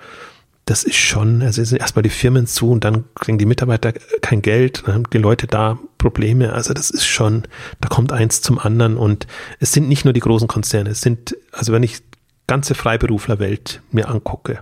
das 0.65 0.83
ist 0.83 0.97
schon, 0.97 1.41
also 1.41 1.63
sind 1.63 1.79
erstmal 1.79 2.03
die 2.03 2.09
Firmen 2.09 2.47
zu 2.47 2.71
und 2.71 2.83
dann 2.83 3.05
kriegen 3.15 3.37
die 3.37 3.45
Mitarbeiter 3.45 3.93
kein 4.21 4.41
Geld, 4.41 4.83
dann 4.85 4.95
haben 4.95 5.09
die 5.11 5.17
Leute 5.17 5.47
da 5.47 5.79
Probleme. 5.97 6.53
Also 6.53 6.73
das 6.73 6.89
ist 6.89 7.05
schon, 7.05 7.43
da 7.81 7.89
kommt 7.89 8.11
eins 8.11 8.41
zum 8.41 8.59
anderen 8.59 8.97
und 8.97 9.27
es 9.59 9.71
sind 9.71 9.87
nicht 9.87 10.05
nur 10.05 10.13
die 10.13 10.19
großen 10.19 10.47
Konzerne, 10.47 10.91
es 10.91 11.01
sind, 11.01 11.35
also 11.51 11.73
wenn 11.73 11.83
ich 11.83 12.01
ganze 12.47 12.75
Freiberuflerwelt 12.75 13.81
mir 13.91 14.07
angucke, 14.07 14.59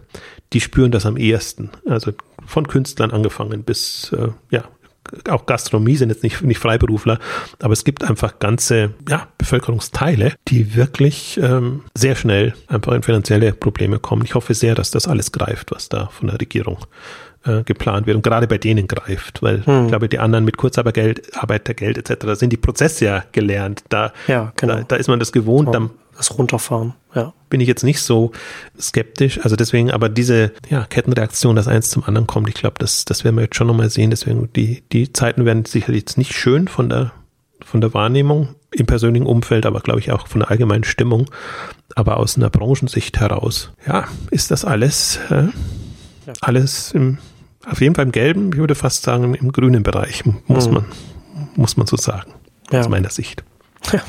die 0.53 0.61
spüren 0.61 0.91
das 0.91 1.05
am 1.05 1.17
ehesten. 1.17 1.69
Also 1.85 2.11
von 2.45 2.67
Künstlern 2.67 3.11
angefangen 3.11 3.63
bis 3.63 4.11
äh, 4.13 4.29
ja, 4.49 4.65
auch 5.29 5.45
Gastronomie 5.45 5.95
sind 5.95 6.09
jetzt 6.09 6.23
nicht, 6.23 6.41
nicht 6.41 6.59
Freiberufler, 6.59 7.19
aber 7.61 7.73
es 7.73 7.83
gibt 7.83 8.03
einfach 8.03 8.39
ganze 8.39 8.93
ja, 9.07 9.27
Bevölkerungsteile, 9.37 10.33
die 10.47 10.75
wirklich 10.75 11.39
ähm, 11.41 11.83
sehr 11.93 12.15
schnell 12.15 12.53
einfach 12.67 12.93
in 12.93 13.03
finanzielle 13.03 13.53
Probleme 13.53 13.99
kommen. 13.99 14.23
Ich 14.23 14.35
hoffe 14.35 14.53
sehr, 14.53 14.75
dass 14.75 14.91
das 14.91 15.07
alles 15.07 15.31
greift, 15.31 15.71
was 15.71 15.89
da 15.89 16.07
von 16.07 16.27
der 16.27 16.39
Regierung 16.39 16.77
äh, 17.45 17.63
geplant 17.63 18.07
wird 18.07 18.15
und 18.15 18.23
gerade 18.23 18.47
bei 18.47 18.57
denen 18.57 18.87
greift, 18.87 19.41
weil 19.41 19.65
hm. 19.65 19.83
ich 19.83 19.87
glaube, 19.89 20.09
die 20.09 20.19
anderen 20.19 20.45
mit 20.45 20.57
Kurzarbeitergeld, 20.57 21.37
Arbeitergeld 21.37 21.97
etc. 21.97 22.39
sind 22.39 22.51
die 22.51 22.57
Prozesse 22.57 23.05
ja 23.05 23.23
gelernt. 23.31 23.83
Da, 23.89 24.13
ja, 24.27 24.51
genau. 24.55 24.77
da, 24.77 24.83
da 24.83 24.95
ist 24.95 25.07
man 25.07 25.19
das 25.19 25.31
gewohnt. 25.31 25.73
Dann, 25.73 25.91
das 26.17 26.37
Runterfahren, 26.37 26.93
ja. 27.13 27.33
Bin 27.49 27.61
ich 27.61 27.67
jetzt 27.67 27.83
nicht 27.83 28.01
so 28.01 28.31
skeptisch. 28.79 29.39
Also 29.43 29.55
deswegen, 29.55 29.91
aber 29.91 30.09
diese 30.09 30.51
ja, 30.69 30.85
Kettenreaktion, 30.85 31.55
dass 31.55 31.67
eins 31.67 31.89
zum 31.89 32.03
anderen 32.03 32.27
kommt, 32.27 32.49
ich 32.49 32.55
glaube, 32.55 32.75
das, 32.79 33.05
das 33.05 33.23
werden 33.23 33.35
wir 33.35 33.43
jetzt 33.43 33.55
schon 33.55 33.67
nochmal 33.67 33.89
sehen. 33.89 34.09
Deswegen, 34.09 34.51
die, 34.53 34.83
die 34.91 35.13
Zeiten 35.13 35.45
werden 35.45 35.65
sicherlich 35.65 36.01
jetzt 36.01 36.17
nicht 36.17 36.33
schön 36.33 36.67
von 36.67 36.89
der, 36.89 37.11
von 37.63 37.81
der 37.81 37.93
Wahrnehmung 37.93 38.55
im 38.71 38.85
persönlichen 38.85 39.25
Umfeld, 39.25 39.65
aber 39.65 39.79
glaube 39.79 39.99
ich 39.99 40.11
auch 40.11 40.27
von 40.27 40.41
der 40.41 40.51
allgemeinen 40.51 40.83
Stimmung. 40.83 41.29
Aber 41.95 42.17
aus 42.17 42.37
einer 42.37 42.49
Branchensicht 42.49 43.19
heraus, 43.19 43.71
ja, 43.87 44.07
ist 44.31 44.51
das 44.51 44.65
alles, 44.65 45.19
äh, 45.29 45.43
ja. 46.25 46.33
alles 46.41 46.91
im, 46.91 47.19
auf 47.65 47.79
jeden 47.79 47.95
Fall 47.95 48.05
im 48.05 48.11
gelben, 48.11 48.51
ich 48.51 48.57
würde 48.59 48.75
fast 48.75 49.03
sagen, 49.03 49.33
im, 49.33 49.51
grünen 49.51 49.83
Bereich, 49.83 50.23
muss 50.47 50.67
mhm. 50.67 50.73
man, 50.73 50.85
muss 51.55 51.77
man 51.77 51.87
so 51.87 51.95
sagen. 51.95 52.33
Ja. 52.71 52.81
Aus 52.81 52.89
meiner 52.89 53.09
Sicht. 53.09 53.43
Ja. 53.93 54.01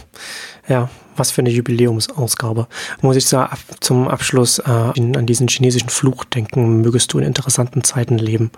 Ja, 0.68 0.90
was 1.16 1.30
für 1.30 1.40
eine 1.42 1.50
Jubiläumsausgabe. 1.50 2.66
Muss 3.00 3.16
ich 3.16 3.26
zum 3.26 4.08
Abschluss 4.08 4.58
äh, 4.58 4.70
an 4.70 5.26
diesen 5.26 5.48
chinesischen 5.48 5.88
Fluch 5.88 6.24
denken, 6.24 6.80
mögest 6.80 7.12
du 7.12 7.18
in 7.18 7.24
interessanten 7.24 7.84
Zeiten 7.84 8.18
leben. 8.18 8.50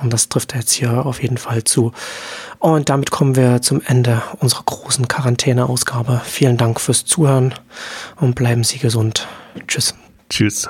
Und 0.00 0.12
das 0.12 0.28
trifft 0.28 0.54
jetzt 0.54 0.72
hier 0.72 1.06
auf 1.06 1.22
jeden 1.22 1.38
Fall 1.38 1.64
zu. 1.64 1.92
Und 2.58 2.88
damit 2.88 3.10
kommen 3.10 3.36
wir 3.36 3.62
zum 3.62 3.82
Ende 3.84 4.22
unserer 4.40 4.62
großen 4.64 5.08
Quarantäneausgabe. 5.08 6.20
Vielen 6.24 6.56
Dank 6.56 6.80
fürs 6.80 7.04
Zuhören 7.04 7.54
und 8.16 8.34
bleiben 8.34 8.64
Sie 8.64 8.78
gesund. 8.78 9.26
Tschüss. 9.66 9.94
Tschüss. 10.28 10.68